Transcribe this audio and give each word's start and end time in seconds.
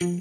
Kann 0.00 0.12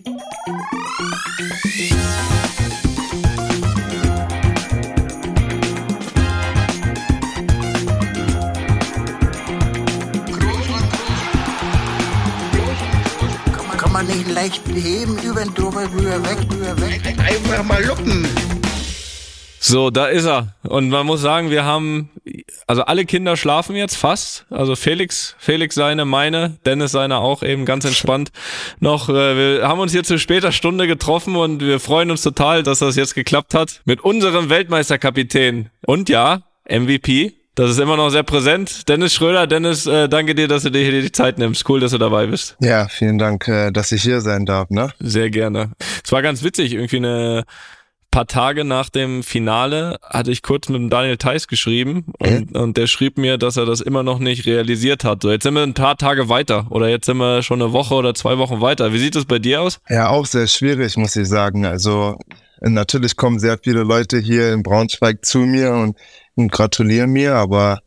man 13.92 14.08
nicht 14.08 14.28
leicht 14.32 14.63
heben, 14.68 15.20
über 15.20 15.42
den 15.42 15.54
drüber, 15.54 15.84
rüber, 15.94 16.23
weg, 16.23 16.39
rüber, 16.52 16.82
weg. 16.82 17.02
Einfach 17.20 17.64
mal 17.64 17.86
luppen. 17.86 18.28
So, 19.59 19.91
da 19.91 20.07
ist 20.07 20.25
er. 20.25 20.55
Und 20.64 20.89
man 20.89 21.05
muss 21.05 21.21
sagen, 21.21 21.52
wir 21.52 21.66
haben, 21.66 22.09
also 22.68 22.84
alle 22.84 23.05
Kinder 23.05 23.38
schlafen 23.38 23.75
jetzt 23.75 23.95
fast. 23.95 24.45
Also 24.49 24.75
Felix, 24.75 25.36
Felix 25.39 25.73
seine, 25.73 26.04
meine, 26.04 26.57
Dennis 26.66 26.91
seine 26.91 27.17
auch 27.17 27.41
eben 27.41 27.66
ganz 27.66 27.86
entspannt 27.86 28.31
noch. 28.79 29.07
Äh, 29.09 29.13
wir 29.13 29.67
haben 29.67 29.79
uns 29.79 29.93
hier 29.93 30.04
zu 30.04 30.20
später 30.20 30.52
Stunde 30.52 30.85
getroffen 30.85 31.38
und 31.38 31.61
wir 31.61 31.80
freuen 31.80 32.11
uns 32.11 32.22
total, 32.22 32.63
dass 32.63 32.80
das 32.80 32.98
jetzt 32.98 33.16
geklappt 33.16 33.53
hat 33.53 33.81
mit 33.85 34.02
unserem 34.02 34.49
Weltmeisterkapitän. 34.49 35.70
Und 35.85 36.09
ja, 36.09 36.44
MVP. 36.70 37.34
Das 37.55 37.72
ist 37.72 37.80
immer 37.80 37.98
noch 37.98 38.11
sehr 38.11 38.22
präsent. 38.22 38.88
Dennis 38.88 39.16
Schröder, 39.16 39.47
Dennis, 39.47 39.88
äh, 39.88 40.08
danke 40.08 40.36
dir, 40.36 40.47
dass 40.47 40.61
du 40.61 40.70
dir 40.70 40.84
hier 40.84 41.02
die 41.02 41.11
Zeit 41.11 41.39
nimmst. 41.39 41.67
Cool, 41.67 41.80
dass 41.80 41.89
du 41.89 41.97
dabei 41.97 42.27
bist. 42.27 42.55
Ja, 42.59 42.88
vielen 42.88 43.17
Dank, 43.17 43.47
äh, 43.47 43.72
dass 43.72 43.91
ich 43.91 44.03
hier 44.03 44.22
sein 44.22 44.45
darf, 44.45 44.70
ne? 44.70 44.91
Sehr 44.99 45.31
gerne. 45.31 45.72
Es 46.05 46.11
war 46.11 46.22
ganz 46.22 46.44
witzig, 46.44 46.73
irgendwie 46.73 46.97
eine 46.97 47.45
paar 48.17 48.26
Tage 48.26 48.63
nach 48.63 48.89
dem 48.89 49.21
Finale 49.21 49.99
hatte 50.02 50.31
ich 50.31 50.41
kurz 50.41 50.70
mit 50.70 50.81
dem 50.81 50.89
Daniel 50.89 51.17
Theiss 51.17 51.48
geschrieben 51.48 52.05
und, 52.17 52.49
Mhm. 52.52 52.59
und 52.59 52.77
der 52.77 52.88
schrieb 52.88 53.20
mir, 53.20 53.38
dass 53.38 53.58
er 53.58 53.67
das 53.67 53.80
immer 53.80 54.02
noch 54.02 54.17
nicht 54.17 54.48
realisiert 54.48 55.03
hat. 55.03 55.21
So, 55.21 55.30
jetzt 55.30 55.44
sind 55.44 55.53
wir 55.53 55.62
ein 55.62 55.75
paar 55.75 55.98
Tage 55.98 56.27
weiter 56.27 56.66
oder 56.72 56.89
jetzt 56.89 57.05
sind 57.05 57.17
wir 57.17 57.44
schon 57.44 57.61
eine 57.61 57.73
Woche 57.73 57.94
oder 57.94 58.16
zwei 58.16 58.39
Wochen 58.39 58.59
weiter. 58.59 58.91
Wie 58.91 58.98
sieht 58.98 59.16
es 59.16 59.25
bei 59.25 59.38
dir 59.38 59.61
aus? 59.61 59.80
Ja, 59.88 60.09
auch 60.09 60.25
sehr 60.25 60.48
schwierig, 60.48 60.98
muss 60.98 61.16
ich 61.16 61.27
sagen. 61.27 61.67
Also 61.67 62.17
natürlich 62.59 63.17
kommen 63.17 63.38
sehr 63.38 63.59
viele 63.63 63.83
Leute 63.83 64.17
hier 64.17 64.52
in 64.52 64.64
Braunschweig 64.64 65.23
zu 65.23 65.38
mir 65.38 65.73
und, 65.73 65.95
und 66.33 66.52
gratulieren 66.52 67.11
mir, 67.11 67.36
aber 67.36 67.81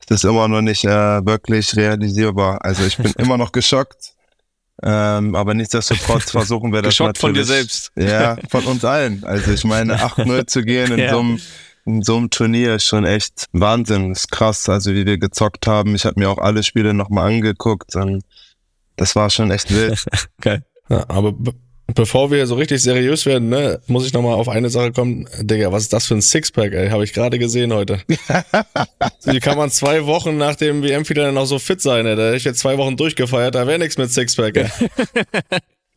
es 0.00 0.10
ist 0.10 0.24
immer 0.24 0.48
noch 0.48 0.60
nicht 0.60 0.86
äh, 0.86 1.24
wirklich 1.24 1.76
realisierbar. 1.76 2.58
Also 2.64 2.84
ich 2.84 2.96
bin 2.96 3.12
immer 3.18 3.38
noch 3.38 3.52
geschockt. 3.52 4.14
Ähm, 4.82 5.34
aber 5.34 5.54
nichtsdestotrotz 5.54 6.30
versuchen 6.30 6.72
wir 6.72 6.82
das 6.82 6.90
Geschockt 6.90 7.18
von 7.18 7.34
dir 7.34 7.40
natürlich. 7.40 7.58
selbst. 7.72 7.92
Ja, 7.96 8.36
von 8.50 8.64
uns 8.64 8.84
allen. 8.84 9.24
Also 9.24 9.50
ich 9.52 9.64
meine, 9.64 9.96
8-0 10.02 10.46
zu 10.46 10.62
gehen 10.62 10.92
in 10.92 10.98
Ja. 10.98 11.10
so 11.12 11.20
einem 11.20 11.40
in 11.84 12.02
so 12.02 12.18
einem 12.18 12.28
Turnier 12.28 12.74
ist 12.74 12.84
schon 12.84 13.06
echt 13.06 13.46
Wahnsinn. 13.52 14.12
ist 14.12 14.30
krass, 14.30 14.68
also 14.68 14.92
wie 14.92 15.06
wir 15.06 15.16
gezockt 15.16 15.66
haben. 15.66 15.94
Ich 15.94 16.04
habe 16.04 16.20
mir 16.20 16.28
auch 16.28 16.36
alle 16.36 16.62
Spiele 16.62 16.92
nochmal 16.92 17.28
angeguckt 17.32 17.96
und 17.96 18.22
das 18.96 19.16
war 19.16 19.30
schon 19.30 19.50
echt 19.50 19.72
wild. 19.74 20.04
Geil. 20.42 20.64
Ja, 20.90 21.06
aber 21.08 21.32
be 21.32 21.54
bevor 21.94 22.30
wir 22.30 22.46
so 22.46 22.54
richtig 22.54 22.82
seriös 22.82 23.26
werden, 23.26 23.48
ne, 23.48 23.80
muss 23.86 24.06
ich 24.06 24.12
nochmal 24.12 24.34
auf 24.34 24.48
eine 24.48 24.70
Sache 24.70 24.92
kommen. 24.92 25.28
Digga, 25.40 25.72
was 25.72 25.84
ist 25.84 25.92
das 25.92 26.06
für 26.06 26.14
ein 26.14 26.22
Sixpack, 26.22 26.72
ey? 26.72 26.90
Habe 26.90 27.04
ich 27.04 27.12
gerade 27.12 27.38
gesehen 27.38 27.72
heute. 27.72 28.00
Wie 29.24 29.40
kann 29.40 29.56
man 29.56 29.70
zwei 29.70 30.06
Wochen 30.06 30.36
nach 30.36 30.56
dem 30.56 30.82
WM-Finale 30.82 31.32
noch 31.32 31.46
so 31.46 31.58
fit 31.58 31.80
sein, 31.80 32.06
ey? 32.06 32.16
Da 32.16 32.26
hätte 32.26 32.36
ich 32.36 32.44
jetzt 32.44 32.60
zwei 32.60 32.78
Wochen 32.78 32.96
durchgefeiert, 32.96 33.54
da 33.54 33.66
wäre 33.66 33.78
nichts 33.78 33.98
mit 33.98 34.12
Sixpack, 34.12 34.56
ey. 34.56 34.70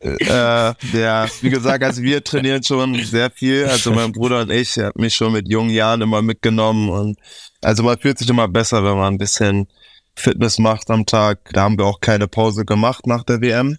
äh, 0.00 0.74
ja, 0.92 1.26
wie 1.40 1.50
gesagt, 1.50 1.84
also 1.84 2.02
wir 2.02 2.24
trainieren 2.24 2.62
schon 2.62 2.94
sehr 3.04 3.30
viel. 3.30 3.66
Also 3.66 3.92
mein 3.92 4.12
Bruder 4.12 4.40
und 4.40 4.50
ich, 4.50 4.76
er 4.76 4.86
hat 4.86 4.98
mich 4.98 5.14
schon 5.14 5.32
mit 5.32 5.48
jungen 5.48 5.70
Jahren 5.70 6.00
immer 6.00 6.22
mitgenommen 6.22 6.88
und 6.88 7.18
also 7.60 7.82
man 7.82 7.98
fühlt 7.98 8.18
sich 8.18 8.28
immer 8.28 8.48
besser, 8.48 8.82
wenn 8.82 8.96
man 8.96 9.14
ein 9.14 9.18
bisschen 9.18 9.68
Fitness 10.16 10.58
macht 10.58 10.90
am 10.90 11.06
Tag. 11.06 11.50
Da 11.52 11.62
haben 11.62 11.78
wir 11.78 11.86
auch 11.86 12.00
keine 12.00 12.28
Pause 12.28 12.64
gemacht 12.64 13.06
nach 13.06 13.24
der 13.24 13.40
WM. 13.40 13.76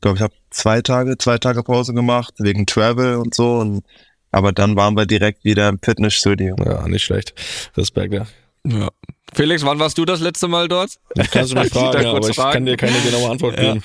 Ich 0.00 0.02
glaube, 0.02 0.16
ich 0.16 0.22
habe 0.22 0.32
zwei 0.48 0.80
Tage, 0.80 1.18
zwei 1.18 1.36
Tage 1.36 1.62
Pause 1.62 1.92
gemacht 1.92 2.32
wegen 2.38 2.64
Travel 2.64 3.16
und 3.16 3.34
so. 3.34 3.58
Und 3.58 3.84
aber 4.32 4.50
dann 4.52 4.74
waren 4.74 4.96
wir 4.96 5.04
direkt 5.04 5.44
wieder 5.44 5.68
im 5.68 5.78
Fitnessstudio. 5.78 6.56
Ja, 6.64 6.88
nicht 6.88 7.04
schlecht. 7.04 7.34
Respekt, 7.76 8.14
ja. 8.14 8.26
Ja. 8.66 8.88
Felix, 9.34 9.62
wann 9.62 9.78
warst 9.78 9.98
du 9.98 10.06
das 10.06 10.20
letzte 10.20 10.48
Mal 10.48 10.68
dort? 10.68 10.92
Das 11.16 11.30
kannst 11.30 11.52
du 11.52 11.56
mich 11.56 11.66
ich 11.66 11.72
fragen, 11.74 12.02
ja, 12.02 12.10
aber 12.12 12.26
ich 12.30 12.34
fragen? 12.34 12.52
kann 12.54 12.64
dir 12.64 12.78
keine 12.78 12.98
genaue 13.00 13.28
Antwort 13.30 13.58
Ja. 13.58 13.74
geben. 13.74 13.84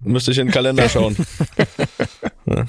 Müsste 0.00 0.30
ich 0.30 0.38
in 0.38 0.46
den 0.46 0.52
Kalender 0.54 0.88
schauen. 0.88 1.14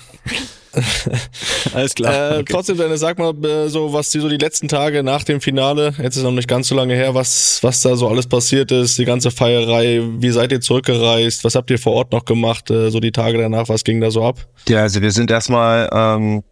Alles 1.74 1.94
Äh, 2.00 2.44
Trotzdem, 2.44 2.78
Dennis, 2.78 3.00
sag 3.00 3.18
mal 3.20 3.34
äh, 3.46 3.70
so, 3.70 3.94
was 3.94 4.10
die 4.10 4.20
so 4.20 4.30
die 4.30 4.38
letzten 4.38 4.68
Tage 4.68 5.04
nach 5.04 5.24
dem 5.24 5.42
Finale, 5.42 5.94
jetzt 6.02 6.16
ist 6.16 6.24
noch 6.24 6.32
nicht 6.32 6.48
ganz 6.48 6.68
so 6.68 6.76
lange 6.76 6.94
her, 6.96 7.16
was, 7.16 7.60
was 7.62 7.82
da 7.82 7.96
so 7.96 8.08
alles 8.08 8.28
passiert 8.28 8.72
ist, 8.72 8.98
die 8.98 9.06
ganze 9.06 9.32
Feierei, 9.32 10.02
wie 10.20 10.30
seid 10.32 10.52
ihr 10.52 10.62
zurückgereist, 10.62 11.44
was 11.44 11.56
habt 11.56 11.70
ihr 11.72 11.80
vor 11.80 11.94
Ort 11.94 12.12
noch 12.12 12.26
gemacht, 12.26 12.70
äh, 12.72 12.90
so 12.90 13.00
die 13.00 13.12
Tage 13.12 13.38
danach, 13.38 13.70
was 13.70 13.84
ging 13.84 14.02
da 14.02 14.12
so 14.12 14.24
ab? 14.24 14.48
Ja, 14.68 14.82
also 14.82 15.02
wir 15.02 15.12
sind 15.12 15.32
erstmal, 15.32 15.90
ähm, 15.92 16.44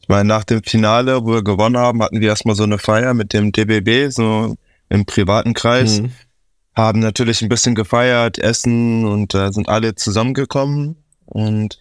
ich 0.00 0.08
meine, 0.08 0.28
nach 0.28 0.44
dem 0.44 0.62
Finale, 0.62 1.24
wo 1.24 1.32
wir 1.34 1.44
gewonnen 1.44 1.76
haben, 1.76 2.02
hatten 2.02 2.20
wir 2.20 2.28
erstmal 2.28 2.56
so 2.56 2.64
eine 2.64 2.78
Feier 2.78 3.14
mit 3.14 3.32
dem 3.32 3.52
DBB, 3.52 4.10
so 4.10 4.56
im 4.88 5.06
privaten 5.06 5.54
Kreis. 5.54 6.00
Mhm. 6.00 6.12
haben 6.74 7.00
natürlich 7.00 7.42
ein 7.42 7.48
bisschen 7.48 7.74
gefeiert, 7.74 8.38
essen 8.38 9.04
und 9.04 9.34
äh, 9.34 9.52
sind 9.52 9.68
alle 9.68 9.94
zusammengekommen 9.94 10.96
und 11.26 11.78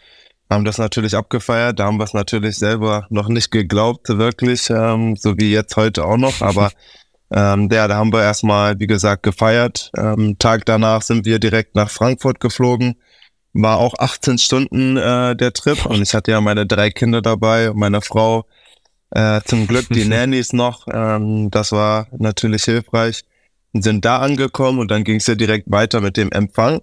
haben 0.51 0.65
das 0.65 0.77
natürlich 0.77 1.15
abgefeiert. 1.15 1.79
Da 1.79 1.85
haben 1.85 1.97
wir 1.97 2.03
es 2.03 2.13
natürlich 2.13 2.57
selber 2.57 3.07
noch 3.09 3.29
nicht 3.29 3.51
geglaubt, 3.51 4.09
wirklich, 4.09 4.69
ähm, 4.69 5.15
so 5.15 5.37
wie 5.37 5.51
jetzt 5.51 5.75
heute 5.77 6.05
auch 6.05 6.17
noch. 6.17 6.41
Aber 6.41 6.71
ähm, 7.31 7.69
ja, 7.71 7.87
da 7.87 7.95
haben 7.95 8.13
wir 8.13 8.21
erstmal, 8.21 8.79
wie 8.79 8.87
gesagt, 8.87 9.23
gefeiert. 9.23 9.91
Ähm, 9.97 10.37
Tag 10.37 10.65
danach 10.65 11.01
sind 11.01 11.25
wir 11.25 11.39
direkt 11.39 11.75
nach 11.75 11.89
Frankfurt 11.89 12.39
geflogen. 12.39 12.95
War 13.53 13.77
auch 13.77 13.93
18 13.97 14.37
Stunden 14.37 14.97
äh, 14.97 15.35
der 15.35 15.53
Trip 15.53 15.85
und 15.85 16.01
ich 16.01 16.13
hatte 16.13 16.31
ja 16.31 16.41
meine 16.41 16.65
drei 16.65 16.89
Kinder 16.89 17.21
dabei 17.21 17.71
und 17.71 17.79
meine 17.79 18.01
Frau 18.01 18.45
äh, 19.09 19.41
zum 19.45 19.67
Glück 19.67 19.87
die 19.89 20.05
Nannies 20.07 20.53
noch. 20.53 20.87
Ähm, 20.91 21.49
das 21.51 21.71
war 21.71 22.07
natürlich 22.11 22.63
hilfreich 22.63 23.23
sind 23.73 24.05
da 24.05 24.17
angekommen 24.17 24.79
und 24.79 24.91
dann 24.91 25.03
ging 25.03 25.17
es 25.17 25.27
ja 25.27 25.35
direkt 25.35 25.71
weiter 25.71 26.01
mit 26.01 26.17
dem 26.17 26.31
Empfang. 26.31 26.81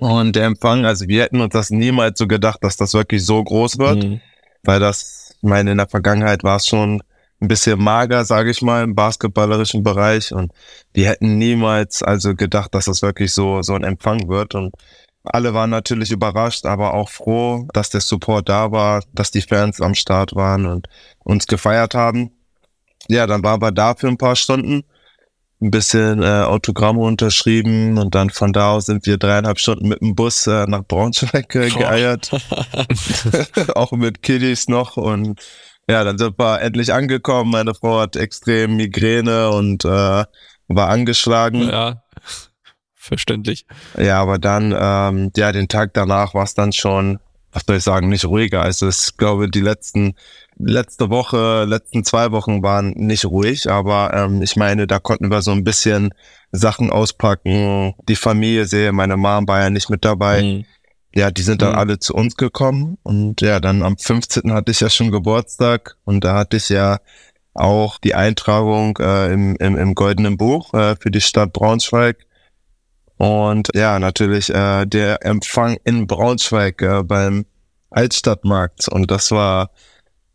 Und 0.00 0.36
der 0.36 0.44
Empfang, 0.46 0.84
also 0.84 1.08
wir 1.08 1.22
hätten 1.22 1.40
uns 1.40 1.52
das 1.52 1.70
niemals 1.70 2.18
so 2.18 2.26
gedacht, 2.26 2.62
dass 2.62 2.76
das 2.76 2.94
wirklich 2.94 3.24
so 3.24 3.42
groß 3.42 3.78
wird, 3.78 4.04
Mhm. 4.04 4.20
weil 4.64 4.80
das, 4.80 5.34
ich 5.36 5.48
meine, 5.48 5.72
in 5.72 5.78
der 5.78 5.88
Vergangenheit 5.88 6.44
war 6.44 6.56
es 6.56 6.66
schon 6.66 7.02
ein 7.40 7.48
bisschen 7.48 7.82
mager, 7.82 8.24
sage 8.24 8.50
ich 8.50 8.62
mal, 8.62 8.82
im 8.82 8.94
basketballerischen 8.94 9.82
Bereich 9.82 10.32
und 10.32 10.52
wir 10.92 11.08
hätten 11.08 11.38
niemals 11.38 12.02
also 12.02 12.34
gedacht, 12.34 12.74
dass 12.74 12.86
das 12.86 13.00
wirklich 13.02 13.32
so 13.32 13.62
so 13.62 13.74
ein 13.74 13.84
Empfang 13.84 14.28
wird 14.28 14.54
und 14.56 14.74
alle 15.24 15.54
waren 15.54 15.70
natürlich 15.70 16.10
überrascht, 16.10 16.64
aber 16.66 16.94
auch 16.94 17.08
froh, 17.08 17.68
dass 17.72 17.90
der 17.90 18.00
Support 18.00 18.48
da 18.48 18.72
war, 18.72 19.02
dass 19.12 19.30
die 19.30 19.42
Fans 19.42 19.80
am 19.80 19.94
Start 19.94 20.34
waren 20.34 20.66
und 20.66 20.88
uns 21.24 21.46
gefeiert 21.46 21.94
haben. 21.94 22.30
Ja, 23.08 23.26
dann 23.26 23.42
waren 23.42 23.60
wir 23.60 23.72
da 23.72 23.94
für 23.94 24.08
ein 24.08 24.16
paar 24.18 24.36
Stunden 24.36 24.84
ein 25.60 25.70
bisschen 25.70 26.22
äh, 26.22 26.44
Autogramme 26.44 27.00
unterschrieben 27.00 27.98
und 27.98 28.14
dann 28.14 28.30
von 28.30 28.52
da 28.52 28.72
aus 28.72 28.86
sind 28.86 29.06
wir 29.06 29.18
dreieinhalb 29.18 29.58
Stunden 29.58 29.88
mit 29.88 30.00
dem 30.00 30.14
Bus 30.14 30.46
äh, 30.46 30.66
nach 30.66 30.84
Braunschweig 30.84 31.54
äh, 31.54 31.68
geeiert. 31.70 32.30
auch 33.74 33.92
mit 33.92 34.22
Kiddies 34.22 34.68
noch 34.68 34.96
und 34.96 35.40
ja, 35.90 36.04
dann 36.04 36.18
sind 36.18 36.38
wir 36.38 36.60
endlich 36.60 36.92
angekommen. 36.92 37.50
Meine 37.50 37.74
Frau 37.74 38.00
hat 38.00 38.14
extrem 38.14 38.76
Migräne 38.76 39.50
und 39.50 39.84
äh, 39.84 39.88
war 40.68 40.88
angeschlagen. 40.88 41.62
Ja, 41.62 42.02
verständlich. 42.94 43.64
Ja, 43.96 44.20
aber 44.20 44.38
dann, 44.38 44.74
ähm, 44.78 45.30
ja, 45.34 45.50
den 45.50 45.68
Tag 45.68 45.94
danach 45.94 46.34
war 46.34 46.44
es 46.44 46.54
dann 46.54 46.72
schon, 46.72 47.18
was 47.52 47.64
soll 47.66 47.76
ich 47.76 47.84
sagen, 47.84 48.10
nicht 48.10 48.26
ruhiger. 48.26 48.60
Also 48.60 48.88
ich 48.88 49.16
glaube, 49.16 49.48
die 49.48 49.62
letzten, 49.62 50.14
letzte 50.58 51.10
Woche, 51.10 51.64
letzten 51.64 52.04
zwei 52.04 52.32
Wochen 52.32 52.62
waren 52.62 52.90
nicht 52.90 53.24
ruhig, 53.24 53.70
aber 53.70 54.12
ähm, 54.14 54.42
ich 54.42 54.56
meine, 54.56 54.86
da 54.86 54.98
konnten 54.98 55.30
wir 55.30 55.42
so 55.42 55.52
ein 55.52 55.64
bisschen 55.64 56.12
Sachen 56.52 56.90
auspacken, 56.90 57.94
die 58.08 58.16
Familie 58.16 58.64
sehe, 58.66 58.92
meine 58.92 59.16
Mom 59.16 59.46
war 59.48 59.60
ja 59.60 59.70
nicht 59.70 59.90
mit 59.90 60.04
dabei. 60.04 60.42
Mhm. 60.42 60.64
Ja, 61.14 61.30
die 61.30 61.42
sind 61.42 61.62
dann 61.62 61.72
Mhm. 61.72 61.78
alle 61.78 61.98
zu 61.98 62.14
uns 62.14 62.36
gekommen 62.36 62.98
und 63.02 63.40
ja, 63.40 63.60
dann 63.60 63.82
am 63.82 63.96
15. 63.96 64.52
hatte 64.52 64.70
ich 64.72 64.80
ja 64.80 64.90
schon 64.90 65.10
Geburtstag 65.10 65.96
und 66.04 66.22
da 66.24 66.34
hatte 66.34 66.58
ich 66.58 66.68
ja 66.68 66.98
auch 67.54 67.98
die 67.98 68.14
Eintragung 68.14 68.96
äh, 68.98 69.32
im, 69.32 69.56
im, 69.56 69.76
im 69.76 69.94
Goldenen 69.94 70.36
Buch 70.36 70.72
äh, 70.74 70.96
für 71.00 71.10
die 71.10 71.20
Stadt 71.20 71.52
Braunschweig. 71.52 72.24
Und 73.16 73.70
ja, 73.74 73.98
natürlich 73.98 74.50
äh, 74.54 74.86
der 74.86 75.24
Empfang 75.24 75.76
in 75.84 76.06
Braunschweig 76.06 76.80
äh, 76.82 77.02
beim 77.02 77.46
Altstadtmarkt. 77.90 78.88
Und 78.88 79.10
das 79.10 79.32
war 79.32 79.70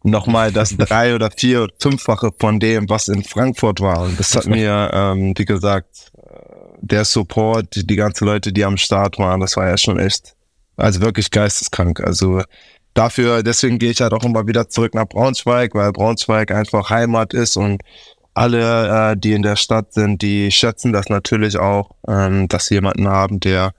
nochmal 0.03 0.51
das 0.51 0.75
drei 0.77 1.15
oder 1.15 1.31
vier 1.31 1.63
oder 1.63 1.73
fünffache 1.79 2.31
von 2.39 2.59
dem, 2.59 2.89
was 2.89 3.07
in 3.07 3.23
Frankfurt 3.23 3.79
war. 3.79 4.03
Und 4.03 4.19
das 4.19 4.35
hat 4.35 4.45
mir, 4.45 4.91
ähm, 4.93 5.33
wie 5.35 5.45
gesagt, 5.45 6.11
äh, 6.17 6.39
der 6.81 7.05
Support, 7.05 7.75
die, 7.75 7.87
die 7.87 7.95
ganzen 7.95 8.25
Leute, 8.25 8.53
die 8.53 8.65
am 8.65 8.77
Start 8.77 9.17
waren, 9.17 9.39
das 9.39 9.57
war 9.57 9.67
ja 9.67 9.77
schon 9.77 9.99
echt, 9.99 10.35
also 10.77 11.01
wirklich 11.01 11.31
geisteskrank. 11.31 12.01
Also 12.01 12.43
dafür, 12.93 13.43
deswegen 13.43 13.79
gehe 13.79 13.91
ich 13.91 14.01
halt 14.01 14.13
auch 14.13 14.23
immer 14.23 14.47
wieder 14.47 14.69
zurück 14.69 14.93
nach 14.93 15.07
Braunschweig, 15.07 15.73
weil 15.73 15.91
Braunschweig 15.91 16.51
einfach 16.51 16.89
Heimat 16.89 17.33
ist 17.33 17.57
und 17.57 17.81
alle, 18.33 19.11
äh, 19.11 19.17
die 19.17 19.33
in 19.33 19.43
der 19.43 19.55
Stadt 19.55 19.93
sind, 19.93 20.21
die 20.21 20.51
schätzen 20.51 20.91
das 20.91 21.09
natürlich 21.09 21.57
auch, 21.57 21.91
ähm, 22.07 22.47
dass 22.47 22.65
sie 22.65 22.75
jemanden 22.75 23.07
haben, 23.07 23.39
der 23.39 23.73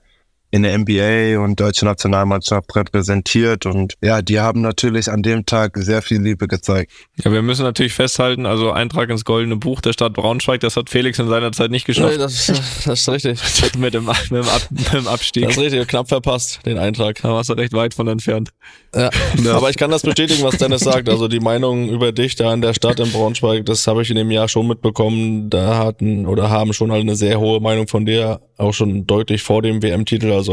in 0.55 0.63
der 0.63 0.77
NBA 0.77 1.43
und 1.43 1.59
deutsche 1.59 1.83
Nationalmannschaft 1.83 2.73
repräsentiert 2.75 3.65
und 3.65 3.95
ja, 4.01 4.21
die 4.21 4.39
haben 4.39 4.61
natürlich 4.61 5.11
an 5.11 5.21
dem 5.21 5.45
Tag 5.45 5.73
sehr 5.75 6.01
viel 6.01 6.21
Liebe 6.21 6.47
gezeigt. 6.47 6.93
Ja, 7.21 7.31
wir 7.31 7.41
müssen 7.41 7.63
natürlich 7.63 7.93
festhalten, 7.93 8.45
also 8.45 8.71
Eintrag 8.71 9.09
ins 9.09 9.25
Goldene 9.25 9.57
Buch 9.57 9.81
der 9.81 9.91
Stadt 9.91 10.13
Braunschweig, 10.13 10.61
das 10.61 10.77
hat 10.77 10.89
Felix 10.89 11.19
in 11.19 11.27
seiner 11.27 11.51
Zeit 11.51 11.71
nicht 11.71 11.85
geschafft. 11.85 12.13
Nee, 12.13 12.17
das, 12.17 12.47
das 12.85 13.01
ist 13.01 13.09
richtig. 13.09 13.39
mit, 13.77 13.93
dem, 13.93 14.05
mit, 14.05 14.31
dem 14.31 14.47
Ab, 14.47 14.67
mit 14.69 14.93
dem 14.93 15.07
Abstieg. 15.07 15.43
Das 15.43 15.57
ist 15.57 15.63
richtig, 15.63 15.85
knapp 15.89 16.07
verpasst, 16.07 16.61
den 16.65 16.77
Eintrag. 16.77 17.21
Da 17.21 17.33
warst 17.33 17.49
du 17.49 17.53
recht 17.53 17.73
weit 17.73 17.93
von 17.93 18.07
entfernt. 18.07 18.51
Ja. 18.95 19.09
Aber 19.53 19.69
ich 19.69 19.77
kann 19.77 19.91
das 19.91 20.03
bestätigen, 20.03 20.41
was 20.43 20.57
Dennis 20.57 20.81
sagt. 20.81 21.09
Also 21.09 21.27
die 21.27 21.41
Meinung 21.41 21.89
über 21.89 22.13
dich 22.13 22.35
da 22.35 22.53
in 22.53 22.61
der 22.61 22.73
Stadt 22.73 22.99
in 23.01 23.11
Braunschweig, 23.11 23.65
das 23.65 23.85
habe 23.87 24.03
ich 24.03 24.09
in 24.09 24.15
dem 24.15 24.31
Jahr 24.31 24.47
schon 24.47 24.67
mitbekommen. 24.67 25.49
Da 25.49 25.77
hatten 25.77 26.25
oder 26.25 26.49
haben 26.49 26.71
schon 26.71 26.93
halt 26.93 27.01
eine 27.01 27.17
sehr 27.17 27.39
hohe 27.41 27.59
Meinung 27.59 27.89
von 27.89 28.05
dir, 28.05 28.39
auch 28.57 28.73
schon 28.73 29.05
deutlich 29.05 29.41
vor 29.43 29.61
dem 29.61 29.83
WM-Titel. 29.83 30.31
Also 30.31 30.44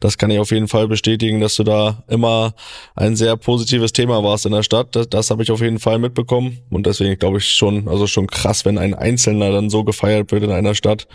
das 0.00 0.18
kann 0.18 0.30
ich 0.30 0.38
auf 0.38 0.50
jeden 0.50 0.68
Fall 0.68 0.88
bestätigen, 0.88 1.40
dass 1.40 1.56
du 1.56 1.64
da 1.64 2.02
immer 2.08 2.54
ein 2.94 3.16
sehr 3.16 3.36
positives 3.36 3.92
Thema 3.92 4.22
warst 4.22 4.46
in 4.46 4.52
der 4.52 4.62
Stadt. 4.62 4.94
Das, 4.96 5.08
das 5.08 5.30
habe 5.30 5.42
ich 5.42 5.50
auf 5.50 5.60
jeden 5.60 5.78
Fall 5.78 5.98
mitbekommen. 5.98 6.58
Und 6.70 6.86
deswegen 6.86 7.18
glaube 7.18 7.38
ich 7.38 7.48
schon, 7.48 7.88
also 7.88 8.06
schon 8.06 8.26
krass, 8.26 8.64
wenn 8.64 8.78
ein 8.78 8.94
Einzelner 8.94 9.52
dann 9.52 9.70
so 9.70 9.84
gefeiert 9.84 10.32
wird 10.32 10.44
in 10.44 10.50
einer 10.50 10.74
Stadt. 10.74 11.06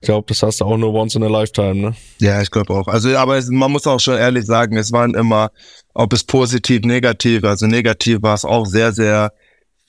Ich 0.00 0.06
glaube, 0.06 0.26
das 0.28 0.42
hast 0.42 0.60
du 0.60 0.64
auch 0.64 0.76
nur 0.76 0.92
once 0.94 1.14
in 1.14 1.22
a 1.22 1.28
lifetime, 1.28 1.74
ne? 1.74 1.94
Ja, 2.20 2.40
ich 2.42 2.50
glaube 2.50 2.74
auch. 2.74 2.88
Also, 2.88 3.16
aber 3.16 3.36
es, 3.36 3.48
man 3.48 3.72
muss 3.72 3.86
auch 3.86 4.00
schon 4.00 4.16
ehrlich 4.16 4.46
sagen, 4.46 4.76
es 4.76 4.92
waren 4.92 5.14
immer, 5.14 5.50
ob 5.94 6.12
es 6.12 6.24
positiv, 6.24 6.82
negativ, 6.82 7.44
also 7.44 7.66
negativ 7.66 8.22
war 8.22 8.34
es 8.34 8.44
auch 8.44 8.66
sehr, 8.66 8.92
sehr 8.92 9.32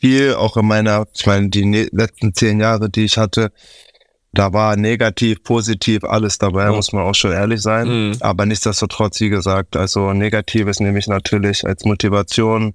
viel, 0.02 0.34
auch 0.34 0.58
in 0.58 0.66
meiner, 0.66 1.06
ich 1.14 1.26
meine, 1.26 1.50
die 1.50 1.66
ne 1.66 1.88
letzten 1.92 2.34
zehn 2.34 2.60
Jahre, 2.60 2.90
die 2.90 3.06
ich 3.06 3.18
hatte, 3.18 3.52
da 4.34 4.54
war 4.54 4.78
negativ, 4.78 5.44
positiv 5.44 6.04
alles 6.04 6.38
dabei, 6.38 6.66
ja. 6.66 6.72
muss 6.72 6.94
man 6.94 7.04
auch 7.04 7.16
schon 7.16 7.32
ehrlich 7.32 7.62
sein. 7.62 7.88
Mhm. 7.88 8.18
Aber 8.22 8.46
nichtsdestotrotz, 8.46 9.20
wie 9.20 9.30
gesagt, 9.30 9.76
also 9.76 10.14
Negatives 10.14 10.80
nehme 10.80 11.00
ich 11.00 11.08
natürlich 11.08 11.66
als 11.66 11.84
Motivation. 11.84 12.74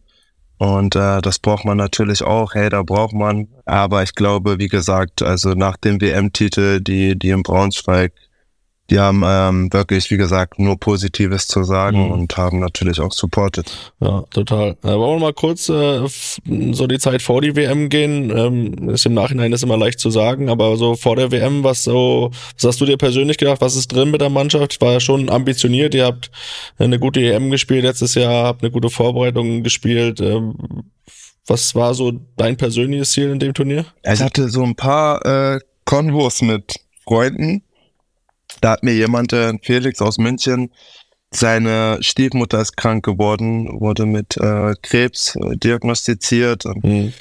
Und 0.59 0.97
äh, 0.97 1.21
das 1.21 1.39
braucht 1.39 1.65
man 1.65 1.77
natürlich 1.77 2.23
auch. 2.23 2.55
Hey, 2.55 2.69
da 2.69 2.83
braucht 2.83 3.15
man. 3.15 3.49
Aber 3.65 4.03
ich 4.03 4.15
glaube, 4.15 4.59
wie 4.59 4.69
gesagt, 4.69 5.23
also 5.23 5.51
nach 5.51 5.77
dem 5.77 6.01
WM-Titel, 6.01 6.81
die, 6.81 7.19
die 7.19 7.31
in 7.31 7.43
Braunschweig 7.43 8.13
die 8.91 9.01
haben 9.01 9.23
ähm, 9.25 9.73
wirklich, 9.73 10.11
wie 10.11 10.17
gesagt, 10.17 10.59
nur 10.59 10.79
Positives 10.79 11.49
zu 11.49 11.65
sagen 11.65 12.07
mhm. 12.07 12.13
und 12.13 12.37
haben 12.37 12.61
natürlich 12.61 13.01
auch 13.01 13.13
supported. 13.13 13.93
Ja, 14.01 14.23
total. 14.31 14.77
Äh, 14.83 14.89
wollen 14.89 15.17
wir 15.17 15.27
mal 15.27 15.33
kurz 15.33 15.69
äh, 15.69 16.07
so 16.73 16.87
die 16.87 16.99
Zeit 16.99 17.23
vor 17.23 17.43
die 17.43 17.57
WM 17.57 17.89
gehen? 17.89 18.31
Ähm, 18.31 18.91
ist 18.91 19.07
im 19.07 19.15
Nachhinein 19.15 19.53
ist 19.53 19.65
immer 19.65 19.77
leicht 19.77 19.99
zu 19.99 20.11
sagen, 20.11 20.49
aber 20.49 20.77
so 20.77 20.95
vor 20.95 21.17
der 21.17 21.33
WM, 21.33 21.65
was 21.65 21.85
so, 21.85 22.31
was 22.55 22.65
hast 22.65 22.81
du 22.81 22.87
dir 22.87 22.97
persönlich 22.97 23.39
gedacht? 23.39 23.61
Was 23.61 23.75
ist 23.75 23.89
drin 23.89 24.11
mit 24.13 24.21
der 24.21 24.31
Mannschaft? 24.31 24.81
War 24.81 24.93
ja 24.93 25.01
schon 25.01 25.31
ambitioniert. 25.31 25.95
Ihr 25.95 26.05
habt 26.05 26.31
eine 26.79 27.01
gute 27.01 27.21
EM 27.21 27.51
gespielt 27.51 27.83
letztes 27.83 28.15
Jahr, 28.15 28.45
habt 28.45 28.63
eine 28.63 28.71
gute 28.71 28.91
Vorbereitung 28.91 29.65
gespielt. 29.65 30.21
Ähm, 30.21 30.55
was 31.47 31.75
war 31.75 31.95
so 31.95 32.13
dein 32.37 32.57
persönliches 32.57 33.13
Ziel 33.13 33.31
in 33.31 33.39
dem 33.39 33.55
Turnier? 33.55 33.85
Ich 34.05 34.21
hatte 34.21 34.49
so 34.49 34.63
ein 34.63 34.75
paar 34.75 35.25
äh, 35.25 35.61
Konvos 35.85 36.43
mit 36.43 36.75
Freunden 37.05 37.63
da 38.61 38.73
hat 38.73 38.83
mir 38.83 38.95
jemand, 38.95 39.33
äh, 39.33 39.55
Felix 39.63 40.01
aus 40.01 40.19
München, 40.19 40.71
seine 41.31 41.99
Stiefmutter 42.01 42.61
ist 42.61 42.77
krank 42.77 43.05
geworden, 43.05 43.81
wurde 43.81 44.07
mit 44.07 44.37
äh, 44.37 44.75
Krebs 44.83 45.37
äh, 45.37 45.57
diagnostiziert. 45.57 46.67
Und, 46.67 46.85
mhm. 46.85 47.13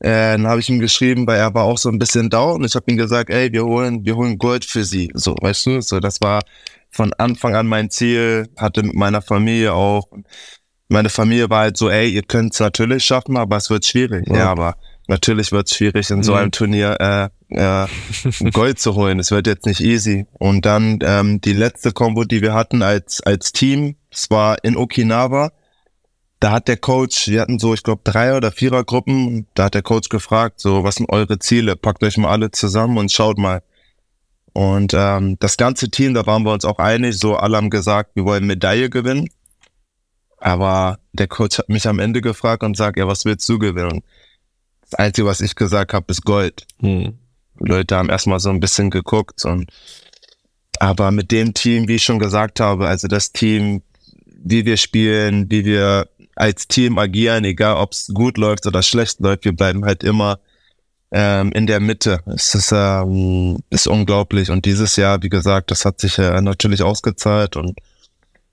äh, 0.00 0.32
dann 0.32 0.46
habe 0.46 0.60
ich 0.60 0.68
ihm 0.68 0.78
geschrieben, 0.78 1.26
weil 1.26 1.38
er 1.38 1.54
war 1.54 1.64
auch 1.64 1.78
so 1.78 1.88
ein 1.88 1.98
bisschen 1.98 2.30
down. 2.30 2.60
Und 2.60 2.64
ich 2.66 2.74
habe 2.74 2.90
ihm 2.90 2.96
gesagt, 2.96 3.30
ey, 3.30 3.52
wir 3.52 3.64
holen, 3.64 4.04
wir 4.04 4.16
holen 4.16 4.38
Gold 4.38 4.64
für 4.64 4.84
sie. 4.84 5.10
So, 5.14 5.34
weißt 5.40 5.66
du, 5.66 5.80
so 5.80 6.00
das 6.00 6.20
war 6.20 6.42
von 6.90 7.12
Anfang 7.14 7.54
an 7.56 7.66
mein 7.66 7.90
Ziel. 7.90 8.48
Hatte 8.56 8.82
mit 8.82 8.94
meiner 8.94 9.22
Familie 9.22 9.72
auch. 9.72 10.08
Meine 10.88 11.08
Familie 11.08 11.48
war 11.50 11.60
halt 11.60 11.76
so, 11.76 11.90
ey, 11.90 12.10
ihr 12.10 12.22
könnt 12.22 12.52
es 12.52 12.60
natürlich 12.60 13.04
schaffen, 13.04 13.36
aber 13.36 13.56
es 13.56 13.70
wird 13.70 13.84
schwierig. 13.86 14.28
Ja, 14.28 14.36
ja 14.36 14.50
aber 14.50 14.76
natürlich 15.08 15.50
wird 15.50 15.68
es 15.68 15.76
schwierig, 15.76 16.10
in 16.10 16.22
so 16.22 16.32
mhm. 16.32 16.38
einem 16.38 16.50
Turnier 16.52 17.00
äh, 17.00 17.28
äh, 17.56 17.86
Gold 18.52 18.78
zu 18.78 18.94
holen. 18.94 19.18
Es 19.18 19.30
wird 19.30 19.46
jetzt 19.46 19.66
nicht 19.66 19.80
easy. 19.80 20.26
Und 20.32 20.66
dann 20.66 20.98
ähm, 21.02 21.40
die 21.40 21.52
letzte 21.52 21.92
Combo, 21.92 22.24
die 22.24 22.42
wir 22.42 22.54
hatten 22.54 22.82
als, 22.82 23.20
als 23.20 23.52
Team, 23.52 23.96
das 24.10 24.30
war 24.30 24.62
in 24.64 24.76
Okinawa. 24.76 25.52
Da 26.40 26.52
hat 26.52 26.68
der 26.68 26.76
Coach, 26.76 27.28
wir 27.28 27.40
hatten 27.40 27.58
so, 27.58 27.72
ich 27.72 27.82
glaube, 27.82 28.02
drei 28.04 28.36
oder 28.36 28.52
vierer 28.52 28.84
Gruppen, 28.84 29.46
da 29.54 29.64
hat 29.64 29.74
der 29.74 29.82
Coach 29.82 30.08
gefragt, 30.10 30.60
so, 30.60 30.84
was 30.84 30.96
sind 30.96 31.08
eure 31.08 31.38
Ziele? 31.38 31.74
Packt 31.76 32.02
euch 32.02 32.18
mal 32.18 32.30
alle 32.30 32.50
zusammen 32.50 32.98
und 32.98 33.10
schaut 33.10 33.38
mal. 33.38 33.62
Und 34.52 34.92
ähm, 34.94 35.36
das 35.40 35.56
ganze 35.56 35.90
Team, 35.90 36.14
da 36.14 36.26
waren 36.26 36.44
wir 36.44 36.52
uns 36.52 36.64
auch 36.64 36.78
einig, 36.78 37.18
so 37.18 37.36
alle 37.36 37.56
haben 37.56 37.70
gesagt, 37.70 38.14
wir 38.14 38.24
wollen 38.24 38.46
Medaille 38.46 38.90
gewinnen. 38.90 39.28
Aber 40.38 40.98
der 41.12 41.26
Coach 41.26 41.58
hat 41.58 41.68
mich 41.70 41.88
am 41.88 41.98
Ende 41.98 42.20
gefragt 42.20 42.62
und 42.62 42.76
sagt, 42.76 42.98
ja, 42.98 43.08
was 43.08 43.24
willst 43.24 43.48
du 43.48 43.58
gewinnen? 43.58 44.02
Das 44.82 44.94
Einzige, 44.94 45.26
was 45.26 45.40
ich 45.40 45.54
gesagt 45.54 45.94
habe, 45.94 46.04
ist 46.08 46.24
Gold. 46.24 46.66
Hm. 46.80 47.18
Leute 47.58 47.96
haben 47.96 48.10
erstmal 48.10 48.40
so 48.40 48.50
ein 48.50 48.60
bisschen 48.60 48.90
geguckt 48.90 49.44
und 49.44 49.70
aber 50.80 51.10
mit 51.12 51.30
dem 51.30 51.54
Team, 51.54 51.88
wie 51.88 51.96
ich 51.96 52.04
schon 52.04 52.18
gesagt 52.18 52.60
habe, 52.60 52.88
also 52.88 53.08
das 53.08 53.32
Team, 53.32 53.82
wie 54.26 54.64
wir 54.64 54.76
spielen, 54.76 55.50
wie 55.50 55.64
wir 55.64 56.08
als 56.36 56.66
Team 56.66 56.98
agieren, 56.98 57.44
egal 57.44 57.76
ob 57.76 57.92
es 57.92 58.10
gut 58.12 58.38
läuft 58.38 58.66
oder 58.66 58.82
schlecht 58.82 59.20
läuft, 59.20 59.44
wir 59.44 59.52
bleiben 59.52 59.84
halt 59.84 60.02
immer 60.02 60.38
ähm, 61.12 61.52
in 61.52 61.66
der 61.66 61.80
Mitte. 61.80 62.20
Es 62.26 62.54
ist, 62.54 62.72
ähm, 62.72 63.60
ist 63.70 63.86
unglaublich. 63.86 64.50
Und 64.50 64.64
dieses 64.64 64.96
Jahr, 64.96 65.22
wie 65.22 65.28
gesagt, 65.28 65.70
das 65.70 65.84
hat 65.84 66.00
sich 66.00 66.18
äh, 66.18 66.40
natürlich 66.40 66.82
ausgezahlt 66.82 67.56
und 67.56 67.78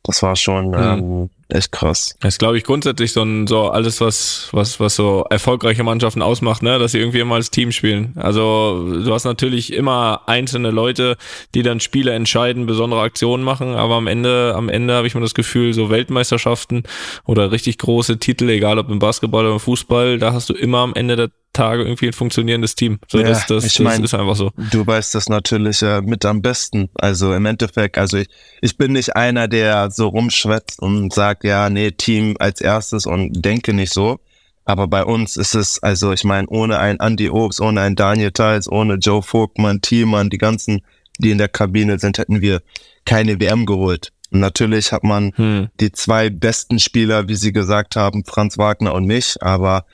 das 0.04 0.22
war 0.22 0.36
schon 0.36 0.70
mhm. 0.70 1.30
Ähm, 1.52 1.58
echt 1.58 1.72
krass. 1.72 2.16
Das 2.20 2.36
ist, 2.36 2.40
glaube 2.40 2.58
ich, 2.58 2.64
grundsätzlich 2.64 3.12
so 3.12 3.22
ein, 3.24 3.48
so 3.48 3.70
alles, 3.70 4.02
was, 4.02 4.50
was, 4.52 4.80
was 4.80 4.96
so 4.96 5.26
erfolgreiche 5.30 5.84
Mannschaften 5.84 6.22
ausmacht, 6.22 6.64
ne, 6.64 6.80
dass 6.80 6.94
sie 6.94 7.00
irgendwie 7.00 7.20
immer 7.20 7.36
als 7.36 7.52
Team 7.52 7.72
spielen. 7.72 8.14
Also 8.16 9.02
du 9.04 9.14
hast 9.14 9.26
natürlich 9.26 9.74
immer 9.74 10.22
einzelne 10.28 10.72
Leute, 10.72 11.18
die 11.54 11.64
dann 11.64 11.80
Spiele 11.80 12.14
entscheiden, 12.14 12.66
besondere 12.66 13.02
Aktionen 13.02 13.44
machen, 13.44 13.76
aber 13.76 13.96
am 13.96 14.08
Ende, 14.08 14.54
am 14.56 14.70
Ende 14.70 14.94
habe 14.94 15.08
ich 15.08 15.16
mir 15.16 15.22
das 15.22 15.34
Gefühl, 15.34 15.74
so 15.74 15.90
Weltmeisterschaften 15.90 16.84
oder 17.26 17.52
richtig 17.52 17.78
große 17.78 18.20
Titel, 18.20 18.50
egal 18.50 18.80
ob 18.80 18.90
im 18.90 19.00
Basketball 19.00 19.46
oder 19.46 19.54
im 19.54 19.60
Fußball, 19.60 20.20
da 20.20 20.34
hast 20.34 20.50
du 20.50 20.54
immer 20.54 20.80
am 20.80 20.94
Ende 20.94 21.16
der 21.16 21.30
Tage 21.54 21.84
irgendwie 21.84 22.08
ein 22.08 22.14
funktionierendes 22.14 22.76
Team. 22.76 23.00
So, 23.08 23.20
ja, 23.20 23.28
das, 23.28 23.46
das, 23.48 23.66
ich 23.66 23.80
mein, 23.80 24.02
das 24.02 24.14
ist 24.14 24.20
einfach 24.20 24.36
so. 24.36 24.52
Du 24.72 24.86
weißt 24.86 25.14
das 25.16 25.28
natürlich 25.30 25.82
äh, 25.82 26.02
mit 26.02 26.24
am 26.26 26.42
besten. 26.42 26.90
Also 26.96 27.34
im 27.34 27.46
Endeffekt, 27.46 27.98
also 27.98 28.18
ich, 28.18 28.28
ich 28.62 28.78
bin 28.78 28.94
nicht 28.94 29.16
einer, 29.16 29.48
der 29.48 29.92
so 29.92 30.08
rumschwätzt 30.08 30.82
und 30.82 31.14
sagt, 31.14 31.44
ja, 31.44 31.70
nee, 31.70 31.92
Team 31.92 32.36
als 32.40 32.62
erstes 32.62 33.06
und 33.06 33.44
denke 33.44 33.74
nicht 33.74 33.94
so. 33.94 34.20
Aber 34.64 34.88
bei 34.88 35.04
uns 35.04 35.38
ist 35.38 35.56
es, 35.56 35.82
also 35.84 36.14
ich 36.14 36.24
meine, 36.24 36.48
ohne 36.48 36.80
ein 36.80 37.00
Andy 37.00 37.30
Obst, 37.30 37.60
ohne 37.60 37.82
ein 37.82 37.96
Daniel 37.96 38.32
Theils, 38.32 38.72
ohne 38.72 38.96
Joe 38.96 39.22
Vogtmann, 39.22 39.82
Thielmann, 39.82 40.30
die 40.30 40.38
ganzen, 40.38 40.82
die 41.20 41.32
in 41.32 41.38
der 41.38 41.50
Kabine 41.50 42.00
sind, 42.00 42.18
hätten 42.18 42.42
wir 42.42 42.62
keine 43.06 43.40
WM 43.40 43.66
geholt. 43.66 44.12
Und 44.32 44.40
natürlich 44.40 44.94
hat 44.94 45.04
man 45.04 45.34
hm. 45.36 45.70
die 45.80 45.92
zwei 45.92 46.30
besten 46.30 46.80
Spieler, 46.80 47.28
wie 47.28 47.36
Sie 47.36 47.52
gesagt 47.52 47.96
haben, 47.96 48.24
Franz 48.24 48.58
Wagner 48.58 48.94
und 48.94 49.06
mich, 49.06 49.36
aber 49.42 49.86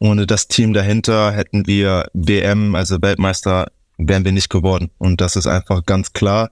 ohne 0.00 0.26
das 0.26 0.48
Team 0.48 0.72
dahinter 0.72 1.32
hätten 1.32 1.66
wir 1.66 2.08
WM, 2.12 2.74
also 2.74 3.00
Weltmeister, 3.00 3.70
wären 3.98 4.24
wir 4.24 4.32
nicht 4.32 4.50
geworden. 4.50 4.90
Und 4.98 5.20
das 5.20 5.36
ist 5.36 5.46
einfach 5.46 5.84
ganz 5.86 6.12
klar. 6.12 6.50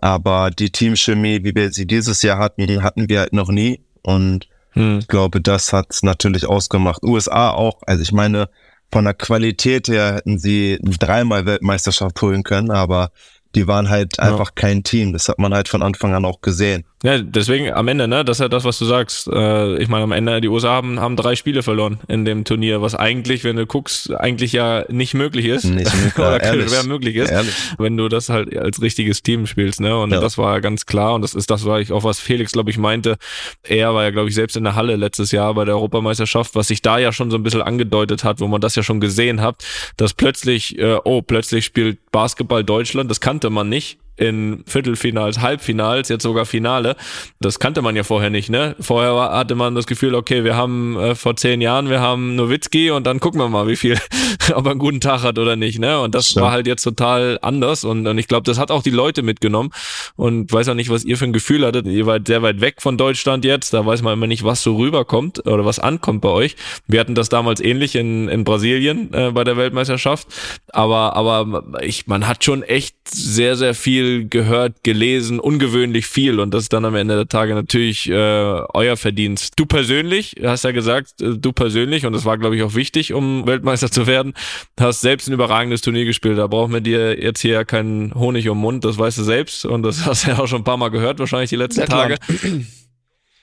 Aber 0.00 0.50
die 0.50 0.70
Teamchemie, 0.70 1.44
wie 1.44 1.54
wir 1.54 1.72
sie 1.72 1.86
dieses 1.86 2.22
Jahr 2.22 2.38
hatten, 2.38 2.82
hatten 2.82 3.08
wir 3.08 3.20
halt 3.20 3.32
noch 3.32 3.48
nie. 3.48 3.80
Und 4.02 4.48
hm. 4.72 4.98
ich 4.98 5.08
glaube, 5.08 5.40
das 5.40 5.72
hat's 5.72 6.02
natürlich 6.02 6.46
ausgemacht. 6.46 7.02
USA 7.02 7.50
auch. 7.50 7.80
Also 7.86 8.02
ich 8.02 8.12
meine, 8.12 8.48
von 8.92 9.04
der 9.04 9.14
Qualität 9.14 9.88
her 9.88 10.14
hätten 10.16 10.38
sie 10.38 10.78
dreimal 10.82 11.46
Weltmeisterschaft 11.46 12.20
holen 12.20 12.42
können, 12.42 12.70
aber 12.70 13.10
die 13.54 13.66
waren 13.66 13.88
halt 13.88 14.16
ja. 14.18 14.24
einfach 14.24 14.54
kein 14.54 14.82
Team. 14.82 15.12
Das 15.12 15.28
hat 15.28 15.38
man 15.38 15.54
halt 15.54 15.68
von 15.68 15.82
Anfang 15.82 16.14
an 16.14 16.24
auch 16.24 16.40
gesehen. 16.40 16.84
Ja, 17.04 17.18
deswegen 17.18 17.70
am 17.70 17.86
Ende, 17.88 18.08
ne, 18.08 18.24
das 18.24 18.38
ist 18.38 18.40
ja 18.40 18.48
das, 18.48 18.64
was 18.64 18.78
du 18.78 18.86
sagst. 18.86 19.28
Äh, 19.28 19.76
ich 19.76 19.88
meine, 19.88 20.04
am 20.04 20.12
Ende, 20.12 20.40
die 20.40 20.48
USA 20.48 20.70
haben, 20.70 20.98
haben 20.98 21.16
drei 21.16 21.36
Spiele 21.36 21.62
verloren 21.62 22.00
in 22.08 22.24
dem 22.24 22.44
Turnier, 22.44 22.80
was 22.80 22.94
eigentlich, 22.94 23.44
wenn 23.44 23.56
du 23.56 23.66
guckst, 23.66 24.10
eigentlich 24.14 24.54
ja 24.54 24.86
nicht 24.88 25.12
möglich 25.12 25.44
ist. 25.44 25.64
Nicht 25.64 25.94
möglich, 25.94 26.14
oder 26.18 26.40
schwer 26.42 26.84
möglich 26.84 27.16
ist, 27.16 27.30
ehrlich. 27.30 27.54
wenn 27.76 27.98
du 27.98 28.08
das 28.08 28.30
halt 28.30 28.56
als 28.56 28.80
richtiges 28.80 29.22
Team 29.22 29.46
spielst, 29.46 29.82
ne? 29.82 29.94
Und 29.98 30.12
ja. 30.12 30.20
das 30.20 30.38
war 30.38 30.62
ganz 30.62 30.86
klar. 30.86 31.12
Und 31.12 31.20
das 31.20 31.34
ist 31.34 31.50
das 31.50 31.66
war 31.66 31.78
ich 31.78 31.92
auch, 31.92 32.04
was 32.04 32.20
Felix, 32.20 32.52
glaube 32.52 32.70
ich, 32.70 32.78
meinte. 32.78 33.18
Er 33.64 33.92
war 33.94 34.04
ja, 34.04 34.10
glaube 34.10 34.30
ich, 34.30 34.34
selbst 34.34 34.56
in 34.56 34.64
der 34.64 34.74
Halle 34.74 34.96
letztes 34.96 35.30
Jahr 35.30 35.52
bei 35.52 35.66
der 35.66 35.74
Europameisterschaft, 35.74 36.54
was 36.54 36.68
sich 36.68 36.80
da 36.80 36.96
ja 36.96 37.12
schon 37.12 37.30
so 37.30 37.36
ein 37.36 37.42
bisschen 37.42 37.60
angedeutet 37.60 38.24
hat, 38.24 38.40
wo 38.40 38.46
man 38.46 38.62
das 38.62 38.76
ja 38.76 38.82
schon 38.82 39.00
gesehen 39.00 39.42
hat, 39.42 39.62
dass 39.98 40.14
plötzlich, 40.14 40.78
äh, 40.78 40.96
oh, 41.04 41.20
plötzlich 41.20 41.66
spielt 41.66 41.98
Basketball 42.12 42.64
Deutschland, 42.64 43.10
das 43.10 43.20
kannte 43.20 43.43
man 43.50 43.68
nicht 43.68 43.98
in 44.16 44.62
Viertelfinals, 44.66 45.40
Halbfinals, 45.40 46.08
jetzt 46.08 46.22
sogar 46.22 46.46
Finale. 46.46 46.96
Das 47.40 47.58
kannte 47.58 47.82
man 47.82 47.96
ja 47.96 48.04
vorher 48.04 48.30
nicht, 48.30 48.48
ne? 48.50 48.76
Vorher 48.80 49.14
hatte 49.36 49.54
man 49.54 49.74
das 49.74 49.86
Gefühl, 49.86 50.14
okay, 50.14 50.44
wir 50.44 50.56
haben 50.56 50.96
äh, 50.98 51.14
vor 51.14 51.36
zehn 51.36 51.60
Jahren, 51.60 51.88
wir 51.90 52.00
haben 52.00 52.36
Nowitzki 52.36 52.90
und 52.90 53.06
dann 53.06 53.18
gucken 53.20 53.40
wir 53.40 53.48
mal, 53.48 53.66
wie 53.66 53.76
viel, 53.76 53.98
ob 54.54 54.66
er 54.66 54.70
einen 54.72 54.78
guten 54.78 55.00
Tag 55.00 55.22
hat 55.22 55.38
oder 55.38 55.56
nicht, 55.56 55.78
ne? 55.78 56.00
Und 56.00 56.14
das 56.14 56.34
Ja. 56.34 56.42
war 56.42 56.50
halt 56.52 56.66
jetzt 56.66 56.82
total 56.82 57.38
anders 57.42 57.84
und, 57.84 58.06
und 58.06 58.18
ich 58.18 58.28
glaube, 58.28 58.44
das 58.44 58.58
hat 58.58 58.70
auch 58.70 58.82
die 58.82 58.90
Leute 58.90 59.22
mitgenommen 59.22 59.70
und 60.16 60.52
weiß 60.52 60.68
auch 60.68 60.74
nicht, 60.74 60.90
was 60.90 61.04
ihr 61.04 61.16
für 61.16 61.24
ein 61.24 61.32
Gefühl 61.32 61.66
hattet. 61.66 61.86
Ihr 61.86 62.06
wart 62.06 62.26
sehr 62.26 62.42
weit 62.42 62.60
weg 62.60 62.76
von 62.82 62.96
Deutschland 62.96 63.44
jetzt, 63.44 63.74
da 63.74 63.84
weiß 63.84 64.02
man 64.02 64.12
immer 64.12 64.26
nicht, 64.26 64.44
was 64.44 64.62
so 64.62 64.76
rüberkommt 64.76 65.46
oder 65.46 65.64
was 65.64 65.78
ankommt 65.78 66.20
bei 66.20 66.28
euch. 66.28 66.56
Wir 66.86 67.00
hatten 67.00 67.14
das 67.14 67.28
damals 67.28 67.60
ähnlich 67.60 67.96
in, 67.96 68.28
in 68.28 68.44
Brasilien 68.44 69.12
äh, 69.12 69.30
bei 69.32 69.42
der 69.44 69.56
Weltmeisterschaft, 69.56 70.28
aber, 70.72 71.16
aber 71.16 71.64
ich, 71.82 72.06
man 72.06 72.26
hat 72.28 72.44
schon 72.44 72.62
echt 72.62 72.94
sehr, 73.08 73.56
sehr 73.56 73.74
viel 73.74 74.03
gehört, 74.28 74.82
gelesen, 74.82 75.40
ungewöhnlich 75.40 76.06
viel 76.06 76.40
und 76.40 76.52
das 76.52 76.64
ist 76.64 76.72
dann 76.72 76.84
am 76.84 76.94
Ende 76.94 77.14
der 77.16 77.28
Tage 77.28 77.54
natürlich 77.54 78.08
äh, 78.08 78.12
euer 78.14 78.96
Verdienst. 78.96 79.54
Du 79.56 79.66
persönlich, 79.66 80.36
hast 80.42 80.64
ja 80.64 80.70
gesagt, 80.72 81.20
äh, 81.20 81.36
du 81.36 81.52
persönlich 81.52 82.06
und 82.06 82.12
das 82.12 82.24
war, 82.24 82.38
glaube 82.38 82.56
ich, 82.56 82.62
auch 82.62 82.74
wichtig, 82.74 83.12
um 83.12 83.46
Weltmeister 83.46 83.90
zu 83.90 84.06
werden, 84.06 84.34
hast 84.78 85.00
selbst 85.00 85.28
ein 85.28 85.32
überragendes 85.32 85.80
Turnier 85.80 86.04
gespielt. 86.04 86.38
Da 86.38 86.46
braucht 86.46 86.70
man 86.70 86.82
dir 86.82 87.20
jetzt 87.20 87.40
hier 87.40 87.64
keinen 87.64 88.14
Honig 88.14 88.48
um 88.48 88.58
den 88.58 88.62
Mund, 88.62 88.84
das 88.84 88.98
weißt 88.98 89.18
du 89.18 89.22
selbst 89.22 89.64
und 89.64 89.82
das 89.82 90.06
hast 90.06 90.26
du 90.26 90.30
ja 90.30 90.38
auch 90.38 90.46
schon 90.46 90.60
ein 90.62 90.64
paar 90.64 90.76
Mal 90.76 90.90
gehört, 90.90 91.18
wahrscheinlich 91.18 91.50
die 91.50 91.56
letzten 91.56 91.80
Ja. 91.80 91.86
Tage. 91.86 92.16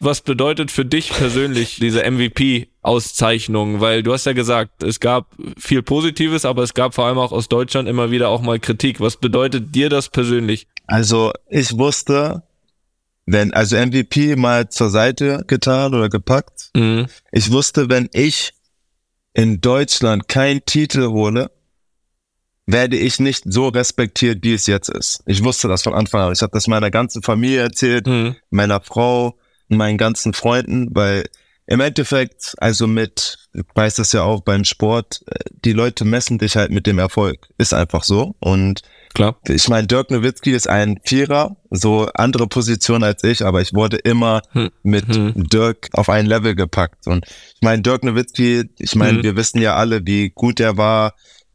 Was 0.03 0.21
bedeutet 0.21 0.71
für 0.71 0.83
dich 0.83 1.11
persönlich 1.11 1.75
diese 1.81 2.03
MVP-Auszeichnung? 2.09 3.79
Weil 3.81 4.01
du 4.03 4.13
hast 4.13 4.25
ja 4.25 4.33
gesagt, 4.33 4.81
es 4.83 4.99
gab 4.99 5.27
viel 5.57 5.83
Positives, 5.83 6.43
aber 6.43 6.63
es 6.63 6.73
gab 6.73 6.95
vor 6.95 7.05
allem 7.05 7.19
auch 7.19 7.31
aus 7.31 7.47
Deutschland 7.47 7.87
immer 7.87 8.09
wieder 8.11 8.29
auch 8.29 8.41
mal 8.41 8.59
Kritik. 8.59 8.99
Was 8.99 9.17
bedeutet 9.17 9.75
dir 9.75 9.89
das 9.89 10.09
persönlich? 10.09 10.67
Also 10.87 11.31
ich 11.49 11.77
wusste, 11.77 12.43
wenn, 13.27 13.53
also 13.53 13.77
MVP 13.77 14.35
mal 14.35 14.69
zur 14.69 14.89
Seite 14.89 15.43
getan 15.47 15.93
oder 15.93 16.09
gepackt. 16.09 16.71
Mhm. 16.75 17.05
Ich 17.31 17.51
wusste, 17.51 17.87
wenn 17.89 18.09
ich 18.11 18.53
in 19.33 19.61
Deutschland 19.61 20.27
keinen 20.27 20.65
Titel 20.65 21.07
hole, 21.09 21.51
werde 22.65 22.97
ich 22.97 23.19
nicht 23.19 23.43
so 23.45 23.67
respektiert, 23.67 24.39
wie 24.43 24.53
es 24.53 24.65
jetzt 24.65 24.89
ist. 24.89 25.21
Ich 25.25 25.43
wusste 25.43 25.67
das 25.67 25.83
von 25.83 25.93
Anfang 25.93 26.21
an. 26.21 26.33
Ich 26.33 26.41
habe 26.41 26.51
das 26.53 26.67
meiner 26.67 26.89
ganzen 26.89 27.21
Familie 27.21 27.59
erzählt, 27.61 28.07
Mhm. 28.07 28.35
meiner 28.49 28.81
Frau, 28.81 29.37
meinen 29.77 29.97
ganzen 29.97 30.33
Freunden, 30.33 30.89
weil 30.93 31.25
im 31.67 31.79
Endeffekt, 31.79 32.55
also 32.57 32.85
mit, 32.87 33.37
ich 33.53 33.63
weiß 33.75 33.95
das 33.95 34.11
ja 34.11 34.23
auch 34.23 34.41
beim 34.41 34.65
Sport, 34.65 35.21
äh, 35.27 35.39
die 35.63 35.71
Leute 35.73 36.03
messen 36.05 36.37
dich 36.37 36.55
halt 36.57 36.71
mit 36.71 36.85
dem 36.87 36.99
Erfolg. 36.99 37.47
Ist 37.57 37.73
einfach 37.73 38.03
so. 38.03 38.35
Und 38.39 38.81
Klar. 39.13 39.37
ich 39.47 39.69
meine, 39.69 39.87
Dirk 39.87 40.09
Nowitzki 40.11 40.51
ist 40.51 40.67
ein 40.67 40.99
Vierer, 41.05 41.55
so 41.69 42.09
andere 42.13 42.47
Position 42.47 43.03
als 43.03 43.23
ich, 43.23 43.45
aber 43.45 43.61
ich 43.61 43.73
wurde 43.73 43.97
immer 43.97 44.41
Hm. 44.51 44.69
mit 44.83 45.05
Hm. 45.15 45.33
Dirk 45.35 45.87
auf 45.93 46.09
ein 46.09 46.25
Level 46.25 46.55
gepackt. 46.55 47.07
Und 47.07 47.25
ich 47.27 47.61
meine, 47.61 47.81
Dirk 47.83 48.03
Nowitzki, 48.03 48.69
ich 48.77 48.95
meine, 48.95 49.19
Mhm. 49.19 49.23
wir 49.23 49.35
wissen 49.37 49.61
ja 49.61 49.75
alle, 49.75 50.05
wie 50.05 50.29
gut 50.29 50.59
er 50.59 50.77
war, 50.77 51.13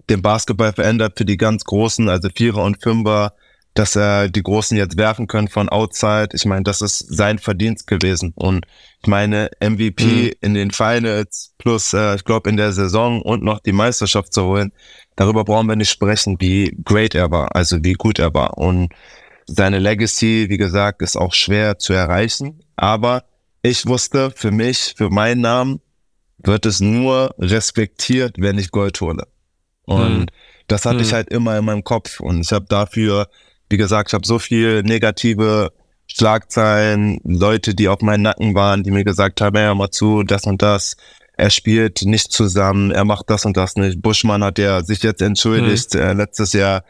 den 0.08 0.22
Basketball 0.22 0.72
verändert 0.72 1.14
für 1.18 1.24
die 1.24 1.36
ganz 1.36 1.64
Großen, 1.64 2.08
also 2.08 2.28
Vierer 2.34 2.62
und 2.62 2.80
Fünfer, 2.82 3.34
dass 3.76 3.94
er 3.94 4.28
die 4.30 4.42
Großen 4.42 4.76
jetzt 4.76 4.96
werfen 4.96 5.26
können 5.26 5.48
von 5.48 5.68
outside. 5.68 6.30
Ich 6.32 6.46
meine, 6.46 6.62
das 6.64 6.80
ist 6.80 6.98
sein 7.14 7.38
Verdienst 7.38 7.86
gewesen. 7.86 8.32
Und 8.34 8.66
ich 9.02 9.06
meine, 9.06 9.50
MVP 9.60 10.04
Mhm. 10.28 10.32
in 10.40 10.54
den 10.54 10.70
Finals 10.70 11.52
plus, 11.58 11.92
äh, 11.92 12.16
ich 12.16 12.24
glaube, 12.24 12.48
in 12.50 12.56
der 12.56 12.72
Saison 12.72 13.20
und 13.22 13.42
noch 13.44 13.60
die 13.60 13.72
Meisterschaft 13.72 14.32
zu 14.32 14.44
holen, 14.44 14.72
darüber 15.14 15.44
brauchen 15.44 15.68
wir 15.68 15.76
nicht 15.76 15.90
sprechen, 15.90 16.36
wie 16.40 16.74
great 16.84 17.14
er 17.14 17.30
war, 17.30 17.54
also 17.54 17.84
wie 17.84 17.92
gut 17.92 18.18
er 18.18 18.32
war. 18.32 18.56
Und 18.56 18.92
seine 19.46 19.78
Legacy, 19.78 20.46
wie 20.48 20.56
gesagt, 20.56 21.02
ist 21.02 21.16
auch 21.16 21.34
schwer 21.34 21.78
zu 21.78 21.92
erreichen. 21.92 22.60
Aber 22.76 23.24
ich 23.62 23.86
wusste, 23.86 24.30
für 24.34 24.50
mich, 24.52 24.94
für 24.96 25.10
meinen 25.10 25.42
Namen, 25.42 25.80
wird 26.38 26.64
es 26.64 26.80
nur 26.80 27.34
respektiert, 27.38 28.36
wenn 28.38 28.58
ich 28.58 28.70
Gold 28.70 29.00
hole. 29.02 29.26
Und 29.84 30.20
Mhm. 30.20 30.26
das 30.66 30.86
hatte 30.86 31.02
ich 31.02 31.10
Mhm. 31.10 31.14
halt 31.14 31.28
immer 31.28 31.58
in 31.58 31.64
meinem 31.66 31.84
Kopf. 31.84 32.20
Und 32.20 32.40
ich 32.40 32.52
habe 32.52 32.66
dafür, 32.68 33.28
wie 33.68 33.76
gesagt, 33.76 34.10
ich 34.10 34.14
habe 34.14 34.26
so 34.26 34.38
viel 34.38 34.82
negative 34.82 35.72
Schlagzeilen, 36.06 37.20
Leute, 37.24 37.74
die 37.74 37.88
auf 37.88 38.00
meinen 38.00 38.22
Nacken 38.22 38.54
waren, 38.54 38.82
die 38.82 38.90
mir 38.90 39.04
gesagt 39.04 39.40
haben, 39.40 39.58
hör 39.58 39.74
mal 39.74 39.90
zu, 39.90 40.22
das 40.22 40.44
und 40.44 40.62
das. 40.62 40.96
Er 41.36 41.50
spielt 41.50 42.02
nicht 42.02 42.32
zusammen, 42.32 42.90
er 42.90 43.04
macht 43.04 43.28
das 43.28 43.44
und 43.44 43.56
das 43.56 43.76
nicht. 43.76 44.00
Buschmann 44.00 44.42
hat 44.42 44.58
ja 44.58 44.82
sich 44.82 45.02
jetzt 45.02 45.20
entschuldigt 45.20 45.94
äh, 45.94 46.14
letztes 46.14 46.52
Jahr. 46.52 46.84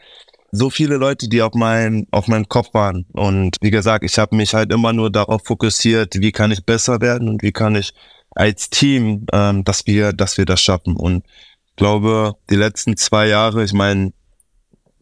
So 0.51 0.69
viele 0.69 0.95
Leute, 0.95 1.27
die 1.27 1.41
auf 1.41 1.53
meinem 1.53 2.07
auf 2.11 2.27
meinem 2.29 2.47
Kopf 2.47 2.73
waren. 2.73 3.05
Und 3.11 3.57
wie 3.59 3.71
gesagt, 3.71 4.05
ich 4.05 4.17
habe 4.17 4.35
mich 4.35 4.53
halt 4.53 4.71
immer 4.71 4.93
nur 4.93 5.11
darauf 5.11 5.41
fokussiert, 5.43 6.15
wie 6.21 6.31
kann 6.31 6.51
ich 6.51 6.63
besser 6.63 7.01
werden 7.01 7.27
und 7.27 7.43
wie 7.43 7.51
kann 7.51 7.75
ich 7.75 7.93
als 8.31 8.69
Team, 8.69 9.25
ähm, 9.33 9.65
dass 9.65 9.85
wir, 9.87 10.13
dass 10.13 10.37
wir 10.37 10.45
das 10.45 10.61
schaffen. 10.61 10.95
Und 10.95 11.25
ich 11.25 11.75
glaube, 11.75 12.35
die 12.49 12.55
letzten 12.55 12.95
zwei 12.95 13.27
Jahre, 13.27 13.63
ich 13.63 13.73
meine, 13.73 14.13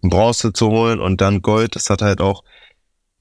Bronze 0.10 0.54
zu 0.54 0.70
holen 0.70 1.00
und 1.00 1.22
dann 1.22 1.42
Gold, 1.42 1.76
das 1.76 1.90
hat 1.90 2.02
halt 2.02 2.22
auch 2.22 2.44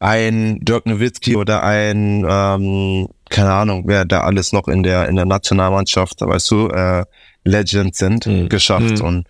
ein 0.01 0.61
Dirk 0.61 0.87
Nowitzki 0.87 1.37
oder 1.37 1.63
ein, 1.63 2.27
ähm, 2.29 3.09
keine 3.31 3.53
Ahnung, 3.53 3.85
wer 3.87 4.05
da 4.05 4.21
alles 4.23 4.53
noch 4.53 4.69
in 4.69 4.83
der 4.83 5.09
in 5.09 5.17
der 5.17 5.25
Nationalmannschaft, 5.25 6.21
weißt 6.21 6.51
du, 6.51 6.69
äh, 6.69 7.05
Legends 7.45 7.99
sind, 7.99 8.27
Mhm. 8.27 8.49
geschafft. 8.49 8.99
Mhm. 8.99 9.05
Und 9.05 9.27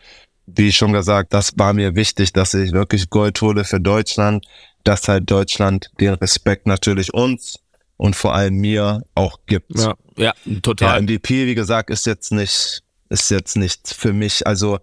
wie 0.47 0.73
schon 0.73 0.93
gesagt, 0.93 1.33
das 1.33 1.53
war 1.57 1.73
mir 1.73 1.95
wichtig, 1.95 2.33
dass 2.33 2.55
ich 2.55 2.73
wirklich 2.73 3.11
Gold 3.11 3.41
hole 3.41 3.65
für 3.65 3.81
Deutschland, 3.81 4.45
dass 4.85 5.09
halt 5.09 5.31
Deutschland 5.31 5.91
den 6.01 6.15
Respekt 6.15 6.67
natürlich 6.67 7.15
uns 7.15 7.59
und 7.97 8.15
vor 8.17 8.35
allem 8.35 8.57
mir 8.57 9.03
auch 9.15 9.39
gibt. 9.47 9.79
Ja, 9.79 9.95
ja, 10.17 10.35
total. 10.63 11.01
MVP, 11.03 11.47
wie 11.47 11.55
gesagt, 11.55 11.91
ist 11.91 12.07
jetzt 12.07 12.33
nicht, 12.33 12.83
ist 13.09 13.31
jetzt 13.31 13.57
nicht 13.57 13.95
für 13.97 14.13
mich, 14.13 14.47
also 14.47 14.79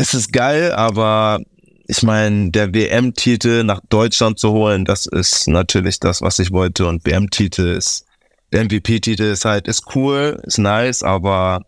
es 0.00 0.14
ist 0.14 0.32
geil, 0.32 0.72
aber 0.72 1.40
ich 1.86 2.02
meine, 2.02 2.50
der 2.50 2.72
WM-Titel 2.72 3.64
nach 3.64 3.80
Deutschland 3.90 4.38
zu 4.38 4.50
holen, 4.50 4.86
das 4.86 5.04
ist 5.04 5.46
natürlich 5.46 6.00
das, 6.00 6.22
was 6.22 6.38
ich 6.38 6.52
wollte. 6.52 6.86
Und 6.86 7.04
WM-Titel 7.04 7.66
ist, 7.66 8.06
der 8.52 8.64
MVP-Titel 8.64 9.24
ist 9.24 9.44
halt, 9.44 9.68
ist 9.68 9.94
cool, 9.94 10.40
ist 10.44 10.58
nice, 10.58 11.02
aber 11.02 11.62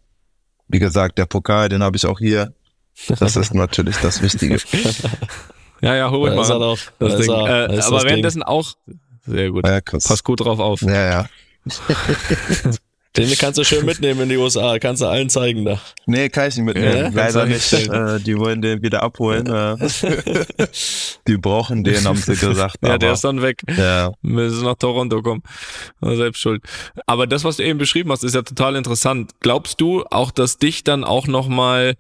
wie 0.69 0.79
gesagt, 0.79 1.19
der 1.19 1.27
Pokal, 1.27 1.69
den 1.69 1.83
habe 1.83 1.97
ich 1.97 2.07
auch 2.07 2.19
hier. 2.19 2.55
Das 3.19 3.37
ist 3.37 3.53
natürlich 3.53 3.97
das 3.99 4.23
Wichtige. 4.23 4.59
Ja, 5.83 5.97
ja, 5.97 6.11
hol 6.11 6.31
Da 6.31 6.37
mal 6.37 6.49
er 6.49 6.59
doch. 6.59 6.79
das 7.01 7.17
Ding. 7.17 7.31
er. 7.31 7.47
Äh, 7.49 7.65
aber 7.65 7.77
das 7.77 7.89
Ding. 7.89 8.05
währenddessen 8.05 8.43
auch 8.45 8.73
sehr 9.27 9.51
gut. 9.51 9.67
Ja. 9.67 9.81
Pass 9.81 10.23
gut 10.23 10.41
drauf 10.41 10.61
auf. 10.61 10.81
Ja, 10.83 11.11
ja. 11.11 11.29
Den 13.17 13.31
kannst 13.37 13.59
du 13.59 13.65
schön 13.65 13.85
mitnehmen 13.85 14.23
in 14.23 14.29
die 14.31 14.37
USA, 14.39 14.79
kannst 14.79 15.03
du 15.03 15.07
allen 15.07 15.29
zeigen 15.29 15.67
da. 15.67 15.79
Nee, 16.07 16.31
kann 16.31 16.49
ich 16.49 16.57
nicht 16.57 16.65
mitnehmen. 16.65 16.97
Ja, 16.97 17.03
kannst 17.03 17.17
Leider 17.17 17.45
du 17.45 17.53
nicht. 17.53 17.73
Äh, 17.73 18.21
die 18.21 18.39
wollen 18.39 18.63
den 18.63 18.83
wieder 18.83 19.03
abholen. 19.03 19.47
Äh. 19.47 19.77
die 21.27 21.37
brauchen 21.37 21.85
den, 21.85 22.03
haben 22.07 22.17
sie 22.17 22.37
gesagt. 22.37 22.77
Ja, 22.83 22.97
der 22.97 23.13
ist 23.13 23.25
dann 23.25 23.43
weg. 23.43 23.61
ja. 23.77 24.13
Müssen 24.23 24.65
nach 24.65 24.77
Toronto 24.77 25.21
kommen. 25.21 25.43
Selbst 26.01 26.41
schuld. 26.41 26.63
Aber 27.05 27.27
das, 27.27 27.45
was 27.45 27.59
du 27.59 27.65
eben 27.65 27.79
beschrieben 27.79 28.11
hast, 28.11 28.25
ist 28.25 28.35
ja 28.35 28.43
total 28.43 28.77
interessant. 28.77 29.33
Glaubst 29.41 29.83
du 29.83 30.05
auch, 30.11 30.31
dass 30.31 30.57
dich 30.57 30.83
dann 30.83 31.05
auch 31.05 31.27
nochmal 31.27 31.97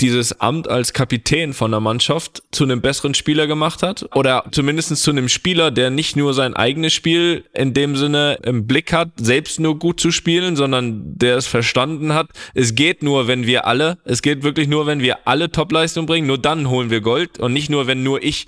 dieses 0.00 0.40
Amt 0.40 0.68
als 0.68 0.92
Kapitän 0.92 1.52
von 1.52 1.70
der 1.70 1.80
Mannschaft 1.80 2.42
zu 2.52 2.64
einem 2.64 2.80
besseren 2.80 3.14
Spieler 3.14 3.46
gemacht 3.46 3.82
hat? 3.82 4.08
Oder 4.14 4.44
zumindest 4.52 4.96
zu 4.96 5.10
einem 5.10 5.28
Spieler, 5.28 5.70
der 5.70 5.90
nicht 5.90 6.16
nur 6.16 6.34
sein 6.34 6.54
eigenes 6.54 6.92
Spiel 6.92 7.44
in 7.52 7.74
dem 7.74 7.96
Sinne 7.96 8.38
im 8.42 8.66
Blick 8.66 8.92
hat, 8.92 9.10
selbst 9.16 9.60
nur 9.60 9.78
gut 9.78 10.00
zu 10.00 10.10
spielen, 10.10 10.56
sondern 10.56 11.16
der 11.16 11.36
es 11.36 11.46
verstanden 11.46 12.14
hat. 12.14 12.30
Es 12.54 12.74
geht 12.74 13.02
nur, 13.02 13.26
wenn 13.26 13.46
wir 13.46 13.66
alle, 13.66 13.98
es 14.04 14.22
geht 14.22 14.42
wirklich 14.42 14.68
nur, 14.68 14.86
wenn 14.86 15.00
wir 15.00 15.26
alle 15.26 15.50
Topleistung 15.50 16.06
bringen, 16.06 16.26
nur 16.26 16.38
dann 16.38 16.68
holen 16.68 16.90
wir 16.90 17.00
Gold 17.00 17.38
und 17.38 17.52
nicht 17.52 17.70
nur, 17.70 17.86
wenn 17.86 18.02
nur 18.02 18.22
ich 18.22 18.46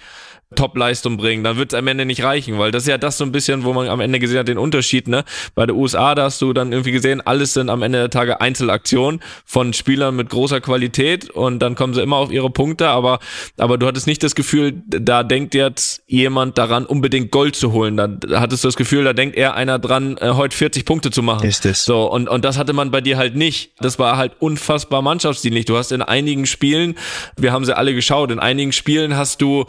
Top-Leistung 0.56 1.16
bringen, 1.16 1.44
dann 1.44 1.56
wird 1.56 1.72
es 1.72 1.78
am 1.78 1.86
Ende 1.86 2.04
nicht 2.04 2.24
reichen, 2.24 2.58
weil 2.58 2.72
das 2.72 2.82
ist 2.82 2.88
ja 2.88 2.98
das 2.98 3.18
so 3.18 3.24
ein 3.24 3.30
bisschen, 3.30 3.62
wo 3.62 3.72
man 3.72 3.88
am 3.88 4.00
Ende 4.00 4.18
gesehen 4.18 4.40
hat, 4.40 4.48
den 4.48 4.58
Unterschied, 4.58 5.06
ne? 5.06 5.24
Bei 5.54 5.64
der 5.64 5.76
USA, 5.76 6.16
da 6.16 6.24
hast 6.24 6.42
du 6.42 6.52
dann 6.52 6.72
irgendwie 6.72 6.90
gesehen, 6.90 7.20
alles 7.20 7.54
sind 7.54 7.70
am 7.70 7.82
Ende 7.82 7.98
der 7.98 8.10
Tage 8.10 8.40
Einzelaktionen 8.40 9.20
von 9.44 9.72
Spielern 9.72 10.16
mit 10.16 10.28
großer 10.28 10.60
Qualität 10.60 11.30
und 11.30 11.60
dann 11.60 11.76
kommen 11.76 11.94
sie 11.94 12.02
immer 12.02 12.16
auf 12.16 12.32
ihre 12.32 12.50
Punkte, 12.50 12.88
aber, 12.88 13.20
aber 13.58 13.78
du 13.78 13.86
hattest 13.86 14.08
nicht 14.08 14.24
das 14.24 14.34
Gefühl, 14.34 14.82
da 14.86 15.22
denkt 15.22 15.54
jetzt 15.54 16.02
jemand 16.08 16.58
daran, 16.58 16.84
unbedingt 16.84 17.30
Gold 17.30 17.54
zu 17.54 17.72
holen. 17.72 17.96
Da 17.96 18.08
hattest 18.38 18.64
du 18.64 18.68
das 18.68 18.76
Gefühl, 18.76 19.04
da 19.04 19.12
denkt 19.12 19.36
eher 19.36 19.54
einer 19.54 19.78
dran, 19.78 20.16
äh, 20.18 20.30
heute 20.30 20.56
40 20.56 20.84
Punkte 20.84 21.12
zu 21.12 21.22
machen. 21.22 21.42
Richtig. 21.42 21.76
So, 21.76 22.10
und, 22.10 22.28
und 22.28 22.44
das 22.44 22.58
hatte 22.58 22.72
man 22.72 22.90
bei 22.90 23.00
dir 23.00 23.18
halt 23.18 23.36
nicht. 23.36 23.72
Das 23.78 24.00
war 24.00 24.16
halt 24.16 24.32
unfassbar 24.40 25.00
mannschaftsdienlich. 25.00 25.66
Du 25.66 25.76
hast 25.76 25.92
in 25.92 26.02
einigen 26.02 26.46
Spielen, 26.46 26.96
wir 27.36 27.52
haben 27.52 27.64
sie 27.64 27.76
alle 27.76 27.94
geschaut, 27.94 28.32
in 28.32 28.40
einigen 28.40 28.72
Spielen 28.72 29.16
hast 29.16 29.40
du, 29.42 29.66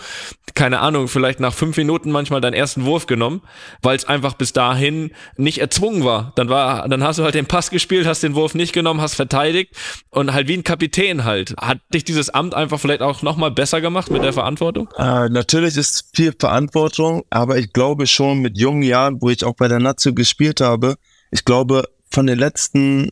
keine 0.56 0.71
keine 0.72 0.84
Ahnung, 0.84 1.10
vielleicht 1.10 1.42
nach 1.42 1.54
fünf 1.54 1.75
Minuten 1.75 2.12
manchmal 2.12 2.40
deinen 2.40 2.54
ersten 2.54 2.86
Wurf 2.86 3.06
genommen, 3.06 3.42
weil 3.82 3.98
es 3.98 4.06
einfach 4.06 4.36
bis 4.36 4.54
dahin 4.54 5.12
nicht 5.36 5.58
erzwungen 5.58 6.06
war. 6.06 6.32
Dann 6.38 6.48
war, 6.48 6.88
dann 6.88 7.04
hast 7.04 7.20
du 7.20 7.24
halt 7.24 7.36
den 7.36 7.46
Pass 7.46 7.72
gespielt, 7.72 8.08
hast 8.08 8.24
den 8.24 8.36
Wurf 8.36 8.56
nicht 8.56 8.72
genommen, 8.72 9.01
hast 9.01 9.16
verteidigt 9.16 9.75
und 10.12 10.32
halt 10.32 10.48
wie 10.48 10.54
ein 10.54 10.63
Kapitän 10.63 11.25
halt. 11.25 11.56
Hat 11.60 11.80
dich 11.94 12.06
dieses 12.06 12.30
Amt 12.30 12.54
einfach 12.54 12.80
vielleicht 12.80 13.01
auch 13.01 13.22
nochmal 13.22 13.51
besser 13.51 13.82
gemacht 13.82 14.10
mit 14.12 14.24
der 14.24 14.32
Verantwortung? 14.32 14.88
Äh, 14.98 15.28
natürlich 15.28 15.75
ist 15.75 16.10
viel 16.16 16.34
Verantwortung, 16.40 17.24
aber 17.30 17.58
ich 17.58 17.74
glaube 17.74 18.08
schon 18.08 18.40
mit 18.40 18.58
jungen 18.58 18.84
Jahren, 18.84 19.22
wo 19.22 19.30
ich 19.30 19.44
auch 19.44 19.58
bei 19.58 19.68
der 19.68 19.80
Nazio 19.80 20.13
gespielt 20.13 20.62
habe, 20.62 20.96
ich 21.32 21.44
glaube 21.44 21.84
von 22.10 22.28
den 22.28 22.40
letzten 22.40 23.10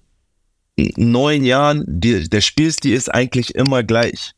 neun 0.96 1.44
Jahren, 1.44 1.84
die, 1.86 2.30
der 2.30 2.40
Spielstil 2.40 2.94
ist 2.94 3.14
eigentlich 3.14 3.54
immer 3.56 3.84
gleich. 3.84 4.32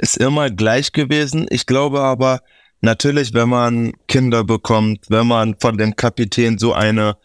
Ist 0.00 0.16
immer 0.16 0.48
gleich 0.48 0.92
gewesen. 0.92 1.46
Ich 1.50 1.66
glaube 1.66 2.00
aber, 2.00 2.40
natürlich, 2.80 3.34
wenn 3.34 3.50
man 3.50 3.92
Kinder 4.08 4.44
bekommt, 4.44 5.04
wenn 5.10 5.26
man 5.26 5.56
von 5.60 5.76
dem 5.76 5.94
Kapitän 5.94 6.58
so 6.58 6.72
eine, 6.72 7.16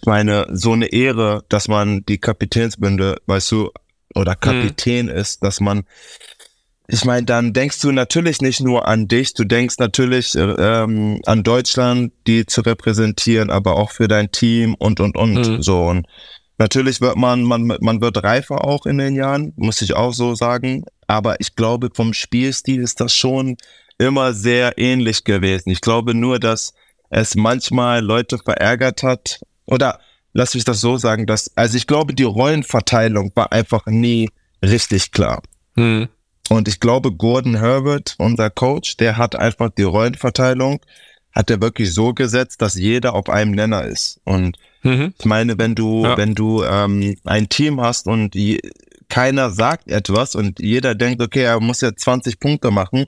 ich 0.00 0.06
meine, 0.06 0.46
so 0.50 0.72
eine 0.72 0.86
Ehre, 0.86 1.44
dass 1.48 1.68
man 1.68 2.04
die 2.06 2.18
Kapitänsbünde, 2.18 3.18
weißt 3.26 3.52
du, 3.52 3.70
oder 4.14 4.32
mhm. 4.32 4.40
Kapitän 4.40 5.06
mhm. 5.06 5.12
ist, 5.12 5.44
dass 5.44 5.60
man, 5.60 5.84
ich 6.88 7.04
meine, 7.04 7.26
dann 7.26 7.52
denkst 7.52 7.80
du 7.80 7.92
natürlich 7.92 8.40
nicht 8.40 8.60
nur 8.60 8.88
an 8.88 9.06
dich, 9.06 9.34
du 9.34 9.44
denkst 9.44 9.76
natürlich 9.78 10.34
ähm, 10.36 11.20
an 11.26 11.44
Deutschland, 11.44 12.12
die 12.26 12.44
zu 12.44 12.62
repräsentieren, 12.62 13.50
aber 13.50 13.76
auch 13.76 13.92
für 13.92 14.08
dein 14.08 14.32
Team 14.32 14.74
und 14.74 14.98
und 14.98 15.16
und 15.16 15.48
mhm. 15.48 15.62
so 15.62 15.86
und 15.86 16.06
Natürlich 16.58 17.02
wird 17.02 17.16
man, 17.16 17.42
man, 17.42 17.66
man 17.66 18.00
wird 18.00 18.22
reifer 18.22 18.64
auch 18.64 18.86
in 18.86 18.96
den 18.96 19.14
Jahren, 19.14 19.52
muss 19.56 19.82
ich 19.82 19.94
auch 19.94 20.14
so 20.14 20.34
sagen. 20.34 20.84
Aber 21.06 21.40
ich 21.40 21.54
glaube, 21.54 21.90
vom 21.94 22.12
Spielstil 22.12 22.80
ist 22.82 23.00
das 23.00 23.14
schon 23.14 23.56
immer 23.98 24.32
sehr 24.32 24.78
ähnlich 24.78 25.24
gewesen. 25.24 25.70
Ich 25.70 25.80
glaube 25.80 26.14
nur, 26.14 26.38
dass 26.38 26.74
es 27.10 27.34
manchmal 27.34 28.04
Leute 28.04 28.38
verärgert 28.38 29.02
hat. 29.02 29.40
Oder 29.66 30.00
lass 30.32 30.54
mich 30.54 30.64
das 30.64 30.80
so 30.80 30.96
sagen, 30.96 31.26
dass, 31.26 31.56
also 31.56 31.76
ich 31.76 31.86
glaube, 31.86 32.14
die 32.14 32.24
Rollenverteilung 32.24 33.32
war 33.34 33.52
einfach 33.52 33.86
nie 33.86 34.30
richtig 34.62 35.12
klar. 35.12 35.42
Hm. 35.76 36.08
Und 36.48 36.68
ich 36.68 36.80
glaube, 36.80 37.12
Gordon 37.12 37.56
Herbert, 37.56 38.14
unser 38.18 38.50
Coach, 38.50 38.96
der 38.96 39.16
hat 39.16 39.34
einfach 39.34 39.70
die 39.70 39.82
Rollenverteilung, 39.82 40.80
hat 41.32 41.50
er 41.50 41.60
wirklich 41.60 41.92
so 41.92 42.14
gesetzt, 42.14 42.62
dass 42.62 42.76
jeder 42.76 43.14
auf 43.14 43.28
einem 43.28 43.52
Nenner 43.52 43.84
ist. 43.84 44.20
Und 44.24 44.56
Mhm. 44.86 45.14
Ich 45.18 45.24
meine, 45.24 45.58
wenn 45.58 45.74
du, 45.74 46.04
ja. 46.04 46.16
wenn 46.16 46.34
du 46.34 46.62
ähm, 46.62 47.16
ein 47.24 47.48
Team 47.48 47.80
hast 47.80 48.06
und 48.06 48.34
die, 48.34 48.60
keiner 49.08 49.50
sagt 49.50 49.88
etwas 49.88 50.34
und 50.34 50.58
jeder 50.60 50.94
denkt, 50.94 51.22
okay, 51.22 51.42
er 51.42 51.60
muss 51.60 51.80
jetzt 51.80 52.00
20 52.02 52.40
Punkte 52.40 52.70
machen, 52.70 53.06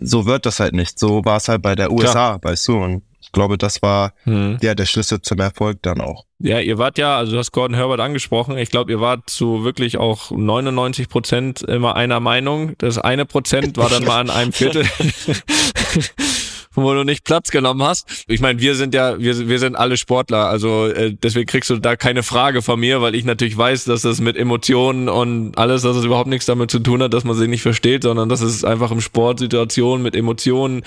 so 0.00 0.26
wird 0.26 0.46
das 0.46 0.60
halt 0.60 0.74
nicht. 0.74 0.98
So 0.98 1.24
war 1.24 1.36
es 1.36 1.48
halt 1.48 1.62
bei 1.62 1.74
der 1.74 1.90
USA, 1.90 2.38
Klar. 2.38 2.54
du. 2.66 2.76
Und 2.76 3.02
ich 3.20 3.32
glaube, 3.32 3.58
das 3.58 3.82
war 3.82 4.12
mhm. 4.24 4.58
ja 4.62 4.74
der 4.74 4.86
Schlüssel 4.86 5.20
zum 5.20 5.40
Erfolg 5.40 5.82
dann 5.82 6.00
auch. 6.00 6.24
Ja, 6.38 6.60
ihr 6.60 6.78
wart 6.78 6.98
ja, 6.98 7.18
also 7.18 7.32
du 7.32 7.38
hast 7.38 7.52
Gordon 7.52 7.76
Herbert 7.76 8.00
angesprochen. 8.00 8.56
Ich 8.56 8.70
glaube, 8.70 8.92
ihr 8.92 9.00
wart 9.00 9.28
zu 9.28 9.64
wirklich 9.64 9.98
auch 9.98 10.30
99 10.30 11.08
Prozent 11.08 11.62
immer 11.62 11.96
einer 11.96 12.20
Meinung. 12.20 12.74
Das 12.78 12.98
eine 12.98 13.26
Prozent 13.26 13.76
war 13.76 13.90
dann 13.90 14.04
mal 14.04 14.20
an 14.20 14.30
einem 14.30 14.52
Viertel. 14.52 14.86
wo 16.74 16.92
du 16.94 17.04
nicht 17.04 17.24
Platz 17.24 17.50
genommen 17.50 17.82
hast. 17.82 18.24
Ich 18.28 18.40
meine, 18.40 18.60
wir 18.60 18.74
sind 18.74 18.94
ja, 18.94 19.18
wir, 19.18 19.48
wir 19.48 19.58
sind 19.58 19.76
alle 19.76 19.96
Sportler, 19.96 20.48
also 20.48 20.86
äh, 20.86 21.14
deswegen 21.14 21.46
kriegst 21.46 21.70
du 21.70 21.76
da 21.76 21.96
keine 21.96 22.22
Frage 22.22 22.62
von 22.62 22.78
mir, 22.80 23.00
weil 23.00 23.14
ich 23.14 23.24
natürlich 23.24 23.56
weiß, 23.56 23.84
dass 23.84 24.02
das 24.02 24.20
mit 24.20 24.36
Emotionen 24.36 25.08
und 25.08 25.56
alles, 25.58 25.82
dass 25.82 25.96
es 25.96 26.04
überhaupt 26.04 26.28
nichts 26.28 26.46
damit 26.46 26.70
zu 26.70 26.78
tun 26.78 27.02
hat, 27.02 27.12
dass 27.14 27.24
man 27.24 27.36
sich 27.36 27.48
nicht 27.48 27.62
versteht, 27.62 28.02
sondern 28.02 28.28
dass 28.28 28.40
es 28.40 28.64
einfach 28.64 28.90
im 28.90 29.00
Sport 29.00 29.38
Situationen 29.38 30.02
mit 30.02 30.14
Emotionen 30.14 30.82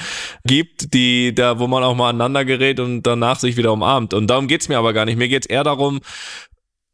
gibt, 0.45 0.93
die 0.93 1.33
da, 1.33 1.59
wo 1.59 1.67
man 1.67 1.83
auch 1.83 1.95
mal 1.95 2.09
aneinander 2.09 2.45
gerät 2.45 2.79
und 2.79 3.03
danach 3.03 3.39
sich 3.39 3.57
wieder 3.57 3.73
umarmt. 3.73 4.13
Und 4.13 4.27
darum 4.27 4.47
geht's 4.47 4.69
mir 4.69 4.77
aber 4.77 4.93
gar 4.93 5.05
nicht. 5.05 5.17
Mir 5.17 5.27
geht's 5.27 5.47
eher 5.47 5.63
darum, 5.63 6.01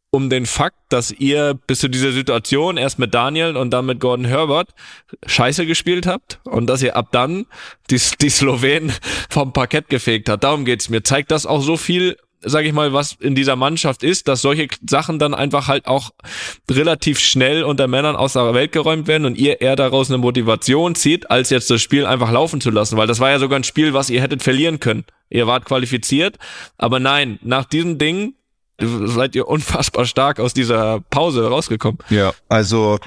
um 0.09 0.29
den 0.29 0.45
Fakt, 0.45 0.77
dass 0.89 1.11
ihr 1.11 1.59
bis 1.67 1.79
zu 1.79 1.89
dieser 1.89 2.11
Situation 2.11 2.77
erst 2.77 2.97
mit 2.97 3.13
Daniel 3.13 3.57
und 3.57 3.71
dann 3.71 3.85
mit 3.85 3.99
Gordon 3.99 4.25
Herbert 4.25 4.69
Scheiße 5.25 5.65
gespielt 5.65 6.07
habt 6.07 6.39
und 6.45 6.67
dass 6.67 6.81
ihr 6.81 6.95
ab 6.95 7.09
dann 7.11 7.45
die, 7.89 7.99
die 8.21 8.29
Slowenen 8.29 8.93
vom 9.29 9.53
Parkett 9.53 9.89
gefegt 9.89 10.29
habt. 10.29 10.43
Darum 10.43 10.65
geht's 10.65 10.89
mir. 10.89 11.03
Zeigt 11.03 11.31
das 11.31 11.45
auch 11.45 11.61
so 11.61 11.75
viel, 11.75 12.15
sage 12.41 12.67
ich 12.67 12.73
mal, 12.73 12.93
was 12.93 13.13
in 13.19 13.35
dieser 13.35 13.57
Mannschaft 13.57 14.01
ist, 14.01 14.29
dass 14.29 14.41
solche 14.41 14.67
Sachen 14.89 15.19
dann 15.19 15.33
einfach 15.33 15.67
halt 15.67 15.87
auch 15.87 16.11
relativ 16.71 17.19
schnell 17.19 17.63
unter 17.63 17.87
Männern 17.87 18.15
aus 18.15 18.33
der 18.33 18.53
Welt 18.53 18.71
geräumt 18.71 19.07
werden 19.07 19.25
und 19.25 19.37
ihr 19.37 19.59
eher 19.59 19.75
daraus 19.75 20.09
eine 20.09 20.19
Motivation 20.19 20.95
zieht, 20.95 21.29
als 21.29 21.49
jetzt 21.49 21.69
das 21.69 21.81
Spiel 21.81 22.05
einfach 22.05 22.31
laufen 22.31 22.61
zu 22.61 22.69
lassen, 22.71 22.95
weil 22.95 23.07
das 23.07 23.19
war 23.19 23.29
ja 23.29 23.39
sogar 23.39 23.59
ein 23.59 23.65
Spiel, 23.65 23.93
was 23.93 24.09
ihr 24.09 24.21
hättet 24.21 24.41
verlieren 24.41 24.79
können. 24.79 25.03
Ihr 25.29 25.47
wart 25.47 25.65
qualifiziert, 25.65 26.37
aber 26.77 27.01
nein, 27.01 27.37
nach 27.41 27.65
diesem 27.65 27.97
Ding 27.97 28.36
seid 28.79 29.35
ihr 29.35 29.47
unfassbar 29.47 30.05
stark 30.05 30.39
aus 30.39 30.53
dieser 30.53 31.01
Pause 31.09 31.47
rausgekommen. 31.47 31.99
Ja, 32.09 32.33
also 32.47 32.99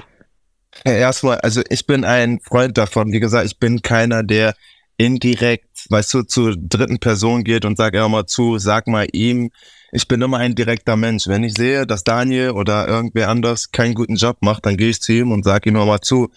erstmal, 0.83 1.39
also 1.39 1.61
ich 1.69 1.85
bin 1.85 2.03
ein 2.03 2.39
Freund 2.41 2.77
davon. 2.77 3.11
Wie 3.11 3.19
gesagt, 3.19 3.45
ich 3.45 3.57
bin 3.57 3.81
keiner, 3.81 4.23
der 4.23 4.55
indirekt, 4.97 5.85
weißt 5.89 6.13
du, 6.13 6.23
zur 6.23 6.55
dritten 6.57 6.99
Person 6.99 7.43
geht 7.43 7.65
und 7.65 7.77
sagt 7.77 7.95
immer 7.95 8.09
mal 8.09 8.25
zu, 8.25 8.57
sag 8.57 8.87
mal 8.87 9.07
ihm, 9.13 9.51
ich 9.91 10.07
bin 10.07 10.21
immer 10.21 10.37
ein 10.37 10.55
direkter 10.55 10.95
Mensch. 10.95 11.27
Wenn 11.27 11.43
ich 11.43 11.53
sehe, 11.53 11.87
dass 11.87 12.03
Daniel 12.03 12.51
oder 12.51 12.87
irgendwer 12.87 13.29
anders 13.29 13.71
keinen 13.71 13.93
guten 13.93 14.15
Job 14.15 14.37
macht, 14.41 14.65
dann 14.65 14.77
gehe 14.77 14.89
ich 14.89 15.01
zu 15.01 15.11
ihm 15.11 15.31
und 15.31 15.43
sage 15.43 15.69
ihm 15.69 15.75
immer 15.75 15.85
mal 15.85 16.01
zu, 16.01 16.29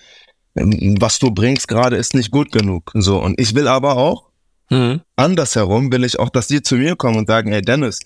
was 0.55 1.19
du 1.19 1.31
bringst 1.31 1.69
gerade 1.69 1.97
ist 1.97 2.15
nicht 2.15 2.31
gut 2.31 2.53
genug. 2.53 2.91
So 2.95 3.21
und 3.21 3.41
ich 3.41 3.55
will 3.55 3.69
aber 3.69 3.97
auch 3.97 4.31
mhm. 4.71 5.01
andersherum 5.17 5.93
will 5.93 6.05
ich 6.05 6.19
auch, 6.19 6.31
dass 6.31 6.47
die 6.47 6.63
zu 6.63 6.77
mir 6.77 6.97
kommen 6.97 7.19
und 7.19 7.27
sagen, 7.27 7.53
ey 7.53 7.61
Dennis, 7.61 8.01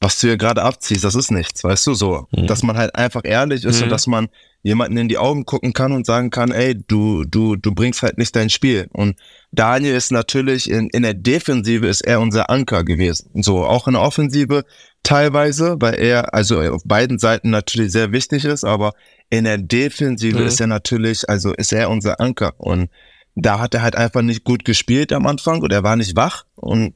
was 0.00 0.20
du 0.20 0.28
hier 0.28 0.36
gerade 0.36 0.62
abziehst, 0.62 1.04
das 1.04 1.14
ist 1.14 1.30
nichts, 1.30 1.64
weißt 1.64 1.86
du, 1.88 1.94
so. 1.94 2.28
Mhm. 2.30 2.46
Dass 2.46 2.62
man 2.62 2.76
halt 2.76 2.94
einfach 2.94 3.22
ehrlich 3.24 3.64
ist 3.64 3.78
mhm. 3.78 3.84
und 3.84 3.90
dass 3.90 4.06
man 4.06 4.28
jemanden 4.62 4.96
in 4.96 5.08
die 5.08 5.18
Augen 5.18 5.44
gucken 5.44 5.72
kann 5.72 5.92
und 5.92 6.06
sagen 6.06 6.30
kann, 6.30 6.50
ey, 6.50 6.74
du, 6.74 7.24
du, 7.24 7.56
du 7.56 7.74
bringst 7.74 8.02
halt 8.02 8.18
nicht 8.18 8.34
dein 8.34 8.50
Spiel. 8.50 8.88
Und 8.92 9.16
Daniel 9.52 9.94
ist 9.94 10.12
natürlich 10.12 10.70
in, 10.70 10.88
in 10.90 11.02
der 11.02 11.14
Defensive 11.14 11.86
ist 11.86 12.02
er 12.02 12.20
unser 12.20 12.50
Anker 12.50 12.84
gewesen. 12.84 13.30
So, 13.42 13.64
auch 13.64 13.86
in 13.86 13.94
der 13.94 14.02
Offensive 14.02 14.64
teilweise, 15.02 15.76
weil 15.80 15.94
er, 15.94 16.34
also 16.34 16.60
auf 16.60 16.82
beiden 16.84 17.18
Seiten 17.18 17.50
natürlich 17.50 17.92
sehr 17.92 18.12
wichtig 18.12 18.44
ist, 18.44 18.64
aber 18.64 18.92
in 19.30 19.44
der 19.44 19.58
Defensive 19.58 20.38
mhm. 20.38 20.46
ist 20.46 20.60
er 20.60 20.66
natürlich, 20.66 21.28
also 21.28 21.52
ist 21.54 21.72
er 21.72 21.90
unser 21.90 22.20
Anker. 22.20 22.54
Und 22.58 22.90
da 23.34 23.58
hat 23.58 23.74
er 23.74 23.82
halt 23.82 23.96
einfach 23.96 24.22
nicht 24.22 24.44
gut 24.44 24.64
gespielt 24.64 25.12
am 25.12 25.26
Anfang 25.26 25.62
und 25.62 25.72
er 25.72 25.82
war 25.82 25.96
nicht 25.96 26.16
wach 26.16 26.44
und 26.56 26.94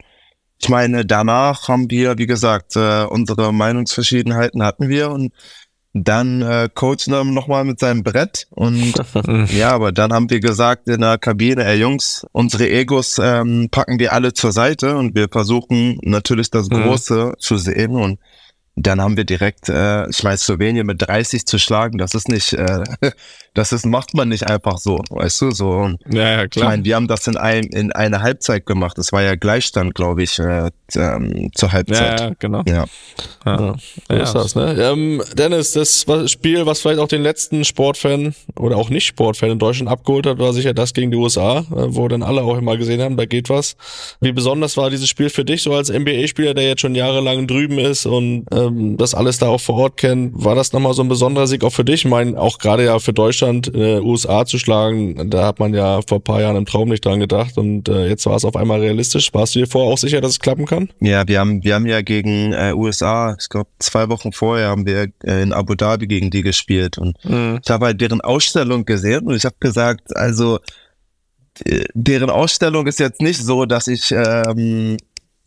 ich 0.62 0.68
meine, 0.68 1.04
danach 1.04 1.68
haben 1.68 1.90
wir, 1.90 2.18
wie 2.18 2.26
gesagt, 2.26 2.76
äh, 2.76 3.04
unsere 3.04 3.52
Meinungsverschiedenheiten 3.52 4.62
hatten 4.62 4.88
wir 4.88 5.10
und 5.10 5.32
dann 5.92 6.40
äh, 6.40 6.68
Coach 6.72 7.08
nochmal 7.08 7.64
mit 7.64 7.78
seinem 7.78 8.02
Brett 8.02 8.46
und 8.50 8.94
ja, 9.52 9.72
aber 9.72 9.92
dann 9.92 10.12
haben 10.12 10.30
wir 10.30 10.40
gesagt 10.40 10.88
in 10.88 11.00
der 11.00 11.18
Kabine, 11.18 11.64
ey 11.64 11.80
Jungs, 11.80 12.24
unsere 12.32 12.70
Egos 12.70 13.18
ähm, 13.22 13.68
packen 13.70 13.98
wir 13.98 14.12
alle 14.12 14.32
zur 14.32 14.52
Seite 14.52 14.96
und 14.96 15.14
wir 15.14 15.28
versuchen 15.30 15.98
natürlich 16.02 16.50
das 16.50 16.70
mhm. 16.70 16.84
Große 16.84 17.24
mhm. 17.26 17.34
zu 17.38 17.56
sehen 17.58 17.96
und 17.96 18.20
dann 18.76 19.02
haben 19.02 19.18
wir 19.18 19.24
direkt, 19.24 19.68
äh, 19.68 20.08
ich 20.08 20.22
meine, 20.22 20.38
Slowenien 20.38 20.86
mit 20.86 21.02
30 21.02 21.44
zu 21.44 21.58
schlagen, 21.58 21.98
das 21.98 22.14
ist 22.14 22.28
nicht, 22.28 22.54
äh, 22.54 22.84
das 23.54 23.72
ist, 23.72 23.84
macht 23.84 24.14
man 24.14 24.30
nicht 24.30 24.48
einfach 24.48 24.78
so, 24.78 25.02
weißt 25.10 25.42
du, 25.42 25.50
so. 25.50 25.90
Ja, 26.08 26.30
ja, 26.30 26.48
klar. 26.48 26.64
Ich 26.64 26.70
meine, 26.70 26.84
wir 26.84 26.96
haben 26.96 27.06
das 27.06 27.26
in, 27.26 27.36
ein, 27.36 27.64
in 27.64 27.92
einer 27.92 28.22
Halbzeit 28.22 28.64
gemacht, 28.64 28.96
das 28.96 29.12
war 29.12 29.22
ja 29.22 29.34
Gleichstand, 29.34 29.94
glaube 29.94 30.22
ich, 30.22 30.38
äh, 30.38 30.70
ähm, 30.94 31.50
zur 31.54 31.72
Halbzeit. 31.72 32.20
Ja, 32.20 32.26
ja 32.28 32.34
genau. 32.38 32.62
Ja. 32.66 32.86
ja. 33.44 33.60
ja. 33.66 33.76
So 34.08 34.14
ist 34.14 34.34
das, 34.34 34.54
ne? 34.54 34.74
Ähm, 34.78 35.22
Dennis, 35.36 35.72
das 35.72 36.06
Spiel, 36.30 36.64
was 36.64 36.80
vielleicht 36.80 37.00
auch 37.00 37.08
den 37.08 37.22
letzten 37.22 37.64
Sportfan 37.64 38.34
oder 38.56 38.78
auch 38.78 38.88
nicht 38.88 39.04
Sportfan 39.04 39.50
in 39.50 39.58
Deutschland 39.58 39.90
abgeholt 39.90 40.26
hat, 40.26 40.38
war 40.38 40.54
sicher 40.54 40.72
das 40.72 40.94
gegen 40.94 41.10
die 41.10 41.18
USA, 41.18 41.58
äh, 41.58 41.64
wo 41.70 42.08
dann 42.08 42.22
alle 42.22 42.42
auch 42.42 42.56
immer 42.56 42.78
gesehen 42.78 43.02
haben, 43.02 43.18
da 43.18 43.26
geht 43.26 43.50
was. 43.50 43.76
Wie 44.20 44.32
besonders 44.32 44.78
war 44.78 44.88
dieses 44.88 45.10
Spiel 45.10 45.28
für 45.28 45.44
dich, 45.44 45.62
so 45.62 45.74
als 45.74 45.90
NBA-Spieler, 45.90 46.54
der 46.54 46.68
jetzt 46.68 46.80
schon 46.80 46.94
jahrelang 46.94 47.46
drüben 47.46 47.78
ist 47.78 48.06
und 48.06 48.46
ähm, 48.66 48.96
das 48.96 49.14
alles 49.14 49.38
da 49.38 49.48
auch 49.48 49.60
vor 49.60 49.76
Ort 49.76 49.96
kennt? 49.96 50.32
War 50.44 50.54
das 50.54 50.72
nochmal 50.72 50.94
so 50.94 51.02
ein 51.02 51.08
besonderer 51.08 51.46
Sieg 51.46 51.64
auch 51.64 51.72
für 51.72 51.84
dich? 51.84 52.04
Ich 52.04 52.10
meine, 52.10 52.38
auch 52.40 52.58
gerade 52.58 52.84
ja 52.84 52.98
für 52.98 53.12
Deutschland, 53.12 53.72
äh, 53.74 54.00
USA 54.00 54.44
zu 54.44 54.58
schlagen, 54.58 55.30
da 55.30 55.46
hat 55.46 55.58
man 55.58 55.74
ja 55.74 56.00
vor 56.06 56.22
paar 56.22 56.40
Jahren 56.40 56.56
im 56.56 56.66
Traum 56.66 56.88
nicht 56.88 57.04
dran 57.04 57.20
gedacht 57.20 57.58
und 57.58 57.88
äh, 57.88 58.08
jetzt 58.08 58.26
war 58.26 58.36
es 58.36 58.44
auf 58.44 58.56
einmal 58.56 58.80
realistisch. 58.80 59.32
Warst 59.32 59.54
du 59.54 59.60
dir 59.60 59.66
vorher 59.66 59.92
auch 59.92 59.98
sicher, 59.98 60.20
dass 60.20 60.32
es 60.32 60.40
klappen 60.40 60.66
kann? 60.66 60.88
Ja, 61.00 61.26
wir 61.26 61.40
haben, 61.40 61.62
wir 61.64 61.74
haben 61.74 61.86
ja 61.86 62.02
gegen 62.02 62.52
äh, 62.52 62.72
USA, 62.74 63.36
ich 63.38 63.48
glaube 63.48 63.70
zwei 63.78 64.08
Wochen 64.08 64.32
vorher 64.32 64.68
haben 64.68 64.86
wir 64.86 65.08
äh, 65.24 65.42
in 65.42 65.52
Abu 65.52 65.74
Dhabi 65.74 66.06
gegen 66.06 66.30
die 66.30 66.42
gespielt 66.42 66.98
und 66.98 67.16
mhm. 67.24 67.60
ich 67.62 67.70
habe 67.70 67.86
halt 67.86 68.00
deren 68.00 68.20
Ausstellung 68.20 68.84
gesehen 68.84 69.26
und 69.26 69.34
ich 69.34 69.44
habe 69.44 69.56
gesagt, 69.60 70.16
also 70.16 70.58
deren 71.94 72.30
Ausstellung 72.30 72.86
ist 72.86 72.98
jetzt 72.98 73.20
nicht 73.20 73.40
so, 73.42 73.66
dass 73.66 73.86
ich 73.86 74.10
ähm, 74.12 74.96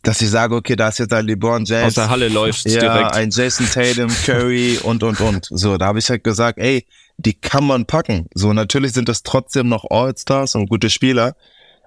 dass 0.06 0.22
ich 0.22 0.30
sage, 0.30 0.54
okay, 0.54 0.76
da 0.76 0.88
ist 0.88 0.98
jetzt 0.98 1.12
ein 1.12 1.26
LeBron 1.26 1.64
James. 1.64 1.88
Aus 1.88 1.94
der 1.94 2.10
Halle 2.10 2.28
läuft 2.28 2.64
ja, 2.66 2.80
direkt. 2.80 3.14
ein 3.14 3.30
Jason 3.30 3.66
Tatum, 3.66 4.08
Curry 4.24 4.78
und, 4.84 5.02
und, 5.02 5.20
und. 5.20 5.48
So, 5.50 5.76
da 5.76 5.86
habe 5.86 5.98
ich 5.98 6.08
halt 6.08 6.22
gesagt, 6.22 6.58
ey, 6.60 6.86
die 7.16 7.34
kann 7.34 7.64
man 7.66 7.86
packen. 7.86 8.28
So, 8.32 8.52
natürlich 8.52 8.92
sind 8.92 9.08
das 9.08 9.24
trotzdem 9.24 9.68
noch 9.68 9.84
All-Stars 9.90 10.54
und 10.54 10.68
gute 10.68 10.90
Spieler. 10.90 11.34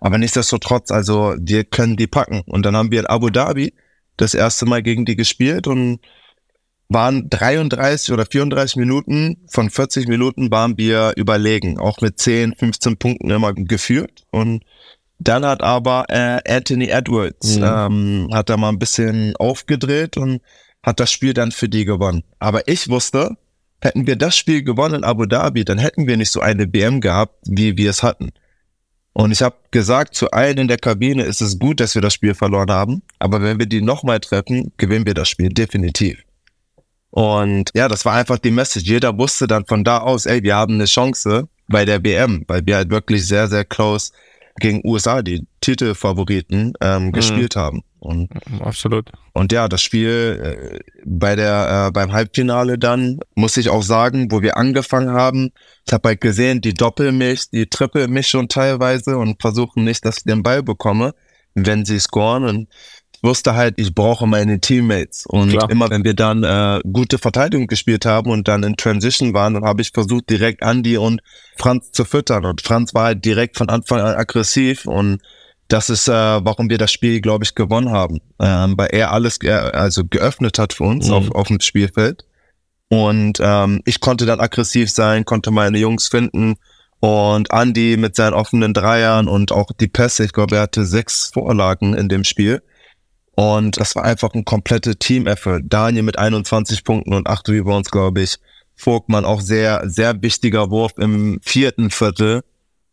Aber 0.02 0.18
nichtsdestotrotz, 0.18 0.92
also 0.92 1.36
wir 1.40 1.64
können 1.64 1.96
die 1.96 2.08
packen. 2.08 2.42
Und 2.46 2.66
dann 2.66 2.76
haben 2.76 2.92
wir 2.92 3.00
in 3.00 3.06
Abu 3.06 3.30
Dhabi 3.30 3.74
das 4.18 4.34
erste 4.34 4.66
Mal 4.66 4.84
gegen 4.84 5.06
die 5.06 5.16
gespielt 5.16 5.66
und 5.66 6.00
waren 6.90 7.30
33 7.30 8.12
oder 8.12 8.26
34 8.26 8.76
Minuten, 8.76 9.38
von 9.50 9.70
40 9.70 10.10
Minuten 10.10 10.52
waren 10.52 10.78
wir 10.78 11.14
überlegen, 11.16 11.80
auch 11.80 12.02
mit 12.02 12.20
10, 12.20 12.56
15 12.56 12.98
Punkten 12.98 13.30
immer 13.30 13.54
geführt. 13.54 14.26
Und 14.32 14.64
dann 15.20 15.46
hat 15.46 15.62
aber 15.62 16.06
äh, 16.10 16.40
Anthony 16.48 16.88
Edwards, 16.88 17.58
Mhm. 17.58 17.64
ähm, 17.64 18.30
hat 18.34 18.50
da 18.50 18.58
mal 18.58 18.70
ein 18.70 18.80
bisschen 18.80 19.36
aufgedreht 19.38 20.18
und 20.18 20.42
hat 20.82 21.00
das 21.00 21.12
Spiel 21.12 21.34
dann 21.34 21.52
für 21.52 21.68
die 21.70 21.86
gewonnen. 21.86 22.24
Aber 22.40 22.68
ich 22.68 22.90
wusste, 22.90 23.36
hätten 23.82 24.08
wir 24.08 24.16
das 24.16 24.36
Spiel 24.38 24.64
gewonnen 24.64 24.96
in 24.96 25.04
Abu 25.04 25.26
Dhabi, 25.26 25.66
dann 25.66 25.78
hätten 25.78 26.08
wir 26.08 26.18
nicht 26.18 26.32
so 26.32 26.40
eine 26.40 26.68
BM 26.68 27.02
gehabt, 27.02 27.36
wie 27.46 27.76
wir 27.78 27.90
es 27.90 28.02
hatten. 28.04 28.30
Und 29.14 29.32
ich 29.32 29.42
habe 29.42 29.56
gesagt, 29.72 30.16
zu 30.16 30.32
allen 30.32 30.58
in 30.58 30.68
der 30.70 30.78
Kabine 30.78 31.24
ist 31.24 31.42
es 31.42 31.60
gut, 31.60 31.80
dass 31.82 31.96
wir 31.96 32.02
das 32.02 32.14
Spiel 32.14 32.34
verloren 32.34 32.72
haben. 32.72 33.02
Aber 33.18 33.42
wenn 33.42 33.60
wir 33.60 33.66
die 33.66 33.82
nochmal 33.82 34.20
treffen, 34.22 34.72
gewinnen 34.78 35.06
wir 35.06 35.14
das 35.14 35.28
Spiel 35.28 35.50
definitiv. 35.50 36.20
Und 37.10 37.72
ja, 37.74 37.88
das 37.88 38.06
war 38.06 38.14
einfach 38.14 38.38
die 38.38 38.52
Message. 38.52 38.86
Jeder 38.86 39.18
wusste 39.18 39.48
dann 39.48 39.66
von 39.66 39.84
da 39.84 39.98
aus, 40.00 40.26
ey, 40.26 40.44
wir 40.44 40.56
haben 40.56 40.76
eine 40.76 40.86
Chance 40.86 41.48
bei 41.68 41.84
der 41.86 42.00
BM, 42.00 42.44
weil 42.48 42.66
wir 42.66 42.78
halt 42.78 42.90
wirklich 42.92 43.26
sehr, 43.28 43.48
sehr 43.48 43.66
close 43.66 44.12
gegen 44.60 44.82
USA, 44.84 45.22
die 45.22 45.46
Titelfavoriten, 45.62 46.74
ähm, 46.82 47.12
gespielt 47.12 47.56
haben. 47.56 47.84
Und 48.00 48.30
Absolut. 48.62 49.12
und 49.34 49.52
ja, 49.52 49.68
das 49.68 49.82
Spiel 49.82 50.40
äh, 50.42 50.80
bei 51.04 51.36
der 51.36 51.88
äh, 51.88 51.92
beim 51.92 52.14
Halbfinale 52.14 52.78
dann 52.78 53.20
muss 53.36 53.58
ich 53.58 53.70
auch 53.70 53.84
sagen, 53.84 54.32
wo 54.32 54.42
wir 54.42 54.56
angefangen 54.56 55.12
haben, 55.12 55.52
ich 55.86 55.92
habe 55.92 56.10
halt 56.10 56.22
gesehen, 56.22 56.62
die 56.62 56.74
Doppelmilch, 56.74 57.50
die 57.52 57.68
Trippelmilch 57.68 58.28
schon 58.28 58.48
teilweise 58.48 59.18
und 59.18 59.42
versuchen 59.42 59.84
nicht, 59.84 60.06
dass 60.06 60.20
ich 60.20 60.24
den 60.24 60.44
Ball 60.44 60.64
bekomme, 60.64 61.14
wenn 61.56 61.84
sie 61.84 62.00
scoren 62.00 62.46
und 62.46 62.70
wusste 63.24 63.56
halt, 63.56 63.76
ich 63.78 63.94
brauche 63.94 64.28
meine 64.28 64.60
Teammates 64.60 65.26
und 65.26 65.50
Klar. 65.50 65.70
immer 65.70 65.90
wenn 65.90 66.04
wir 66.04 66.14
dann 66.14 66.44
äh, 66.44 66.80
gute 66.92 67.18
Verteidigung 67.18 67.68
gespielt 67.68 68.06
haben 68.06 68.32
und 68.32 68.48
dann 68.48 68.64
in 68.64 68.78
Transition 68.78 69.34
waren, 69.34 69.56
dann 69.56 69.66
habe 69.66 69.82
ich 69.82 69.92
versucht 69.94 70.30
direkt 70.30 70.62
Andy 70.62 70.98
und 70.98 71.22
Franz 71.58 71.92
zu 71.92 72.06
füttern 72.06 72.46
und 72.46 72.62
Franz 72.62 72.94
war 72.94 73.06
halt 73.06 73.26
direkt 73.26 73.58
von 73.58 73.70
Anfang 73.70 74.00
an 74.00 74.16
aggressiv 74.16 74.86
und 74.86 75.22
das 75.68 75.90
ist, 75.92 76.08
äh, 76.08 76.12
warum 76.12 76.70
wir 76.70 76.80
das 76.80 76.92
Spiel, 76.92 77.22
glaube 77.22 77.44
ich, 77.44 77.54
gewonnen 77.54 77.92
haben. 77.92 78.20
Ähm, 78.40 78.74
weil 78.76 78.90
er 78.92 79.12
alles 79.12 79.40
ge 79.40 79.52
also 79.52 80.04
geöffnet 80.04 80.58
hat 80.58 80.74
für 80.74 80.86
uns 80.86 81.08
Mhm. 81.08 81.14
auf, 81.14 81.32
auf 81.32 81.48
dem 81.48 81.60
Spielfeld. 81.60 82.26
Und 82.90 83.38
ähm, 83.40 83.82
ich 83.86 84.00
konnte 84.00 84.26
dann 84.26 84.40
aggressiv 84.40 84.90
sein, 84.90 85.26
konnte 85.26 85.52
meine 85.52 85.78
Jungs 85.78 86.08
finden. 86.08 86.56
Und 87.02 87.54
Andy 87.54 87.98
mit 87.98 88.16
seinen 88.16 88.34
offenen 88.34 88.74
Dreiern 88.74 89.28
und 89.28 89.52
auch 89.52 89.70
die 89.80 89.88
Pässe, 89.88 90.26
ich 90.26 90.34
glaube, 90.34 90.56
er 90.56 90.64
hatte 90.64 90.86
sechs 90.86 91.30
Vorlagen 91.32 91.94
in 91.94 92.10
dem 92.10 92.24
Spiel. 92.24 92.64
Und 93.40 93.80
das 93.80 93.96
war 93.96 94.04
einfach 94.04 94.34
ein 94.34 94.44
kompletter 94.44 95.00
Team-Effort. 95.00 95.62
Daniel 95.64 96.04
mit 96.04 96.20
21 96.20 96.84
Punkten 96.84 97.14
und 97.14 97.26
8 97.26 97.48
Rebounds, 97.48 97.90
glaube 97.90 98.24
ich. 98.24 98.36
Vogtmann 98.76 99.24
auch 99.24 99.40
sehr, 99.40 99.90
sehr 99.90 100.22
wichtiger 100.22 100.70
Wurf 100.72 100.92
im 100.98 101.40
vierten 101.42 101.90
Viertel. 101.90 102.42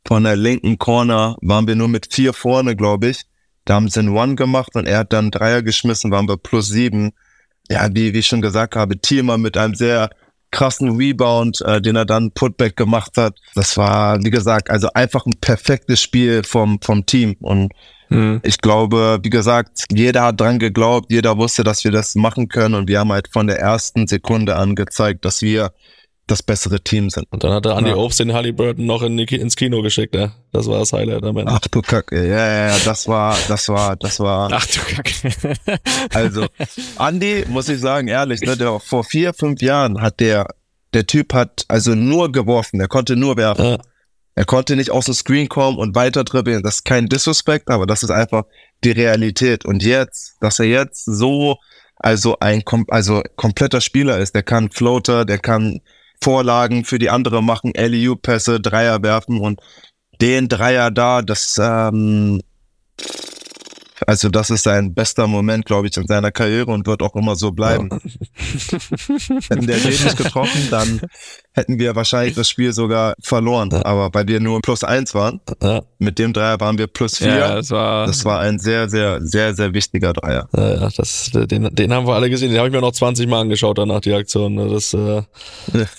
Von 0.06 0.22
der 0.22 0.36
linken 0.36 0.78
Corner 0.78 1.36
waren 1.40 1.66
wir 1.66 1.74
nur 1.74 1.88
mit 1.88 2.14
vier 2.14 2.32
vorne, 2.32 2.76
glaube 2.76 3.08
ich. 3.08 3.22
Da 3.64 3.74
haben 3.74 3.88
sie 3.88 3.98
einen 3.98 4.10
One 4.10 4.36
gemacht 4.36 4.76
und 4.76 4.86
er 4.86 4.98
hat 4.98 5.12
dann 5.12 5.32
Dreier 5.32 5.62
geschmissen, 5.62 6.12
waren 6.12 6.28
wir 6.28 6.36
plus 6.36 6.68
sieben. 6.68 7.10
Ja, 7.68 7.88
wie, 7.92 8.14
wie 8.14 8.20
ich 8.20 8.28
schon 8.28 8.40
gesagt 8.40 8.76
habe, 8.76 8.96
Thielmann 9.00 9.40
mit 9.40 9.56
einem 9.56 9.74
sehr 9.74 10.10
krassen 10.50 10.96
Rebound, 10.96 11.60
äh, 11.62 11.80
den 11.80 11.96
er 11.96 12.04
dann 12.04 12.30
Putback 12.32 12.76
gemacht 12.76 13.12
hat. 13.16 13.38
Das 13.54 13.76
war, 13.76 14.22
wie 14.24 14.30
gesagt, 14.30 14.70
also 14.70 14.88
einfach 14.94 15.26
ein 15.26 15.34
perfektes 15.40 16.00
Spiel 16.00 16.42
vom, 16.44 16.78
vom 16.80 17.04
Team. 17.06 17.36
Und 17.40 17.72
Mhm. 18.08 18.40
ich 18.44 18.58
glaube, 18.58 19.18
wie 19.22 19.30
gesagt, 19.30 19.84
jeder 19.90 20.22
hat 20.22 20.40
dran 20.40 20.58
geglaubt, 20.58 21.10
jeder 21.10 21.36
wusste, 21.38 21.64
dass 21.64 21.82
wir 21.84 21.90
das 21.90 22.14
machen 22.14 22.48
können 22.48 22.74
und 22.74 22.88
wir 22.88 23.00
haben 23.00 23.12
halt 23.12 23.28
von 23.32 23.46
der 23.46 23.58
ersten 23.58 24.06
Sekunde 24.06 24.56
an 24.56 24.74
gezeigt, 24.74 25.24
dass 25.24 25.42
wir 25.42 25.72
das 26.26 26.42
bessere 26.42 26.80
Team 26.80 27.08
sind. 27.08 27.26
Und 27.30 27.44
dann 27.44 27.52
hat 27.52 27.64
der 27.64 27.76
Andy 27.76 27.90
Ja. 27.90 27.96
Obst 27.96 28.18
den 28.18 28.32
Halliburton 28.32 28.84
noch 28.84 29.02
in 29.02 29.16
die, 29.16 29.24
ins 29.36 29.54
Kino 29.54 29.82
geschickt, 29.82 30.14
ja. 30.14 30.32
Das 30.52 30.66
war 30.66 30.80
das 30.80 30.92
Highlight 30.92 31.22
am 31.22 31.36
Ende. 31.36 31.52
Ach 31.52 31.60
du 31.60 31.82
Kacke, 31.82 32.26
ja, 32.26 32.46
ja, 32.46 32.68
ja, 32.68 32.76
das 32.84 33.06
war, 33.06 33.36
das 33.48 33.68
war, 33.68 33.96
das 33.96 34.18
war, 34.18 34.50
Ach 34.52 34.66
du 34.66 34.80
Kacke. 34.80 35.78
also, 36.12 36.46
Andy, 36.98 37.44
muss 37.48 37.68
ich 37.68 37.80
sagen, 37.80 38.08
ehrlich, 38.08 38.40
ne, 38.40 38.56
der 38.56 38.80
vor 38.80 39.04
vier, 39.04 39.34
fünf 39.34 39.62
Jahren 39.62 40.00
hat 40.00 40.18
der, 40.18 40.48
der 40.94 41.06
Typ 41.06 41.32
hat 41.32 41.64
also 41.68 41.94
nur 41.94 42.32
geworfen, 42.32 42.80
er 42.80 42.88
konnte 42.88 43.14
nur 43.14 43.36
werfen. 43.36 43.64
Ja. 43.64 43.78
Er 44.38 44.44
konnte 44.44 44.76
nicht 44.76 44.90
aus 44.90 45.06
dem 45.06 45.14
Screen 45.14 45.48
kommen 45.48 45.78
und 45.78 45.94
weiter 45.94 46.22
dribbeln. 46.22 46.62
Das 46.62 46.76
ist 46.76 46.84
kein 46.84 47.06
Disrespect, 47.06 47.70
aber 47.70 47.86
das 47.86 48.02
ist 48.02 48.10
einfach 48.10 48.44
die 48.84 48.90
Realität. 48.90 49.64
Und 49.64 49.82
jetzt, 49.82 50.36
dass 50.40 50.58
er 50.58 50.66
jetzt 50.66 51.06
so, 51.06 51.56
also 51.96 52.36
ein 52.40 52.62
also 52.88 53.22
kompletter 53.36 53.80
Spieler 53.80 54.18
ist, 54.18 54.34
der 54.34 54.42
kann 54.42 54.70
Floater, 54.70 55.24
der 55.24 55.38
kann 55.38 55.80
Vorlagen 56.20 56.84
für 56.84 56.98
die 56.98 57.10
andere 57.10 57.42
machen, 57.42 57.72
LEU-Pässe, 57.76 58.60
Dreier 58.60 59.02
werfen 59.02 59.40
und 59.40 59.60
den 60.20 60.48
Dreier 60.48 60.90
da, 60.90 61.22
das, 61.22 61.58
ähm, 61.62 62.40
also 64.06 64.28
das 64.28 64.50
ist 64.50 64.64
sein 64.64 64.94
bester 64.94 65.26
Moment, 65.26 65.64
glaube 65.64 65.88
ich, 65.88 65.96
in 65.96 66.06
seiner 66.06 66.30
Karriere 66.30 66.70
und 66.70 66.86
wird 66.86 67.02
auch 67.02 67.14
immer 67.16 67.36
so 67.36 67.52
bleiben. 67.52 67.88
Hätten 69.48 69.66
der 69.66 69.78
den 69.78 69.90
nicht 69.90 70.16
getroffen, 70.16 70.68
dann 70.70 71.00
hätten 71.56 71.78
wir 71.78 71.96
wahrscheinlich 71.96 72.34
das 72.34 72.48
Spiel 72.48 72.72
sogar 72.72 73.14
verloren. 73.20 73.72
Aber 73.72 74.10
weil 74.12 74.28
wir 74.28 74.40
nur 74.40 74.60
plus 74.60 74.84
eins 74.84 75.14
waren, 75.14 75.40
Ja, 75.62 75.82
mit 75.98 76.18
dem 76.18 76.32
Dreier 76.32 76.60
waren 76.60 76.78
wir 76.78 76.86
plus 76.86 77.18
vier. 77.18 77.36
ja, 77.36 77.54
das 77.56 77.70
war. 77.70 78.06
Das 78.06 78.24
war 78.24 78.40
ein 78.40 78.58
sehr, 78.58 78.88
sehr, 78.88 79.20
sehr, 79.22 79.54
sehr 79.54 79.72
wichtiger 79.74 80.12
Dreier. 80.12 80.48
ja, 80.56 80.74
ja, 80.74 80.88
das, 80.96 81.30
den, 81.32 81.74
den 81.74 81.92
haben 81.92 82.06
wir 82.06 82.14
alle 82.14 82.30
gesehen. 82.30 82.50
Den 82.50 82.58
habe 82.58 82.68
ich 82.68 82.74
mir 82.74 82.80
noch 82.80 82.92
20 82.92 83.26
Mal 83.28 83.40
angeschaut 83.40 83.78
danach, 83.78 84.00
die 84.00 84.12
Aktion. 84.12 84.56
Das 84.70 84.92
äh, 84.94 84.98
auch. 85.22 85.22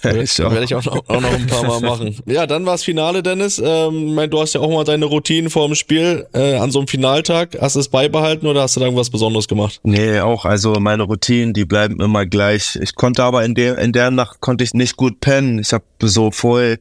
werde 0.04 0.64
ich 0.64 0.76
auch 0.76 0.86
noch, 0.86 1.10
auch 1.10 1.22
noch 1.22 1.34
ein 1.34 1.48
paar 1.48 1.64
Mal 1.68 1.82
machen. 1.82 2.16
Ja, 2.28 2.46
dann 2.46 2.66
war 2.66 2.74
das 2.74 2.84
Finale, 2.84 3.24
Dennis. 3.24 3.62
Ähm, 3.64 4.08
ich 4.10 4.14
mein, 4.14 4.30
du 4.30 4.40
hast 4.40 4.54
ja 4.54 4.62
auch 4.62 4.70
mal 4.70 4.84
deine 4.84 5.06
Routinen 5.06 5.50
vor 5.50 5.66
dem 5.68 5.76
Spiel 5.76 6.28
äh, 6.34 6.56
an 6.56 6.72
so 6.72 6.80
einem 6.80 6.88
Finaltag. 6.88 7.58
Hast 7.60 7.76
du 7.76 7.80
es 7.80 7.88
beibehalten 7.90 8.48
oder 8.48 8.62
hast 8.62 8.76
du 8.76 8.80
da 8.80 8.86
irgendwas 8.86 9.10
Besonderes 9.10 9.48
gemacht? 9.48 9.80
Nee, 9.84 10.20
auch, 10.20 10.46
also 10.46 10.74
meine 10.74 11.04
Routinen, 11.04 11.54
die 11.54 11.66
bleiben 11.66 12.00
immer 12.02 12.26
gleich. 12.26 12.78
Ich 12.82 12.96
konnte 12.96 13.24
aber 13.24 13.44
in 13.46 13.56
der, 13.56 13.78
in 13.80 13.92
der 13.94 14.12
Nacht 14.12 14.40
konnte 14.42 14.64
ich 14.64 14.74
nicht 14.74 14.98
gut 14.98 15.20
pennen. 15.20 15.47
Ich 15.60 15.74
habe 15.74 15.86
so 16.02 16.32
voll 16.32 16.80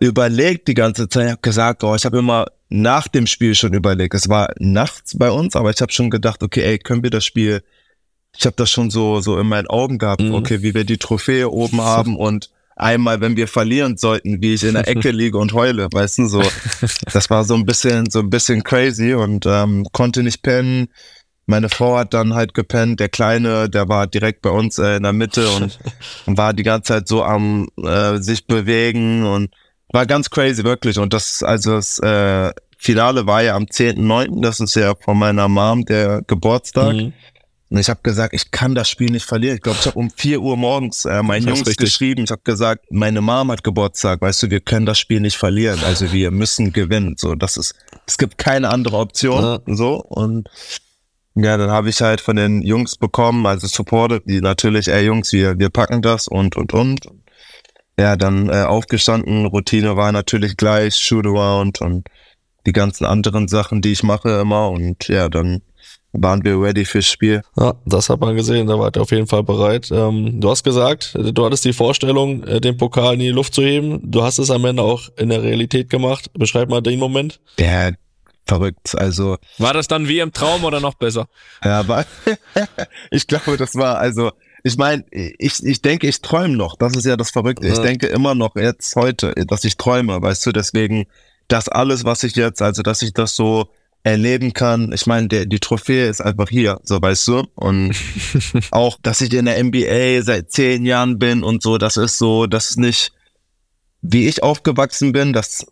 überlegt 0.00 0.68
die 0.68 0.74
ganze 0.74 1.08
Zeit. 1.08 1.24
Ich 1.26 1.30
habe 1.32 1.42
gesagt, 1.42 1.84
oh, 1.84 1.94
ich 1.94 2.04
habe 2.04 2.18
immer 2.18 2.46
nach 2.68 3.08
dem 3.08 3.26
Spiel 3.26 3.54
schon 3.54 3.72
überlegt. 3.74 4.14
Es 4.14 4.28
war 4.28 4.52
nachts 4.58 5.16
bei 5.16 5.30
uns, 5.30 5.54
aber 5.56 5.70
ich 5.70 5.80
habe 5.80 5.92
schon 5.92 6.10
gedacht, 6.10 6.42
okay, 6.42 6.62
ey, 6.62 6.78
können 6.78 7.02
wir 7.02 7.10
das 7.10 7.24
Spiel 7.24 7.62
ich 8.36 8.46
habe 8.46 8.56
das 8.56 8.68
schon 8.68 8.90
so 8.90 9.20
so 9.20 9.38
in 9.38 9.46
meinen 9.46 9.68
Augen 9.68 9.96
gehabt, 9.98 10.20
Mhm. 10.20 10.34
okay, 10.34 10.60
wie 10.60 10.74
wir 10.74 10.82
die 10.84 10.98
Trophäe 10.98 11.48
oben 11.48 11.80
haben 11.80 12.16
und 12.16 12.50
einmal, 12.74 13.20
wenn 13.20 13.36
wir 13.36 13.46
verlieren 13.46 13.96
sollten, 13.96 14.42
wie 14.42 14.54
ich 14.54 14.64
in 14.64 14.74
der 14.74 14.88
Ecke 14.88 15.10
liege 15.12 15.38
und 15.38 15.52
heule, 15.52 15.86
weißt 15.92 16.18
du, 16.18 16.26
so. 16.26 16.42
Das 17.12 17.30
war 17.30 17.44
so 17.44 17.54
ein 17.54 17.64
bisschen 17.64 18.10
so 18.10 18.18
ein 18.18 18.30
bisschen 18.30 18.64
crazy 18.64 19.14
und 19.14 19.46
ähm, 19.46 19.86
konnte 19.92 20.24
nicht 20.24 20.42
pennen. 20.42 20.88
Meine 21.46 21.68
Frau 21.68 21.98
hat 21.98 22.14
dann 22.14 22.34
halt 22.34 22.54
gepennt. 22.54 23.00
Der 23.00 23.08
Kleine, 23.08 23.68
der 23.68 23.88
war 23.88 24.06
direkt 24.06 24.42
bei 24.42 24.50
uns 24.50 24.78
äh, 24.78 24.96
in 24.96 25.02
der 25.02 25.12
Mitte 25.12 25.48
und, 25.50 25.78
und 26.26 26.38
war 26.38 26.52
die 26.52 26.62
ganze 26.62 26.94
Zeit 26.94 27.08
so 27.08 27.22
am 27.22 27.68
äh, 27.82 28.18
sich 28.18 28.46
bewegen 28.46 29.24
und 29.26 29.54
war 29.92 30.06
ganz 30.06 30.30
crazy 30.30 30.64
wirklich. 30.64 30.98
Und 30.98 31.12
das 31.12 31.42
also 31.42 31.76
das 31.76 31.98
äh, 31.98 32.52
Finale 32.78 33.26
war 33.26 33.42
ja 33.42 33.56
am 33.56 33.64
10.9., 33.64 34.42
das 34.42 34.60
ist 34.60 34.74
ja 34.76 34.94
von 34.94 35.18
meiner 35.18 35.48
Mom 35.48 35.84
der 35.84 36.22
Geburtstag. 36.26 36.94
Mhm. 36.94 37.12
Und 37.70 37.80
ich 37.80 37.88
habe 37.88 38.00
gesagt, 38.02 38.34
ich 38.34 38.50
kann 38.50 38.74
das 38.74 38.88
Spiel 38.88 39.10
nicht 39.10 39.24
verlieren. 39.24 39.56
Ich 39.56 39.62
glaube, 39.62 39.78
ich 39.80 39.86
habe 39.86 39.98
um 39.98 40.10
4 40.10 40.40
Uhr 40.40 40.56
morgens 40.56 41.06
äh, 41.06 41.22
meinen 41.22 41.48
Jungs 41.48 41.66
richtig. 41.66 41.78
geschrieben. 41.78 42.24
Ich 42.24 42.30
habe 42.30 42.42
gesagt, 42.44 42.84
meine 42.90 43.20
Mom 43.20 43.50
hat 43.50 43.64
Geburtstag. 43.64 44.20
Weißt 44.20 44.42
du, 44.44 44.50
wir 44.50 44.60
können 44.60 44.86
das 44.86 44.98
Spiel 44.98 45.20
nicht 45.20 45.36
verlieren. 45.36 45.80
Also 45.84 46.12
wir 46.12 46.30
müssen 46.30 46.72
gewinnen. 46.72 47.16
So, 47.18 47.34
das 47.34 47.56
ist, 47.56 47.74
es 48.06 48.18
gibt 48.18 48.38
keine 48.38 48.68
andere 48.68 48.98
Option. 48.98 49.42
Ja. 49.42 49.60
So 49.66 49.96
und 49.96 50.48
ja, 51.34 51.56
dann 51.56 51.70
habe 51.70 51.88
ich 51.88 52.00
halt 52.00 52.20
von 52.20 52.36
den 52.36 52.62
Jungs 52.62 52.96
bekommen, 52.96 53.46
also 53.46 53.66
supported, 53.66 54.22
die 54.26 54.40
natürlich, 54.40 54.88
ey 54.88 55.04
Jungs, 55.04 55.32
wir, 55.32 55.58
wir 55.58 55.70
packen 55.70 56.02
das 56.02 56.28
und 56.28 56.56
und 56.56 56.72
und. 56.72 57.06
Ja, 57.98 58.16
dann 58.16 58.48
äh, 58.48 58.62
aufgestanden, 58.62 59.46
Routine 59.46 59.96
war 59.96 60.10
natürlich 60.12 60.56
gleich, 60.56 60.96
Shoot 60.96 61.26
Around 61.26 61.80
und 61.80 62.08
die 62.66 62.72
ganzen 62.72 63.04
anderen 63.04 63.46
Sachen, 63.48 63.82
die 63.82 63.92
ich 63.92 64.02
mache 64.02 64.40
immer 64.40 64.70
und 64.70 65.08
ja, 65.08 65.28
dann 65.28 65.62
waren 66.12 66.44
wir 66.44 66.60
ready 66.60 66.84
fürs 66.84 67.06
Spiel. 67.06 67.42
Ja, 67.56 67.74
das 67.84 68.08
hat 68.08 68.20
man 68.20 68.36
gesehen, 68.36 68.66
da 68.66 68.78
wart 68.78 68.96
ihr 68.96 69.02
auf 69.02 69.10
jeden 69.10 69.26
Fall 69.26 69.42
bereit. 69.42 69.90
Ähm, 69.92 70.40
du 70.40 70.50
hast 70.50 70.62
gesagt, 70.62 71.14
du 71.14 71.44
hattest 71.44 71.64
die 71.64 71.72
Vorstellung, 71.72 72.44
äh, 72.44 72.60
den 72.60 72.76
Pokal 72.76 73.14
in 73.14 73.20
die 73.20 73.28
Luft 73.30 73.54
zu 73.54 73.62
heben. 73.62 74.00
Du 74.02 74.22
hast 74.22 74.38
es 74.38 74.50
am 74.50 74.64
Ende 74.64 74.82
auch 74.82 75.08
in 75.16 75.28
der 75.28 75.42
Realität 75.42 75.90
gemacht. 75.90 76.30
Beschreib 76.34 76.68
mal 76.68 76.80
den 76.80 76.98
Moment. 76.98 77.40
Ja, 77.58 77.90
verrückt. 78.46 78.94
Also, 78.96 79.38
War 79.58 79.72
das 79.74 79.88
dann 79.88 80.08
wie 80.08 80.18
im 80.20 80.32
Traum 80.32 80.64
oder 80.64 80.80
noch 80.80 80.94
besser? 80.94 81.26
ja, 81.64 81.80
aber 81.80 82.04
ich 83.10 83.26
glaube, 83.26 83.56
das 83.56 83.74
war, 83.74 83.98
also, 83.98 84.32
ich 84.62 84.76
meine, 84.76 85.04
ich, 85.10 85.62
ich 85.64 85.82
denke, 85.82 86.06
ich 86.06 86.22
träume 86.22 86.56
noch. 86.56 86.76
Das 86.76 86.94
ist 86.96 87.04
ja 87.04 87.16
das 87.16 87.30
Verrückte. 87.30 87.66
Ich 87.68 87.76
Ja. 87.76 87.82
denke 87.82 88.06
immer 88.06 88.34
noch 88.34 88.56
jetzt 88.56 88.96
heute, 88.96 89.32
dass 89.46 89.64
ich 89.64 89.76
träume, 89.76 90.20
weißt 90.22 90.46
du, 90.46 90.52
deswegen, 90.52 91.06
das 91.48 91.68
alles, 91.68 92.04
was 92.04 92.22
ich 92.22 92.34
jetzt, 92.36 92.62
also 92.62 92.82
dass 92.82 93.02
ich 93.02 93.12
das 93.12 93.36
so 93.36 93.68
erleben 94.02 94.52
kann. 94.52 94.92
Ich 94.92 95.06
meine, 95.06 95.28
der, 95.28 95.46
die 95.46 95.58
Trophäe 95.60 96.08
ist 96.08 96.20
einfach 96.22 96.48
hier, 96.48 96.78
so 96.82 97.00
weißt 97.00 97.28
du. 97.28 97.42
Und 97.54 97.94
auch, 98.70 98.98
dass 99.02 99.20
ich 99.20 99.32
in 99.32 99.46
der 99.46 99.62
NBA 99.62 100.22
seit 100.22 100.50
zehn 100.50 100.84
Jahren 100.86 101.18
bin 101.18 101.42
und 101.42 101.62
so, 101.62 101.76
das 101.78 101.96
ist 101.98 102.18
so, 102.18 102.46
das 102.46 102.70
ist 102.70 102.78
nicht, 102.78 103.12
wie 104.02 104.26
ich 104.28 104.42
aufgewachsen 104.42 105.12
bin, 105.12 105.32
das 105.32 105.66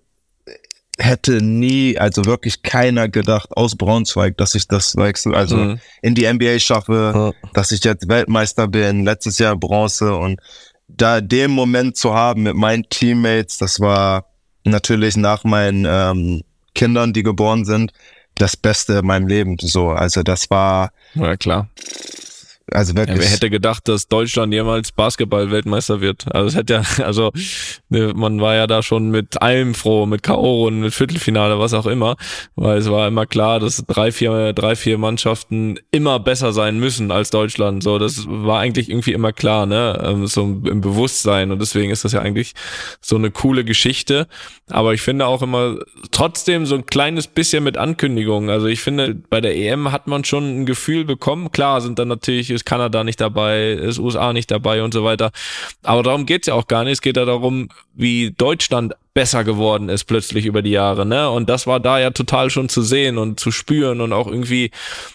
hätte 0.98 1.42
nie, 1.42 1.96
also 1.98 2.24
wirklich 2.26 2.62
keiner 2.62 3.09
gedacht 3.09 3.48
aus 3.57 3.76
Braunschweig, 3.76 4.37
dass 4.37 4.55
ich 4.55 4.68
das 4.68 4.94
wechsle, 4.96 5.35
also 5.37 5.57
Mhm. 5.57 5.81
in 6.02 6.14
die 6.14 6.24
NBA 6.26 6.59
schaffe, 6.59 7.12
Ja. 7.14 7.48
dass 7.55 7.72
ich 7.72 7.83
jetzt 7.85 8.09
Weltmeister 8.09 8.68
bin, 8.68 9.05
letztes 9.05 9.38
Jahr 9.38 9.57
Bronze 9.57 10.14
und 10.14 10.38
da 10.88 11.20
den 11.22 11.50
Moment 11.52 11.96
zu 11.96 12.12
haben 12.14 12.42
mit 12.42 12.55
meinen 12.55 12.85
Teammates, 12.90 13.57
das 13.59 13.81
war 13.81 14.26
natürlich 14.64 15.16
nach 15.16 15.44
meinen 15.44 15.87
ähm, 15.88 16.42
Kindern, 16.74 17.12
die 17.14 17.22
geboren 17.22 17.64
sind, 17.64 17.92
das 18.37 18.57
Beste 18.57 18.94
in 18.98 19.07
meinem 19.07 19.26
Leben. 19.26 19.57
So, 19.61 19.88
also 19.90 20.22
das 20.22 20.50
war, 20.50 20.92
Ja, 21.14 21.37
klar. 21.37 21.68
Also 22.74 22.92
Ja, 22.92 22.98
wirklich. 23.00 23.18
wer 23.20 23.28
hätte 23.28 23.50
gedacht, 23.50 23.88
dass 23.88 24.08
Deutschland 24.08 24.52
jemals 24.52 24.92
Basketball-Weltmeister 24.92 26.00
wird? 26.00 26.24
Also 26.35 26.48
es 26.48 26.54
hätte 26.56 26.74
ja, 26.74 27.04
also 27.04 27.32
ne, 27.88 28.12
man 28.14 28.40
war 28.40 28.54
ja 28.54 28.66
da 28.66 28.82
schon 28.82 29.11
mit 29.11 29.40
allem 29.42 29.74
froh, 29.74 30.06
mit 30.06 30.22
K.O.-Runden, 30.22 30.80
mit 30.80 30.94
Viertelfinale, 30.94 31.58
was 31.58 31.74
auch 31.74 31.87
immer, 31.87 32.16
weil 32.56 32.78
es 32.78 32.90
war 32.90 33.08
immer 33.08 33.26
klar, 33.26 33.61
dass 33.61 33.85
drei, 33.87 34.12
vier, 34.12 34.52
drei, 34.52 34.76
vier 34.76 34.98
Mannschaften 34.98 35.78
immer 35.90 36.18
besser 36.20 36.52
sein 36.52 36.78
müssen 36.78 37.11
als 37.11 37.30
Deutschland. 37.30 37.82
So, 37.82 37.98
das 37.98 38.24
war 38.28 38.61
eigentlich 38.61 38.88
irgendwie 38.90 39.12
immer 39.12 39.32
klar, 39.32 39.66
ne? 39.66 40.00
Ähm, 40.04 40.26
So 40.26 40.42
im 40.42 40.80
Bewusstsein 40.80 41.50
und 41.52 41.61
deswegen 41.61 41.90
ist 41.90 42.04
das 42.04 42.12
ja 42.12 42.20
eigentlich 42.20 42.52
so 43.00 43.16
eine 43.16 43.30
coole 43.30 43.64
Geschichte. 43.64 44.26
Aber 44.70 44.94
ich 44.94 45.02
finde 45.02 45.26
auch 45.26 45.42
immer 45.42 45.76
trotzdem 46.11 46.66
so 46.66 46.74
ein 46.74 46.87
kleines 46.87 47.26
bisschen 47.26 47.64
mit 47.64 47.76
Ankündigungen. 47.76 48.48
Also 48.50 48.66
ich 48.66 48.80
finde, 48.80 49.14
bei 49.14 49.40
der 49.40 49.54
EM 49.56 49.92
hat 49.92 50.06
man 50.06 50.24
schon 50.24 50.62
ein 50.62 50.66
Gefühl 50.66 51.04
bekommen. 51.04 51.52
Klar 51.52 51.80
sind 51.80 51.98
dann 51.98 52.08
natürlich, 52.08 52.50
ist 52.62 52.66
Kanada 52.66 53.05
nicht 53.05 53.20
dabei, 53.20 53.72
ist 53.72 53.98
USA 53.98 54.33
nicht 54.33 54.51
dabei 54.51 54.83
und 54.83 54.94
so 54.94 55.05
weiter. 55.05 55.33
Aber 55.83 56.03
darum 56.03 56.27
geht's 56.27 56.46
ja 56.46 56.55
auch 56.55 56.68
gar 56.68 56.85
nicht. 56.85 56.94
Es 56.94 57.01
geht 57.03 57.16
ja 57.16 57.25
darum, 57.25 57.68
wie 57.94 58.31
Deutschland 58.31 58.94
besser 59.14 59.44
geworden 59.44 59.88
ist 59.88 60.05
plötzlich 60.05 60.46
über 60.46 60.62
die 60.62 60.70
Jahre, 60.70 61.05
ne? 61.05 61.31
Und 61.31 61.51
das 61.51 61.66
war 61.66 61.81
da 61.81 61.98
ja 61.98 62.11
total 62.11 62.48
schon 62.48 62.68
zu 62.68 62.83
sehen 62.83 63.18
und 63.18 63.38
zu 63.38 63.51
spüren 63.51 64.01
und 64.01 64.12
auch 64.12 64.27
irgendwie 64.27 64.70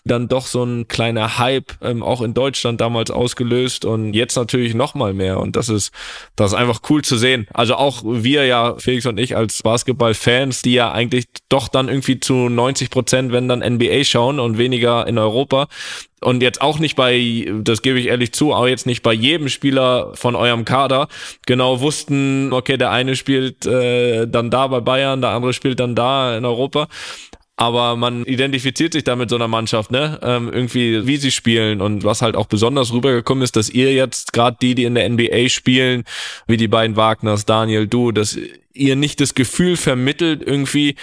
dann 0.05 0.27
doch 0.27 0.45
so 0.45 0.63
ein 0.63 0.87
kleiner 0.87 1.39
Hype 1.39 1.71
ähm, 1.81 2.03
auch 2.03 2.21
in 2.21 2.33
Deutschland 2.33 2.79
damals 2.79 3.09
ausgelöst 3.09 3.85
und 3.85 4.13
jetzt 4.13 4.35
natürlich 4.35 4.75
noch 4.75 4.93
mal 4.93 5.13
mehr 5.13 5.39
und 5.39 5.55
das 5.55 5.69
ist 5.69 5.91
das 6.35 6.51
ist 6.51 6.57
einfach 6.57 6.81
cool 6.89 7.03
zu 7.03 7.17
sehen. 7.17 7.47
Also 7.53 7.75
auch 7.75 8.03
wir 8.05 8.45
ja 8.45 8.75
Felix 8.77 9.05
und 9.07 9.19
ich 9.19 9.35
als 9.35 9.63
Basketball-Fans, 9.63 10.61
die 10.61 10.73
ja 10.73 10.91
eigentlich 10.91 11.25
doch 11.49 11.67
dann 11.67 11.87
irgendwie 11.87 12.19
zu 12.19 12.49
90 12.49 12.89
Prozent, 12.91 13.31
wenn 13.31 13.47
dann 13.47 13.59
NBA 13.59 14.03
schauen 14.03 14.39
und 14.39 14.57
weniger 14.57 15.07
in 15.07 15.17
Europa, 15.17 15.67
und 16.19 16.41
jetzt 16.41 16.61
auch 16.61 16.79
nicht 16.79 16.95
bei, 16.95 17.47
das 17.61 17.83
gebe 17.83 17.99
ich 17.99 18.07
ehrlich 18.07 18.31
zu, 18.31 18.51
auch 18.51 18.65
jetzt 18.65 18.87
nicht 18.87 19.03
bei 19.03 19.13
jedem 19.13 19.49
Spieler 19.49 20.13
von 20.15 20.35
eurem 20.35 20.65
Kader 20.65 21.09
genau 21.45 21.79
wussten, 21.79 22.51
okay, 22.53 22.77
der 22.77 22.89
eine 22.89 23.15
spielt 23.15 23.67
äh, 23.67 23.86
dann 24.27 24.49
da 24.49 24.67
bei 24.67 24.79
Bayern, 24.79 25.21
der 25.21 25.31
andere 25.31 25.53
spielt 25.53 25.79
dann 25.79 25.95
da 25.95 26.37
in 26.37 26.45
Europa. 26.45 26.87
Aber 27.59 27.95
man 27.95 28.23
identifiziert 28.25 28.93
sich 28.93 29.03
da 29.03 29.15
mit 29.15 29.31
so 29.31 29.35
einer 29.35 29.47
Mannschaft, 29.47 29.89
ne? 29.89 30.19
Ähm, 30.21 30.51
irgendwie, 30.53 31.07
wie 31.07 31.17
sie 31.17 31.31
spielen 31.31 31.81
und 31.81 32.03
was 32.03 32.21
halt 32.21 32.35
auch 32.35 32.45
besonders 32.45 32.93
rübergekommen 32.93 33.43
ist, 33.43 33.55
dass 33.55 33.67
ihr 33.67 33.93
jetzt 33.93 34.31
gerade 34.31 34.57
die, 34.61 34.75
die 34.75 34.83
in 34.83 34.93
der 34.93 35.09
NBA 35.09 35.49
spielen, 35.49 36.03
wie 36.45 36.57
die 36.57 36.67
beiden 36.67 36.95
Wagners, 36.95 37.45
Daniel, 37.45 37.87
du, 37.87 38.11
dass 38.11 38.37
ihr 38.73 38.95
nicht 38.95 39.19
das 39.21 39.33
Gefühl 39.33 39.75
vermittelt 39.75 40.43
irgendwie, 40.45 40.95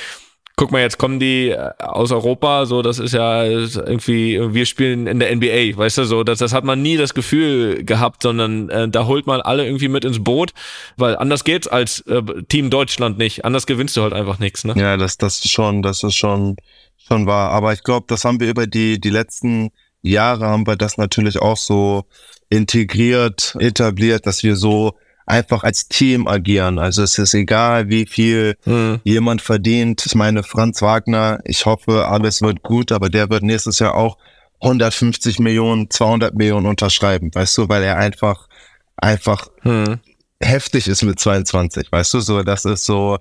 guck 0.56 0.70
mal, 0.70 0.80
jetzt 0.80 0.98
kommen 0.98 1.18
die 1.18 1.50
äh, 1.50 1.72
aus 1.78 2.12
Europa, 2.12 2.66
so, 2.66 2.82
das 2.82 2.98
ist 2.98 3.12
ja 3.12 3.44
irgendwie, 3.44 4.38
wir 4.54 4.66
spielen 4.66 5.06
in 5.06 5.18
der 5.18 5.34
NBA, 5.34 5.76
weißt 5.76 5.98
du, 5.98 6.04
so, 6.04 6.22
das, 6.22 6.38
das 6.38 6.52
hat 6.52 6.64
man 6.64 6.80
nie 6.82 6.96
das 6.96 7.14
Gefühl 7.14 7.84
gehabt, 7.84 8.22
sondern 8.22 8.68
äh, 8.70 8.88
da 8.88 9.06
holt 9.06 9.26
man 9.26 9.40
alle 9.40 9.64
irgendwie 9.64 9.88
mit 9.88 10.04
ins 10.04 10.22
Boot, 10.22 10.52
weil 10.96 11.16
anders 11.16 11.44
geht's 11.44 11.66
als 11.66 12.00
äh, 12.02 12.22
Team 12.48 12.70
Deutschland 12.70 13.18
nicht, 13.18 13.44
anders 13.44 13.66
gewinnst 13.66 13.96
du 13.96 14.02
halt 14.02 14.12
einfach 14.12 14.38
nichts, 14.38 14.64
ne? 14.64 14.74
Ja, 14.76 14.96
das, 14.96 15.18
das 15.18 15.44
ist 15.44 15.50
schon, 15.50 15.82
das 15.82 16.02
ist 16.02 16.14
schon, 16.14 16.56
schon 16.96 17.26
wahr. 17.26 17.50
Aber 17.50 17.72
ich 17.72 17.82
glaube, 17.82 18.06
das 18.08 18.24
haben 18.24 18.40
wir 18.40 18.48
über 18.48 18.66
die, 18.66 19.00
die 19.00 19.10
letzten 19.10 19.70
Jahre 20.02 20.46
haben 20.46 20.66
wir 20.66 20.76
das 20.76 20.98
natürlich 20.98 21.40
auch 21.40 21.56
so 21.56 22.04
integriert, 22.50 23.56
etabliert, 23.58 24.26
dass 24.26 24.42
wir 24.42 24.54
so 24.54 24.94
einfach 25.26 25.64
als 25.64 25.88
Team 25.88 26.26
agieren. 26.28 26.78
Also 26.78 27.02
es 27.02 27.18
ist 27.18 27.34
egal, 27.34 27.88
wie 27.88 28.06
viel 28.06 28.56
Hm. 28.64 29.00
jemand 29.04 29.40
verdient. 29.42 30.04
Ich 30.06 30.14
meine, 30.14 30.42
Franz 30.42 30.82
Wagner, 30.82 31.40
ich 31.44 31.64
hoffe, 31.66 32.06
alles 32.06 32.42
wird 32.42 32.62
gut, 32.62 32.92
aber 32.92 33.08
der 33.08 33.30
wird 33.30 33.42
nächstes 33.42 33.78
Jahr 33.78 33.94
auch 33.94 34.18
150 34.60 35.38
Millionen, 35.40 35.90
200 35.90 36.34
Millionen 36.34 36.66
unterschreiben, 36.66 37.30
weißt 37.34 37.58
du, 37.58 37.68
weil 37.68 37.82
er 37.82 37.96
einfach, 37.98 38.48
einfach 38.96 39.48
Hm. 39.62 39.98
heftig 40.40 40.88
ist 40.88 41.02
mit 41.02 41.18
22, 41.18 41.90
weißt 41.90 42.14
du, 42.14 42.20
so, 42.20 42.42
das 42.42 42.64
ist 42.64 42.84
so, 42.84 43.18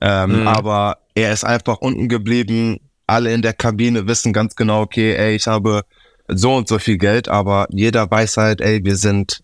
ähm, 0.00 0.40
Mhm. 0.42 0.48
aber 0.48 0.98
er 1.14 1.32
ist 1.32 1.44
einfach 1.44 1.78
unten 1.78 2.08
geblieben. 2.08 2.78
Alle 3.06 3.32
in 3.32 3.40
der 3.40 3.52
Kabine 3.54 4.06
wissen 4.06 4.32
ganz 4.32 4.56
genau, 4.56 4.82
okay, 4.82 5.14
ey, 5.14 5.36
ich 5.36 5.46
habe 5.46 5.82
so 6.28 6.54
und 6.56 6.68
so 6.68 6.78
viel 6.78 6.98
Geld, 6.98 7.28
aber 7.28 7.66
jeder 7.70 8.10
weiß 8.10 8.36
halt, 8.36 8.60
ey, 8.60 8.84
wir 8.84 8.96
sind, 8.96 9.42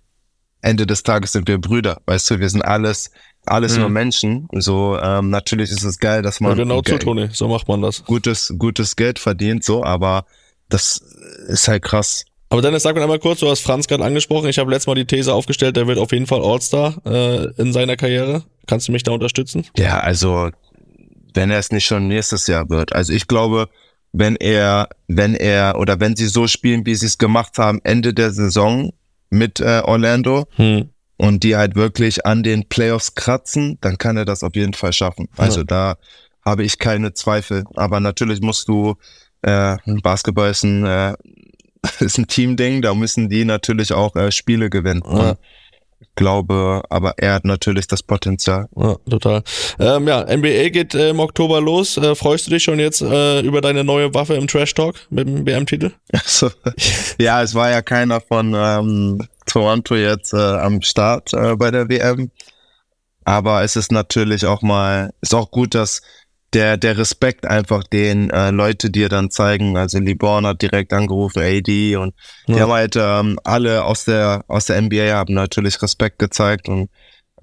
Ende 0.63 0.87
des 0.87 1.03
Tages 1.03 1.33
sind 1.33 1.47
wir 1.49 1.59
Brüder, 1.61 2.01
weißt 2.07 2.31
du, 2.31 2.41
wir 2.41 2.49
sind 2.49 2.63
alles, 2.63 3.11
alles 3.47 3.75
Mhm. 3.75 3.81
nur 3.81 3.89
Menschen. 3.91 4.49
So, 4.53 4.99
ähm, 5.03 5.31
natürlich 5.31 5.71
ist 5.71 5.83
es 5.85 5.99
geil, 5.99 6.23
dass 6.23 6.39
Ja, 6.39 6.49
man 6.49 6.57
genau 6.57 6.81
zu, 6.83 6.97
Toni. 6.99 7.29
So 7.33 7.49
macht 7.49 7.69
man 7.69 7.83
das. 7.83 8.05
gutes, 8.05 8.55
gutes 8.59 8.97
Geld 8.97 9.19
verdient, 9.19 9.65
so, 9.65 9.85
aber 9.85 10.25
das 10.69 11.03
ist 11.49 11.69
halt 11.69 11.83
krass. 11.83 12.25
Aber 12.49 12.61
Dennis, 12.63 12.83
sag 12.83 12.95
mir 12.95 13.03
einmal 13.03 13.19
kurz, 13.19 13.41
du 13.41 13.49
hast 13.49 13.61
Franz 13.61 13.87
gerade 13.89 14.05
angesprochen. 14.05 14.49
Ich 14.49 14.59
habe 14.59 14.71
letztes 14.71 14.87
Mal 14.87 14.95
die 14.95 15.07
These 15.07 15.33
aufgestellt, 15.33 15.77
der 15.77 15.87
wird 15.87 15.99
auf 15.99 16.13
jeden 16.13 16.27
Fall 16.27 16.43
All-Star 16.43 16.97
äh, 17.07 17.45
in 17.61 17.73
seiner 17.73 17.97
Karriere. 17.97 18.45
Kannst 18.67 18.89
du 18.89 18.93
mich 18.93 19.03
da 19.03 19.13
unterstützen? 19.13 19.65
Ja, 19.77 20.01
also 20.01 20.51
wenn 21.35 21.51
er 21.51 21.59
es 21.59 21.73
nicht 21.73 21.87
schon 21.87 22.09
nächstes 22.09 22.47
Jahr 22.47 22.69
wird. 22.69 22.93
Also 22.93 23.15
ich 23.15 23.27
glaube, 23.27 23.69
wenn 24.13 24.37
er, 24.37 24.91
wenn 25.09 25.35
er 25.35 25.79
oder 25.79 25.99
wenn 25.99 26.15
sie 26.15 26.27
so 26.27 26.47
spielen, 26.47 26.85
wie 26.85 26.95
sie 26.95 27.07
es 27.07 27.17
gemacht 27.17 27.57
haben, 27.57 27.81
Ende 27.85 28.13
der 28.13 28.31
Saison 28.33 28.93
mit 29.33 29.61
äh, 29.61 29.81
Orlando 29.85 30.47
Hm. 30.57 30.91
und 31.17 31.43
die 31.43 31.57
halt 31.57 31.75
wirklich 31.75 32.25
an 32.27 32.43
den 32.43 32.69
Playoffs 32.69 33.15
kratzen, 33.15 33.79
dann 33.81 33.99
kann 33.99 34.17
er 34.17 34.25
das 34.25 34.43
auf 34.43 34.55
jeden 34.55 34.75
Fall 34.75 34.93
schaffen. 34.93 35.29
Also 35.37 35.61
Ja. 35.61 35.65
da 35.65 35.97
habe 36.45 36.65
ich 36.65 36.79
keine 36.79 37.15
Zweifel. 37.15 37.65
Aber 37.75 38.01
natürlich 38.01 38.41
musst 38.41 38.69
du, 38.69 38.95
äh, 39.43 39.77
Basketball 40.03 40.51
ist 40.51 40.65
ein, 40.65 40.85
äh, 40.85 41.15
ist 42.01 42.19
ein 42.19 42.27
Teamding, 42.29 42.83
da 42.83 42.95
müssen 42.95 43.29
die 43.29 43.45
natürlich 43.45 43.93
auch 43.93 44.15
äh, 44.17 44.31
Spiele 44.31 44.71
gewinnen. 44.71 45.03
Ja. 45.07 45.37
Glaube, 46.15 46.83
aber 46.91 47.15
er 47.17 47.35
hat 47.35 47.47
natürlich 47.47 47.87
das 47.87 48.03
Potenzial. 48.03 48.69
Ja, 48.77 48.97
total. 49.09 49.43
Ähm, 49.79 50.07
ja, 50.07 50.23
NBA 50.25 50.69
geht 50.69 50.95
äh, 50.95 51.11
im 51.11 51.21
Oktober 51.21 51.61
los. 51.61 51.97
Äh, 51.97 52.15
freust 52.15 52.47
du 52.47 52.51
dich 52.51 52.65
schon 52.65 52.79
jetzt 52.79 53.01
äh, 53.01 53.41
über 53.41 53.63
deine 53.63 53.83
neue 53.83 54.13
Waffe 54.13 54.35
im 54.35 54.47
Trash 54.47 54.75
Talk 54.75 54.97
mit 55.09 55.27
dem 55.27 55.47
WM-Titel? 55.47 55.93
Also, 56.13 56.51
ja, 57.19 57.43
es 57.43 57.55
war 57.55 57.71
ja 57.71 57.81
keiner 57.81 58.21
von 58.21 58.55
ähm, 58.55 59.27
Toronto 59.47 59.95
jetzt 59.95 60.35
äh, 60.35 60.37
am 60.37 60.83
Start 60.83 61.33
äh, 61.33 61.57
bei 61.57 61.71
der 61.71 61.89
WM. 61.89 62.31
Aber 63.25 63.63
es 63.63 63.77
ist 63.77 63.91
natürlich 63.91 64.45
auch 64.47 64.63
mal, 64.63 65.13
ist 65.21 65.35
auch 65.35 65.51
gut, 65.51 65.75
dass 65.75 66.03
der, 66.55 66.77
der 66.77 66.99
Respekt 66.99 67.47
einfach 67.47 67.85
den 67.85 68.31
äh, 68.31 68.51
Leute 68.51 68.91
dir 68.91 69.09
dann 69.09 69.31
zeigen. 69.31 69.77
Also 69.77 69.99
Liborn 69.99 70.47
hat 70.47 70.61
direkt 70.63 70.93
angerufen, 70.93 71.41
AD 71.43 71.97
und 71.97 72.15
die 72.49 72.53
Ja. 72.53 72.61
haben 72.61 72.73
halt 72.73 72.97
ähm, 72.97 73.39
alle 73.45 73.85
aus 73.85 74.05
der, 74.05 74.45
aus 74.49 74.67
der 74.67 74.81
NBA 74.83 75.13
haben 75.15 75.35
natürlich 75.35 75.81
Respekt 75.83 76.19
gezeigt 76.19 76.69
und 76.69 76.89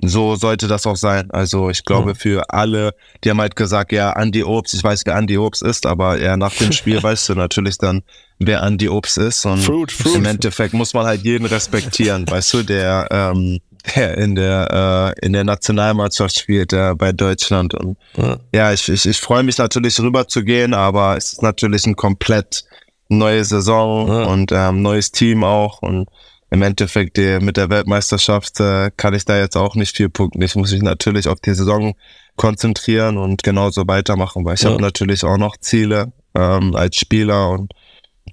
so 0.02 0.36
sollte 0.38 0.68
das 0.68 0.88
auch 0.88 0.96
sein. 0.96 1.30
Also 1.32 1.70
ich 1.70 1.84
glaube 1.84 2.16
für 2.16 2.50
alle, 2.54 2.94
die 3.24 3.30
haben 3.32 3.42
halt 3.42 3.58
gesagt, 3.58 3.92
ja, 3.92 4.14
Andy 4.14 4.44
Obst, 4.46 4.74
ich 4.74 4.82
weiß, 4.84 5.02
wer 5.06 5.18
Andy 5.18 5.38
Obst 5.38 5.62
ist, 5.62 5.86
aber 5.86 6.18
ja, 6.22 6.38
nach 6.38 6.54
dem 6.56 6.72
Spiel 6.72 7.04
weißt 7.04 7.28
du 7.30 7.36
natürlich 7.36 7.78
dann, 7.80 8.04
wer 8.38 8.64
Andy 8.64 8.88
Obst 8.88 9.18
ist. 9.18 9.46
Und 9.46 9.58
Fruit, 9.60 9.92
Fruit. 9.92 10.16
im 10.16 10.24
Endeffekt 10.26 10.74
muss 10.74 10.94
man 10.94 11.06
halt 11.06 11.24
jeden 11.26 11.46
respektieren, 11.46 12.26
weißt 12.30 12.54
du, 12.54 12.64
der, 12.64 13.08
ähm, 13.12 13.60
der 13.96 14.18
in 14.18 14.36
der 14.36 15.16
äh, 15.22 15.26
in 15.26 15.34
der 15.34 15.44
Nationalmannschaft 15.44 16.40
spielt 16.40 16.74
äh, 16.74 16.94
bei 16.96 17.12
Deutschland. 17.12 17.74
Und 17.74 17.98
Ja. 18.18 18.38
ja, 18.54 18.74
ich, 18.74 18.88
ich, 18.90 19.06
ich 19.06 19.20
freue 19.20 19.44
mich 19.44 19.58
natürlich 19.58 20.00
rüber 20.00 20.28
zu 20.28 20.44
gehen, 20.44 20.74
aber 20.74 21.18
es 21.18 21.34
ist 21.34 21.42
natürlich 21.42 21.86
ein 21.86 21.96
komplett 21.96 22.64
neue 23.10 23.44
Saison 23.44 24.08
Ja. 24.08 24.24
und 24.26 24.52
ähm, 24.52 24.82
neues 24.82 25.12
Team 25.12 25.44
auch. 25.44 25.82
Und 25.82 26.08
im 26.52 26.62
Endeffekt 26.62 27.18
die, 27.18 27.40
mit 27.40 27.58
der 27.58 27.70
Weltmeisterschaft 27.70 28.60
äh, 28.60 28.92
kann 28.98 29.14
ich 29.14 29.26
da 29.26 29.38
jetzt 29.38 29.56
auch 29.56 29.76
nicht 29.76 29.96
viel 29.96 30.10
punkten. 30.10 30.42
Ich 30.42 30.56
muss 30.56 30.72
mich 30.72 30.82
natürlich 30.82 31.28
auf 31.28 31.40
die 31.40 31.54
Saison 31.54 31.94
konzentrieren 32.36 33.18
und 33.18 33.44
genauso 33.44 33.88
weitermachen, 33.88 34.46
weil 34.46 34.56
ich 34.56 34.62
Ja. 34.62 34.72
habe 34.72 34.82
natürlich 34.82 35.24
auch 35.24 35.38
noch 35.38 35.58
Ziele 35.58 36.12
ähm, 36.36 36.76
als 36.76 36.96
Spieler 36.98 37.50
und 37.50 37.72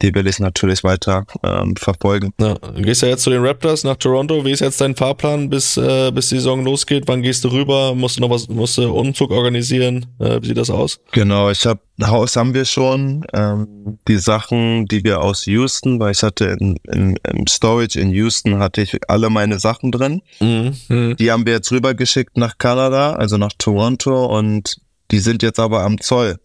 die 0.02 0.14
will 0.14 0.26
ich 0.26 0.38
natürlich 0.38 0.84
weiter 0.84 1.24
ähm, 1.42 1.76
verfolgen. 1.76 2.32
Ja, 2.40 2.54
du 2.54 2.82
gehst 2.82 3.02
ja 3.02 3.08
jetzt 3.08 3.22
zu 3.22 3.30
den 3.30 3.44
Raptors 3.44 3.84
nach 3.84 3.96
Toronto. 3.96 4.44
Wie 4.44 4.52
ist 4.52 4.60
jetzt 4.60 4.80
dein 4.80 4.94
Fahrplan, 4.94 5.50
bis, 5.50 5.76
äh, 5.76 6.10
bis 6.12 6.28
die 6.28 6.36
Saison 6.36 6.64
losgeht? 6.64 7.04
Wann 7.06 7.22
gehst 7.22 7.44
du 7.44 7.48
rüber? 7.48 7.94
Musst 7.94 8.16
du 8.16 8.20
noch 8.20 8.30
was, 8.30 8.48
musst 8.48 8.78
du 8.78 8.90
Umzug 8.92 9.30
organisieren? 9.30 10.06
Äh, 10.18 10.40
wie 10.42 10.48
sieht 10.48 10.56
das 10.56 10.70
aus? 10.70 11.00
Genau, 11.12 11.50
ich 11.50 11.64
habe 11.66 11.80
Haus 12.02 12.36
haben 12.36 12.52
wir 12.52 12.66
schon. 12.66 13.24
Ähm, 13.32 13.98
die 14.06 14.18
Sachen, 14.18 14.86
die 14.86 15.02
wir 15.04 15.22
aus 15.22 15.46
Houston, 15.46 15.98
weil 15.98 16.12
ich 16.12 16.22
hatte 16.22 16.56
in, 16.60 16.76
in, 16.92 17.16
im 17.32 17.46
Storage 17.46 17.98
in 17.98 18.10
Houston 18.10 18.58
hatte 18.58 18.82
ich 18.82 18.98
alle 19.08 19.30
meine 19.30 19.58
Sachen 19.58 19.92
drin. 19.92 20.20
Mhm. 20.40 21.16
Die 21.18 21.32
haben 21.32 21.46
wir 21.46 21.54
jetzt 21.54 21.72
rübergeschickt 21.72 22.36
nach 22.36 22.58
Kanada, 22.58 23.12
also 23.12 23.38
nach 23.38 23.52
Toronto 23.56 24.26
und 24.26 24.76
die 25.10 25.20
sind 25.20 25.42
jetzt 25.42 25.60
aber 25.60 25.84
am 25.84 26.00
Zoll. 26.00 26.38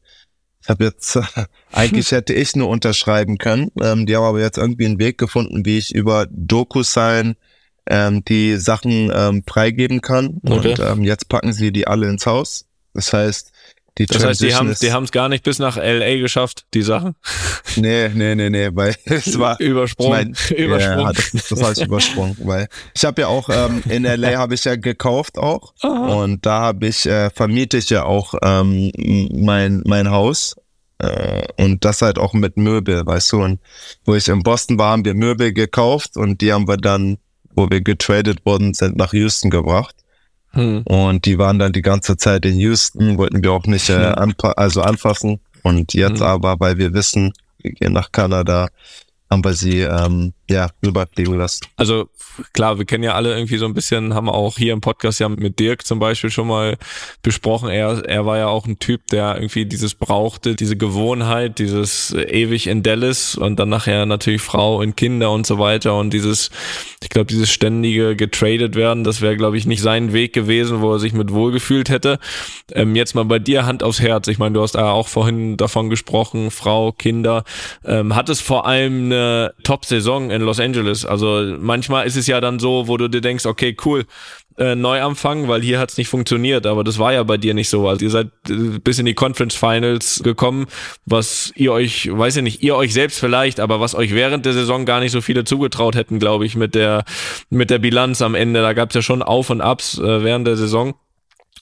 Ich 0.63 0.69
habe 0.69 0.85
jetzt, 0.85 1.17
eigentlich 1.71 2.11
hätte 2.11 2.33
ich 2.33 2.55
nur 2.55 2.69
unterschreiben 2.69 3.37
können. 3.37 3.71
Ähm, 3.81 4.05
die 4.05 4.15
haben 4.15 4.23
aber 4.23 4.39
jetzt 4.39 4.57
irgendwie 4.57 4.85
einen 4.85 4.99
Weg 4.99 5.17
gefunden, 5.17 5.65
wie 5.65 5.77
ich 5.77 5.93
über 5.93 6.27
DocuSign 6.29 7.35
ähm, 7.87 8.23
die 8.25 8.57
Sachen 8.57 9.11
ähm, 9.13 9.43
freigeben 9.47 10.01
kann. 10.01 10.39
Okay. 10.45 10.69
Und 10.69 10.79
ähm, 10.79 11.03
jetzt 11.03 11.29
packen 11.29 11.53
sie 11.53 11.71
die 11.71 11.87
alle 11.87 12.07
ins 12.07 12.25
Haus. 12.25 12.65
Das 12.93 13.13
heißt, 13.13 13.50
die 13.97 14.05
Das 14.05 14.23
heißt, 14.23 14.41
die 14.41 14.49
Transition 14.49 14.59
haben 14.59 14.71
ist, 14.71 14.81
die 14.81 14.91
haben 14.93 15.03
es 15.03 15.11
gar 15.11 15.27
nicht 15.27 15.43
bis 15.43 15.59
nach 15.59 15.75
LA 15.75 16.17
geschafft, 16.17 16.65
die 16.73 16.81
Sachen. 16.81 17.15
Nee, 17.75 18.09
nee, 18.09 18.35
nee, 18.35 18.49
nee, 18.49 18.69
weil 18.71 18.95
es 19.05 19.37
war 19.37 19.59
Übersprungen. 19.59 20.33
Ich 20.33 20.51
mein, 20.51 20.57
Übersprungen. 20.65 20.99
Ja, 20.99 21.13
das, 21.13 21.31
das 21.49 21.61
habe 21.61 21.73
ich 21.73 21.81
übersprungen, 21.81 22.37
weil 22.43 22.67
ich 22.95 23.03
habe 23.03 23.21
ja 23.21 23.27
auch 23.27 23.49
ähm, 23.49 23.83
in 23.89 24.03
LA 24.03 24.31
habe 24.37 24.53
ich 24.53 24.63
ja 24.63 24.75
gekauft 24.75 25.37
auch 25.37 25.73
und 25.81 26.45
da 26.45 26.61
habe 26.61 26.87
ich 26.87 27.05
äh, 27.05 27.29
vermiete 27.31 27.77
ich 27.77 27.89
ja 27.89 28.03
auch 28.03 28.33
ähm, 28.41 28.91
mein 29.33 29.83
mein 29.85 30.09
Haus 30.09 30.55
äh, 30.99 31.43
und 31.57 31.83
das 31.83 32.01
halt 32.01 32.17
auch 32.17 32.33
mit 32.33 32.55
Möbel, 32.55 33.05
weißt 33.05 33.33
du 33.33 33.43
und 33.43 33.59
wo 34.05 34.15
ich 34.15 34.29
in 34.29 34.41
Boston 34.41 34.77
war, 34.77 34.91
haben 34.91 35.03
wir 35.03 35.15
Möbel 35.15 35.51
gekauft 35.51 36.15
und 36.15 36.39
die 36.39 36.53
haben 36.53 36.67
wir 36.67 36.77
dann, 36.77 37.17
wo 37.55 37.69
wir 37.69 37.81
getradet 37.81 38.45
worden 38.45 38.73
sind, 38.73 38.95
nach 38.95 39.11
Houston 39.11 39.49
gebracht 39.49 39.95
Hm. 40.53 40.81
und 40.83 41.25
die 41.25 41.37
waren 41.37 41.59
dann 41.59 41.71
die 41.71 41.81
ganze 41.81 42.17
Zeit 42.17 42.45
in 42.45 42.57
Houston, 42.57 43.17
wollten 43.17 43.41
wir 43.41 43.53
auch 43.53 43.65
nicht 43.65 43.89
äh, 43.89 43.93
anpa 43.93 44.51
also 44.51 44.81
anfassen. 44.81 45.39
Und 45.63 45.93
jetzt 45.93 46.19
Mhm. 46.19 46.25
aber, 46.25 46.59
weil 46.59 46.77
wir 46.77 46.93
wissen, 46.93 47.33
wir 47.61 47.71
gehen 47.71 47.93
nach 47.93 48.11
Kanada, 48.11 48.67
haben 49.31 49.45
wir 49.45 49.53
sie 49.53 49.79
ähm, 49.79 50.33
ja 50.49 50.69
rüberfliegen 50.85 51.37
lassen. 51.37 51.65
Also 51.77 52.09
klar, 52.51 52.77
wir 52.77 52.85
kennen 52.85 53.05
ja 53.05 53.13
alle 53.13 53.33
irgendwie 53.33 53.57
so 53.57 53.65
ein 53.65 53.73
bisschen, 53.73 54.13
haben 54.13 54.27
auch 54.27 54.57
hier 54.57 54.73
im 54.73 54.81
Podcast 54.81 55.21
ja 55.21 55.29
mit 55.29 55.57
Dirk 55.57 55.85
zum 55.85 55.99
Beispiel 55.99 56.29
schon 56.29 56.47
mal 56.47 56.77
besprochen. 57.23 57.69
Er, 57.69 58.03
er 58.05 58.25
war 58.25 58.37
ja 58.37 58.47
auch 58.47 58.67
ein 58.67 58.79
Typ, 58.79 59.07
der 59.07 59.35
irgendwie 59.35 59.65
dieses 59.65 59.95
brauchte, 59.95 60.55
diese 60.55 60.75
Gewohnheit, 60.75 61.59
dieses 61.59 62.13
ewig 62.13 62.67
in 62.67 62.83
Dallas 62.83 63.35
und 63.35 63.57
dann 63.57 63.69
nachher 63.69 64.05
natürlich 64.05 64.41
Frau 64.41 64.79
und 64.79 64.97
Kinder 64.97 65.31
und 65.31 65.47
so 65.47 65.59
weiter 65.59 65.97
und 65.97 66.11
dieses, 66.11 66.51
ich 67.01 67.09
glaube, 67.09 67.27
dieses 67.27 67.49
ständige 67.49 68.17
getradet 68.17 68.75
werden, 68.75 69.05
das 69.05 69.21
wäre, 69.21 69.37
glaube 69.37 69.57
ich, 69.57 69.65
nicht 69.65 69.81
sein 69.81 70.11
Weg 70.11 70.33
gewesen, 70.33 70.81
wo 70.81 70.91
er 70.91 70.99
sich 70.99 71.13
mit 71.13 71.31
wohlgefühlt 71.31 71.89
hätte. 71.89 72.19
Ähm, 72.73 72.97
jetzt 72.97 73.15
mal 73.15 73.23
bei 73.23 73.39
dir 73.39 73.65
Hand 73.65 73.81
aufs 73.81 74.01
Herz. 74.01 74.27
Ich 74.27 74.39
meine, 74.39 74.55
du 74.55 74.61
hast 74.61 74.75
ja 74.75 74.91
auch 74.91 75.07
vorhin 75.07 75.55
davon 75.55 75.89
gesprochen, 75.89 76.51
Frau, 76.51 76.91
Kinder. 76.91 77.45
Ähm, 77.85 78.13
hattest 78.13 78.41
vor 78.41 78.67
allem 78.67 79.05
eine 79.05 79.20
Top-Saison 79.63 80.31
in 80.31 80.41
Los 80.41 80.59
Angeles. 80.59 81.05
Also 81.05 81.55
manchmal 81.59 82.05
ist 82.07 82.15
es 82.15 82.27
ja 82.27 82.41
dann 82.41 82.59
so, 82.59 82.87
wo 82.87 82.97
du 82.97 83.07
dir 83.07 83.21
denkst, 83.21 83.45
okay, 83.45 83.75
cool, 83.85 84.05
äh, 84.57 84.75
Neuanfang, 84.75 85.47
weil 85.47 85.61
hier 85.61 85.79
hat's 85.79 85.97
nicht 85.97 86.09
funktioniert, 86.09 86.65
aber 86.65 86.83
das 86.83 86.99
war 86.99 87.13
ja 87.13 87.23
bei 87.23 87.37
dir 87.37 87.53
nicht 87.53 87.69
so. 87.69 87.87
Also 87.87 88.05
ihr 88.05 88.11
seid 88.11 88.27
äh, 88.49 88.79
bis 88.79 88.99
in 88.99 89.05
die 89.05 89.13
Conference 89.13 89.55
Finals 89.55 90.21
gekommen, 90.23 90.67
was 91.05 91.51
ihr 91.55 91.71
euch, 91.71 92.09
weiß 92.11 92.37
ich 92.37 92.43
nicht, 92.43 92.63
ihr 92.63 92.75
euch 92.75 92.93
selbst 92.93 93.19
vielleicht, 93.19 93.59
aber 93.59 93.79
was 93.79 93.95
euch 93.95 94.13
während 94.13 94.45
der 94.45 94.53
Saison 94.53 94.85
gar 94.85 94.99
nicht 94.99 95.11
so 95.11 95.21
viele 95.21 95.45
zugetraut 95.45 95.95
hätten, 95.95 96.19
glaube 96.19 96.45
ich, 96.45 96.55
mit 96.55 96.75
der 96.75 97.05
mit 97.49 97.69
der 97.69 97.79
Bilanz 97.79 98.21
am 98.21 98.35
Ende. 98.35 98.61
Da 98.61 98.73
gab's 98.73 98.95
ja 98.95 99.01
schon 99.01 99.23
Auf 99.23 99.49
und 99.49 99.61
Abs 99.61 99.97
äh, 99.97 100.23
während 100.23 100.45
der 100.47 100.57
Saison. 100.57 100.95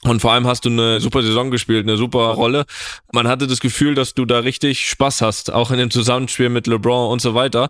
Und 0.03 0.21
vor 0.21 0.31
allem 0.31 0.47
hast 0.47 0.63
du 0.63 0.69
eine 0.69 1.01
super 1.01 1.21
Saison 1.21 1.51
gespielt, 1.51 1.85
eine 1.85 1.97
super 1.97 2.19
Rolle. 2.29 2.65
Man 3.11 3.27
hatte 3.27 3.47
das 3.47 3.59
Gefühl, 3.59 3.95
dass 3.95 4.13
du 4.13 4.23
da 4.23 4.39
richtig 4.39 4.87
Spaß 4.87 5.21
hast, 5.21 5.51
auch 5.51 5.71
in 5.71 5.77
dem 5.77 5.91
Zusammenspiel 5.91 6.47
mit 6.47 6.67
LeBron 6.67 7.11
und 7.11 7.21
so 7.21 7.35
weiter. 7.35 7.69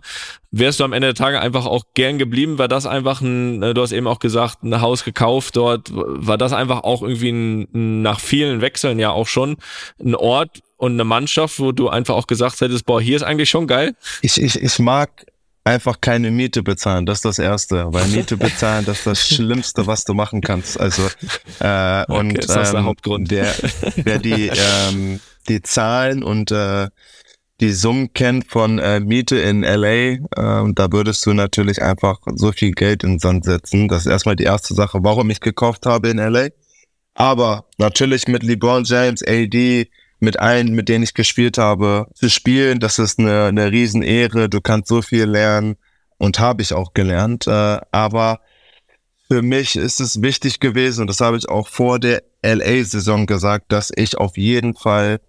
Wärst 0.52 0.78
du 0.78 0.84
am 0.84 0.92
Ende 0.92 1.08
der 1.08 1.14
Tage 1.16 1.40
einfach 1.40 1.66
auch 1.66 1.86
gern 1.94 2.18
geblieben? 2.18 2.56
War 2.58 2.68
das 2.68 2.86
einfach 2.86 3.20
ein, 3.20 3.62
äh, 3.64 3.74
du 3.74 3.82
hast 3.82 3.90
eben 3.90 4.06
auch 4.06 4.20
gesagt, 4.20 4.62
ein 4.62 4.80
Haus 4.80 5.02
gekauft 5.02 5.56
dort. 5.56 5.88
War 5.92 6.38
das 6.38 6.52
einfach 6.52 6.84
auch 6.84 7.02
irgendwie 7.02 7.30
ein, 7.30 8.02
nach 8.02 8.20
vielen 8.20 8.60
Wechseln 8.60 9.00
ja 9.00 9.10
auch 9.10 9.26
schon 9.26 9.56
ein 9.98 10.14
Ort 10.14 10.60
und 10.76 10.92
eine 10.92 11.04
Mannschaft, 11.04 11.58
wo 11.58 11.72
du 11.72 11.88
einfach 11.88 12.14
auch 12.14 12.28
gesagt 12.28 12.60
hättest, 12.60 12.86
boah, 12.86 13.00
hier 13.00 13.16
ist 13.16 13.24
eigentlich 13.24 13.50
schon 13.50 13.66
geil? 13.66 13.96
Ich, 14.22 14.40
ich, 14.40 14.62
ich 14.62 14.78
mag 14.78 15.26
einfach 15.64 16.00
keine 16.00 16.30
Miete 16.30 16.62
bezahlen, 16.62 17.06
das 17.06 17.18
ist 17.18 17.24
das 17.24 17.38
Erste. 17.38 17.92
Weil 17.92 18.06
Miete 18.08 18.36
bezahlen, 18.36 18.84
das 18.84 18.98
ist 18.98 19.06
das 19.06 19.28
Schlimmste, 19.28 19.86
was 19.86 20.04
du 20.04 20.14
machen 20.14 20.40
kannst. 20.40 20.78
Also 20.78 21.02
äh, 21.60 22.04
und 22.12 22.38
ist 22.38 22.50
das 22.50 22.70
der 22.70 22.80
ähm, 22.80 22.86
Hauptgrund. 22.86 23.30
Der, 23.30 23.54
wer 23.96 24.18
die, 24.18 24.48
ähm, 24.88 25.20
die 25.48 25.62
Zahlen 25.62 26.22
und 26.22 26.50
äh, 26.50 26.88
die 27.60 27.72
Summen 27.72 28.12
kennt 28.14 28.50
von 28.50 28.78
äh, 28.78 29.00
Miete 29.00 29.36
in 29.36 29.62
LA, 29.62 30.16
ähm, 30.36 30.74
da 30.74 30.90
würdest 30.90 31.24
du 31.26 31.34
natürlich 31.34 31.82
einfach 31.82 32.18
so 32.34 32.52
viel 32.52 32.72
Geld 32.72 33.04
in 33.04 33.14
den 33.14 33.18
Sand 33.18 33.44
setzen. 33.44 33.86
Das 33.86 34.06
ist 34.06 34.12
erstmal 34.12 34.36
die 34.36 34.44
erste 34.44 34.72
Sache, 34.74 35.00
warum 35.02 35.28
ich 35.28 35.40
gekauft 35.40 35.84
habe 35.84 36.08
in 36.08 36.16
LA. 36.16 36.48
Aber 37.14 37.66
natürlich 37.76 38.28
mit 38.28 38.42
LeBron 38.42 38.84
James, 38.84 39.22
AD, 39.22 39.88
mit 40.20 40.38
allen, 40.38 40.74
mit 40.74 40.88
denen 40.88 41.04
ich 41.04 41.14
gespielt 41.14 41.58
habe, 41.58 42.06
zu 42.14 42.28
spielen, 42.28 42.80
das 42.80 42.98
ist 42.98 43.18
eine, 43.18 43.46
eine 43.46 43.72
Riesenehre. 43.72 44.48
Du 44.48 44.60
kannst 44.60 44.88
so 44.88 45.02
viel 45.02 45.24
lernen 45.24 45.76
und 46.18 46.38
habe 46.38 46.62
ich 46.62 46.72
auch 46.72 46.92
gelernt. 46.94 47.46
Äh, 47.46 47.78
aber 47.90 48.40
für 49.28 49.42
mich 49.42 49.76
ist 49.76 50.00
es 50.00 50.22
wichtig 50.22 50.60
gewesen, 50.60 51.02
und 51.02 51.06
das 51.06 51.20
habe 51.20 51.36
ich 51.36 51.48
auch 51.48 51.68
vor 51.68 51.98
der 51.98 52.22
LA-Saison 52.42 53.26
gesagt, 53.26 53.72
dass 53.72 53.92
ich 53.94 54.18
auf 54.18 54.36
jeden 54.36 54.74
Fall 54.74 55.20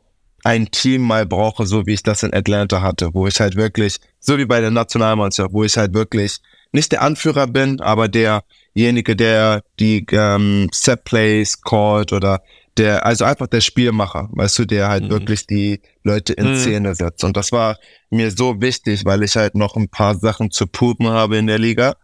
ein 0.43 0.71
Team 0.71 1.01
mal 1.01 1.25
brauche, 1.25 1.65
so 1.65 1.86
wie 1.86 1.93
ich 1.93 2.04
das 2.04 2.23
in 2.23 2.34
Atlanta 2.34 2.82
hatte, 2.82 3.13
wo 3.13 3.27
ich 3.27 3.39
halt 3.39 3.56
wirklich, 3.56 3.99
so 4.19 4.38
wie 4.38 4.45
bei 4.45 4.60
der 4.60 4.71
Nationalmannschaft, 4.71 5.54
wo 5.54 5.63
ich 5.63 5.77
halt 5.77 5.93
wirklich 5.93 6.39
nicht 6.71 6.91
der 6.91 7.01
Anführer 7.01 7.47
bin, 7.47 7.80
aber 7.80 8.08
derjenige, 8.08 9.15
der 9.15 9.62
die 9.80 10.06
ähm, 10.12 10.69
Set 10.73 11.04
Plays 11.04 11.62
callt 11.62 12.13
oder 12.13 12.41
der, 12.77 13.05
also 13.05 13.25
einfach 13.25 13.47
der 13.47 13.62
Spielmacher, 13.62 14.29
weißt 14.31 14.60
du, 14.60 14.65
der 14.65 14.88
halt 14.88 15.03
Mhm. 15.05 15.10
wirklich 15.10 15.45
die 15.47 15.81
Leute 16.03 16.34
in 16.34 16.51
Mhm. 16.51 16.55
Szene 16.55 16.95
setzt. 16.95 17.23
Und 17.23 17.36
das 17.36 17.51
war 17.51 17.77
mir 18.10 18.31
so 18.31 18.62
wichtig, 18.62 19.05
weil 19.05 19.23
ich 19.23 19.36
halt 19.36 19.55
noch 19.55 19.75
ein 19.75 19.89
paar 19.89 20.15
Sachen 20.15 20.51
zu 20.51 20.67
pupen 20.67 21.07
habe 21.10 21.38
in 21.38 21.47
der 21.47 21.60
Liga. 21.60 21.95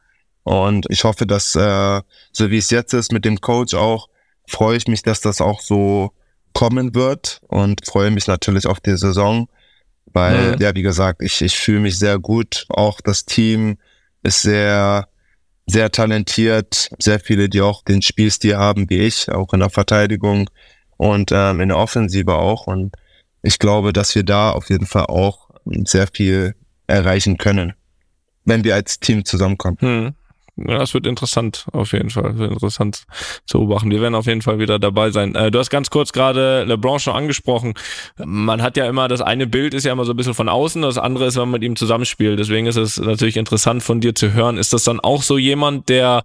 Und 0.44 0.86
ich 0.90 1.04
hoffe, 1.04 1.26
dass, 1.26 1.56
äh, 1.56 2.02
so 2.32 2.50
wie 2.52 2.58
es 2.58 2.70
jetzt 2.70 2.94
ist 2.94 3.12
mit 3.12 3.26
dem 3.26 3.40
Coach 3.42 3.74
auch, 3.74 4.08
freue 4.48 4.78
ich 4.78 4.88
mich, 4.88 5.02
dass 5.04 5.22
das 5.22 5.42
auch 5.42 5.62
so 5.62 6.12
kommen 6.54 6.96
wird 6.96 7.42
und 7.48 7.86
freue 7.86 8.12
mich 8.12 8.28
natürlich 8.28 8.66
auf 8.66 8.80
die 8.80 8.96
Saison, 8.98 9.48
weil, 10.14 10.54
Mhm. 10.54 10.62
ja, 10.62 10.74
wie 10.76 10.82
gesagt, 10.84 11.22
ich, 11.22 11.42
ich 11.42 11.58
fühle 11.58 11.82
mich 11.82 11.98
sehr 12.00 12.18
gut. 12.20 12.66
Auch 12.70 13.00
das 13.02 13.26
Team 13.26 13.78
ist 14.24 14.42
sehr, 14.42 15.08
sehr 15.68 15.92
talentiert. 15.92 16.90
Sehr 16.98 17.20
viele, 17.20 17.50
die 17.50 17.62
auch 17.62 17.84
den 17.84 18.02
Spielstil 18.02 18.58
haben 18.58 18.90
wie 18.90 19.00
ich, 19.00 19.30
auch 19.30 19.54
in 19.54 19.60
der 19.60 19.70
Verteidigung 19.70 20.50
und 20.96 21.32
ähm, 21.32 21.60
in 21.60 21.70
der 21.70 21.78
Offensive 21.78 22.34
auch. 22.34 22.68
Und 22.68 22.96
ich 23.44 23.60
glaube, 23.60 23.94
dass 23.94 24.16
wir 24.16 24.24
da 24.24 24.52
auf 24.52 24.70
jeden 24.70 24.88
Fall 24.88 25.06
auch 25.06 25.50
sehr 25.84 26.08
viel 26.08 26.56
erreichen 26.88 27.38
können, 27.38 27.74
wenn 28.46 28.64
wir 28.64 28.76
als 28.76 29.00
Team 29.00 29.26
zusammenkommen. 29.26 29.78
Hm. 29.80 30.14
Ja, 30.58 30.80
das 30.80 30.94
wird 30.96 31.06
interessant, 31.06 31.68
auf 31.72 31.92
jeden 31.92 32.10
Fall. 32.10 32.24
Das 32.24 32.38
wird 32.38 32.52
interessant 32.52 33.06
zu 33.46 33.60
beobachten. 33.60 33.92
Wir 33.92 34.02
werden 34.02 34.16
auf 34.16 34.26
jeden 34.26 34.42
Fall 34.42 34.58
wieder 34.58 34.80
dabei 34.80 35.12
sein. 35.12 35.36
Äh, 35.36 35.52
du 35.52 35.60
hast 35.60 35.70
ganz 35.70 35.92
kurz 35.92 36.14
gerade 36.14 36.64
LeBron 36.64 37.00
schon 37.00 37.16
angesprochen. 37.16 37.76
Man 38.18 38.64
hat 38.64 38.76
ja 38.76 38.88
immer, 38.88 39.08
das 39.08 39.22
eine 39.22 39.46
Bild 39.46 39.76
ist 39.76 39.84
ja 39.84 39.92
immer 39.92 40.06
so 40.06 40.14
ein 40.14 40.18
bisschen 40.18 40.34
von 40.34 40.50
außen, 40.50 40.82
das 40.82 40.98
andere 40.98 41.28
ist, 41.28 41.36
wenn 41.36 41.44
man 41.44 41.52
mit 41.52 41.64
ihm 41.64 41.76
zusammenspielt. 41.76 42.40
Deswegen 42.40 42.66
ist 42.66 42.76
es 42.76 42.98
natürlich 42.98 43.38
interessant 43.38 43.84
von 43.84 44.02
dir 44.02 44.16
zu 44.16 44.34
hören. 44.34 44.58
Ist 44.58 44.74
das 44.74 44.84
dann 44.84 45.00
auch 45.00 45.22
so 45.22 45.38
jemand, 45.38 45.90
der 45.90 46.24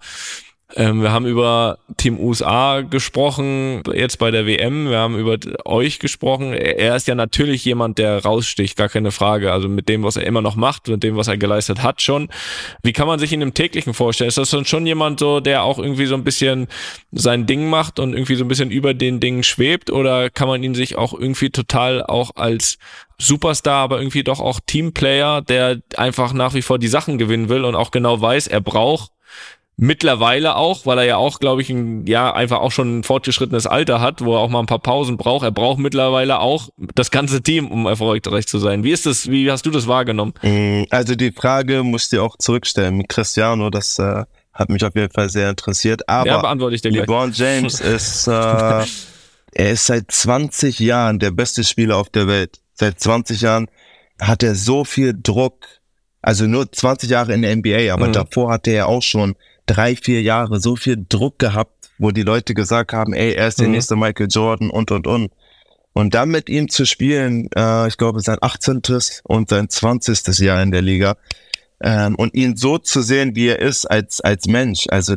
ähm, 0.75 1.03
wir 1.03 1.13
haben 1.13 1.27
über 1.27 1.79
Team 1.97 2.19
USA 2.19 2.81
gesprochen, 2.81 3.83
jetzt 3.93 4.19
bei 4.19 4.31
der 4.31 4.47
WM. 4.47 4.89
Wir 4.89 4.99
haben 4.99 5.19
über 5.19 5.37
euch 5.65 5.99
gesprochen. 5.99 6.55
Er 6.55 6.97
ist 6.97 7.07
ja 7.07 7.15
natürlich 7.15 7.65
jemand, 7.65 7.99
der 7.99 8.23
raussticht, 8.23 8.77
gar 8.77 8.89
keine 8.89 9.11
Frage. 9.11 9.53
Also 9.53 9.69
mit 9.69 9.89
dem, 9.89 10.03
was 10.03 10.17
er 10.17 10.25
immer 10.27 10.41
noch 10.41 10.57
macht, 10.57 10.89
mit 10.89 11.03
dem, 11.03 11.17
was 11.17 11.29
er 11.29 11.37
geleistet 11.37 11.83
hat 11.83 12.01
schon. 12.01 12.29
Wie 12.83 12.93
kann 12.93 13.07
man 13.07 13.19
sich 13.19 13.33
ihn 13.33 13.43
im 13.43 13.55
täglichen 13.55 13.93
vorstellen? 13.93 14.29
Ist 14.29 14.39
das 14.39 14.69
schon 14.69 14.87
jemand 14.87 15.21
so, 15.21 15.41
der 15.41 15.63
auch 15.63 15.79
irgendwie 15.79 16.07
so 16.07 16.15
ein 16.15 16.25
bisschen 16.25 16.69
sein 17.11 17.47
Ding 17.47 17.69
macht 17.69 17.99
und 17.99 18.15
irgendwie 18.15 18.37
so 18.37 18.45
ein 18.45 18.49
bisschen 18.49 18.71
über 18.71 18.95
den 18.95 19.21
Dingen 19.21 19.43
schwebt? 19.43 19.91
Oder 19.91 20.31
kann 20.31 20.49
man 20.49 20.63
ihn 20.63 20.75
sich 20.75 20.97
auch 20.97 21.13
irgendwie 21.13 21.51
total 21.51 22.03
auch 22.03 22.37
als 22.37 22.79
Superstar, 23.19 23.83
aber 23.83 23.99
irgendwie 23.99 24.25
doch 24.25 24.41
auch 24.41 24.59
Teamplayer, 24.67 25.43
der 25.43 25.81
einfach 25.97 26.33
nach 26.33 26.55
wie 26.55 26.63
vor 26.63 26.79
die 26.79 26.89
Sachen 26.89 27.19
gewinnen 27.19 27.49
will 27.49 27.65
und 27.65 27.75
auch 27.75 27.91
genau 27.91 28.21
weiß, 28.21 28.47
er 28.47 28.61
braucht 28.61 29.13
mittlerweile 29.77 30.57
auch, 30.57 30.87
weil 30.87 30.99
er 30.99 31.05
ja 31.05 31.17
auch, 31.17 31.39
glaube 31.41 31.63
ich, 31.63 31.71
ein, 31.71 32.07
ja, 32.07 32.33
einfach 32.33 32.61
auch 32.61 32.71
schon 32.73 32.99
ein 32.99 33.03
fortgeschrittenes 33.03 33.67
Alter 33.67 34.01
hat, 34.01 34.23
wo 34.25 34.35
er 34.35 34.41
auch 34.41 34.49
mal 34.51 34.61
ein 34.61 34.67
paar 34.67 34.79
Pausen 34.79 35.17
braucht. 35.17 35.45
Er 35.45 35.51
braucht 35.51 35.79
mittlerweile 35.79 36.41
auch 36.41 36.68
das 36.95 37.11
ganze 37.11 37.43
Team, 37.43 37.68
um 37.70 37.87
erfolgreich 37.87 38.47
zu 38.47 38.59
sein. 38.59 38.85
Wie 38.85 38.91
ist 38.93 39.07
das, 39.07 39.31
wie 39.31 39.51
hast 39.51 39.64
du 39.66 39.70
das 39.70 39.87
wahrgenommen? 39.89 40.35
Mm, 40.43 40.85
Also 40.91 41.14
die 41.14 41.33
Frage 41.33 41.83
musst 41.83 42.12
du 42.12 42.23
auch 42.23 42.37
zurückstellen 42.39 42.97
mit 42.97 43.09
Cristiano, 43.09 43.70
das 43.70 43.99
äh, 43.99 44.25
hat 44.53 44.68
mich 44.68 44.85
auf 44.85 44.95
jeden 44.95 45.12
Fall 45.12 45.31
sehr 45.31 45.49
interessiert. 45.51 46.09
Aber 46.09 46.27
ja, 46.27 46.41
beantworte 46.41 46.75
ich 46.75 46.83
dir. 46.83 46.91
LeBron 46.93 47.33
James 47.33 47.81
ist, 47.81 48.27
äh, 48.29 48.31
er 49.55 49.70
ist 49.70 49.87
seit 49.87 50.11
20 50.11 50.79
Jahren 50.79 51.18
der 51.18 51.31
beste 51.31 51.64
Spieler 51.64 51.97
auf 51.97 52.11
der 52.11 52.27
Welt. 52.29 52.61
Seit 52.75 53.01
20 53.01 53.41
Jahren 53.41 53.68
hat 54.20 54.43
er 54.43 54.55
so 54.55 54.85
viel 54.85 55.14
Druck, 55.20 55.64
also 56.20 56.47
nur 56.47 56.70
20 56.70 57.11
Jahre 57.11 57.33
in 57.33 57.43
der 57.43 57.57
NBA, 57.57 57.93
aber 57.93 58.09
Mhm. 58.09 58.12
davor 58.12 58.53
hatte 58.53 58.70
er 58.70 58.87
auch 58.89 59.03
schon 59.03 59.35
drei, 59.67 59.97
vier 59.97 60.23
Jahre 60.23 60.61
so 60.61 60.77
viel 60.77 61.05
Druck 61.09 61.39
gehabt, 61.39 61.91
wo 61.99 62.11
die 62.11 62.23
Leute 62.23 62.55
gesagt 62.55 62.93
haben, 62.93 63.13
ey, 63.13 63.33
er 63.35 63.49
ist 63.49 63.59
der 63.61 63.67
Mhm. 63.69 63.73
nächste 63.75 63.97
Michael 63.97 64.29
Jordan 64.31 64.71
und, 64.71 64.91
und, 64.91 65.07
und. 65.07 65.31
Und 65.95 66.15
dann 66.15 66.31
mit 66.31 66.49
ihm 66.49 66.69
zu 66.71 66.87
spielen, 66.87 67.49
äh, 67.55 67.87
ich 67.89 67.99
glaube, 67.99 68.21
sein 68.21 68.39
18. 68.41 68.81
und 69.25 69.49
sein 69.51 69.69
20. 69.69 70.39
Jahr 70.39 70.63
in 70.63 70.71
der 70.71 70.81
Liga, 70.83 71.17
ähm, 71.83 72.15
und 72.15 72.35
ihn 72.35 72.57
so 72.57 72.79
zu 72.79 73.03
sehen, 73.03 73.35
wie 73.37 73.49
er 73.49 73.59
ist 73.61 73.85
als, 73.87 74.21
als 74.21 74.47
Mensch, 74.47 74.87
also 74.89 75.17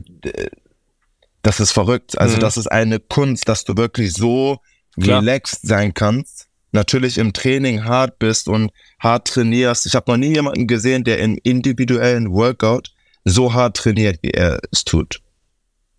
das 1.42 1.60
ist 1.60 1.72
verrückt. 1.72 2.18
Also 2.18 2.38
Mhm. 2.38 2.42
das 2.42 2.58
ist 2.58 2.68
eine 2.68 3.00
Kunst, 3.00 3.48
dass 3.48 3.64
du 3.66 3.78
wirklich 3.78 4.14
so 4.14 4.60
Klar. 5.00 5.22
relaxed 5.22 5.60
sein 5.64 5.94
kannst. 5.94 6.48
Natürlich 6.72 7.18
im 7.18 7.34
Training 7.34 7.86
hart 7.86 8.20
bist 8.20 8.48
und 8.50 8.72
hart 9.00 9.28
trainierst. 9.28 9.86
Ich 9.86 9.96
habe 9.96 10.12
noch 10.12 10.18
nie 10.18 10.34
jemanden 10.34 10.68
gesehen, 10.68 11.04
der 11.04 11.20
im 11.20 11.38
individuellen 11.44 12.32
Workout 12.32 12.92
so 13.26 13.54
hart 13.54 13.78
trainiert, 13.78 14.20
wie 14.22 14.30
er 14.30 14.60
es 14.72 14.86
tut. 14.86 15.20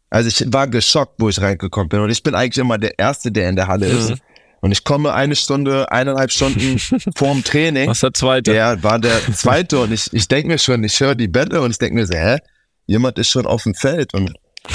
Also 0.09 0.29
ich 0.29 0.53
war 0.53 0.69
geschockt, 0.69 1.17
wo 1.19 1.29
ich 1.29 1.41
reingekommen 1.41 1.89
bin. 1.89 2.01
Und 2.01 2.11
ich 2.11 2.23
bin 2.23 2.35
eigentlich 2.35 2.59
immer 2.59 2.79
der 2.79 2.99
Erste, 2.99 3.33
der 3.33 3.49
in 3.49 3.57
der 3.57 3.67
Halle 3.67 3.87
ist. 3.87 4.11
Mhm. 4.11 4.17
Und 4.61 4.73
ich 4.73 4.85
komme 4.85 5.13
eine 5.13 5.37
Stunde, 5.37 5.91
eineinhalb 5.93 6.31
Stunden 6.33 6.79
vorm 7.17 7.45
Training. 7.45 7.91
Was 7.91 8.01
der 8.01 8.15
zweite? 8.15 8.53
Der 8.53 8.83
war 8.83 8.99
der 8.99 9.21
Zweite 9.35 9.81
und 9.81 9.93
ich, 9.93 10.13
ich 10.13 10.29
denke 10.29 10.49
mir 10.49 10.59
schon, 10.59 10.83
ich 10.85 10.99
höre 10.99 11.15
die 11.15 11.29
Bälle 11.29 11.61
und 11.61 11.73
ich 11.73 11.79
denke 11.79 11.97
mir 11.97 12.07
so, 12.07 12.15
hä? 12.15 12.39
Jemand 12.87 13.19
ist 13.19 13.31
schon 13.31 13.47
auf 13.47 13.65
dem 13.65 13.75
Feld 13.75 14.15
und 14.15 14.33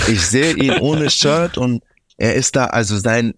ich 0.07 0.21
sehe 0.21 0.53
ihn 0.53 0.77
ohne 0.79 1.09
Shirt 1.09 1.57
und 1.57 1.81
er 2.17 2.35
ist 2.35 2.55
da, 2.55 2.65
also 2.65 2.97
sein, 2.97 3.33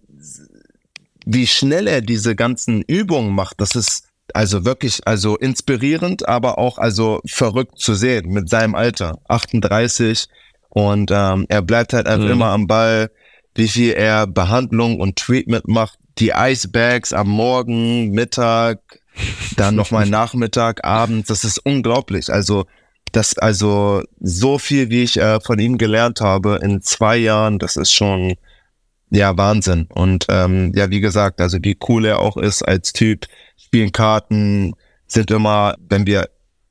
wie 1.24 1.46
schnell 1.46 1.86
er 1.86 2.02
diese 2.02 2.36
ganzen 2.36 2.82
Übungen 2.82 3.34
macht, 3.34 3.60
das 3.60 3.74
ist 3.76 4.04
also 4.34 4.64
wirklich, 4.64 5.00
also 5.06 5.36
inspirierend, 5.36 6.28
aber 6.28 6.58
auch 6.58 6.78
also 6.78 7.20
verrückt 7.26 7.78
zu 7.78 7.94
sehen 7.94 8.28
mit 8.30 8.48
seinem 8.50 8.74
Alter, 8.74 9.18
38 9.28 10.26
und 10.70 11.10
ähm, 11.12 11.46
er 11.48 11.62
bleibt 11.62 11.92
halt 11.92 12.06
einfach 12.06 12.26
Mhm. 12.26 12.32
immer 12.32 12.46
am 12.46 12.66
Ball, 12.66 13.10
wie 13.54 13.68
viel 13.68 13.92
er 13.92 14.26
Behandlung 14.26 14.98
und 15.00 15.16
Treatment 15.16 15.68
macht, 15.68 15.98
die 16.18 16.32
Icebags 16.34 17.12
am 17.12 17.28
Morgen, 17.28 18.10
Mittag, 18.10 18.80
dann 19.56 19.76
nochmal 19.76 20.06
Nachmittag, 20.08 20.84
Abend, 20.84 21.30
das 21.30 21.44
ist 21.44 21.58
unglaublich. 21.58 22.32
Also 22.32 22.66
das, 23.12 23.38
also 23.38 24.02
so 24.20 24.58
viel, 24.58 24.90
wie 24.90 25.04
ich 25.04 25.16
äh, 25.20 25.38
von 25.40 25.60
ihm 25.60 25.78
gelernt 25.78 26.20
habe 26.20 26.58
in 26.62 26.82
zwei 26.82 27.16
Jahren, 27.16 27.60
das 27.60 27.76
ist 27.76 27.92
schon 27.92 28.34
ja 29.14 29.36
Wahnsinn. 29.36 29.86
Und 29.94 30.26
ähm, 30.28 30.72
ja, 30.74 30.90
wie 30.90 31.00
gesagt, 31.00 31.40
also 31.40 31.58
wie 31.62 31.76
cool 31.88 32.04
er 32.06 32.18
auch 32.20 32.36
ist 32.36 32.62
als 32.62 32.92
Typ, 32.92 33.26
spielen 33.56 33.92
Karten, 33.92 34.74
sind 35.06 35.30
immer, 35.30 35.76
wenn 35.88 36.06
wir 36.06 36.28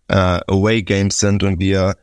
äh, 0.10 0.40
Away 0.48 0.84
Games 0.84 1.18
sind 1.18 1.44
und 1.44 1.60
wir 1.60 1.96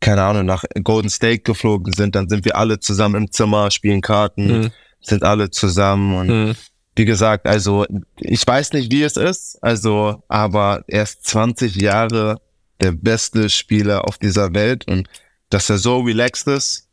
keine 0.00 0.22
Ahnung 0.22 0.44
nach 0.44 0.64
Golden 0.82 1.08
State 1.08 1.40
geflogen 1.40 1.92
sind, 1.94 2.14
dann 2.14 2.28
sind 2.28 2.44
wir 2.44 2.56
alle 2.56 2.78
zusammen 2.78 3.14
im 3.24 3.30
Zimmer, 3.30 3.70
spielen 3.70 4.02
Karten, 4.02 4.60
Mhm. 4.60 4.70
sind 5.00 5.22
alle 5.22 5.50
zusammen 5.50 6.14
und 6.14 6.26
Mhm. 6.28 6.54
wie 6.96 7.04
gesagt, 7.06 7.46
also 7.46 7.86
ich 8.18 8.46
weiß 8.46 8.72
nicht, 8.72 8.92
wie 8.92 9.02
es 9.02 9.16
ist, 9.16 9.58
also, 9.62 10.22
aber 10.28 10.82
er 10.88 11.04
ist 11.04 11.24
20 11.24 11.76
Jahre 11.76 12.38
der 12.82 12.92
beste 12.92 13.48
Spieler 13.48 14.06
auf 14.06 14.18
dieser 14.18 14.52
Welt 14.54 14.86
und 14.88 15.08
dass 15.48 15.70
er 15.70 15.78
so 15.78 16.00
relaxed 16.00 16.48
ist, 16.48 16.88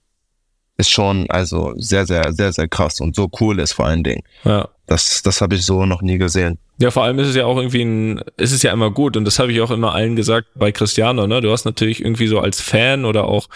ist 0.81 0.89
schon 0.89 1.29
also 1.29 1.73
sehr, 1.77 2.05
sehr, 2.05 2.33
sehr, 2.33 2.51
sehr 2.51 2.67
krass 2.67 2.99
und 2.99 3.15
so 3.15 3.29
cool 3.39 3.59
ist 3.59 3.73
vor 3.73 3.85
allen 3.85 4.03
Dingen. 4.03 4.23
Ja. 4.43 4.67
Das, 4.87 5.21
das 5.23 5.39
habe 5.39 5.55
ich 5.55 5.65
so 5.65 5.85
noch 5.85 6.01
nie 6.01 6.17
gesehen. 6.17 6.57
Ja, 6.77 6.91
vor 6.91 7.03
allem 7.03 7.19
ist 7.19 7.27
es 7.27 7.35
ja 7.35 7.45
auch 7.45 7.57
irgendwie 7.57 7.83
ein, 7.83 8.21
ist 8.37 8.51
es 8.51 8.63
ja 8.63 8.73
immer 8.73 8.89
gut 8.91 9.15
und 9.15 9.23
das 9.23 9.37
habe 9.39 9.51
ich 9.51 9.61
auch 9.61 9.69
immer 9.71 9.93
allen 9.93 10.15
gesagt 10.15 10.47
bei 10.55 10.71
Cristiano, 10.71 11.27
ne? 11.27 11.39
Du 11.39 11.51
hast 11.51 11.63
natürlich 11.63 12.03
irgendwie 12.03 12.27
so 12.27 12.39
als 12.39 12.59
Fan 12.59 13.05
oder 13.05 13.25
auch 13.25 13.47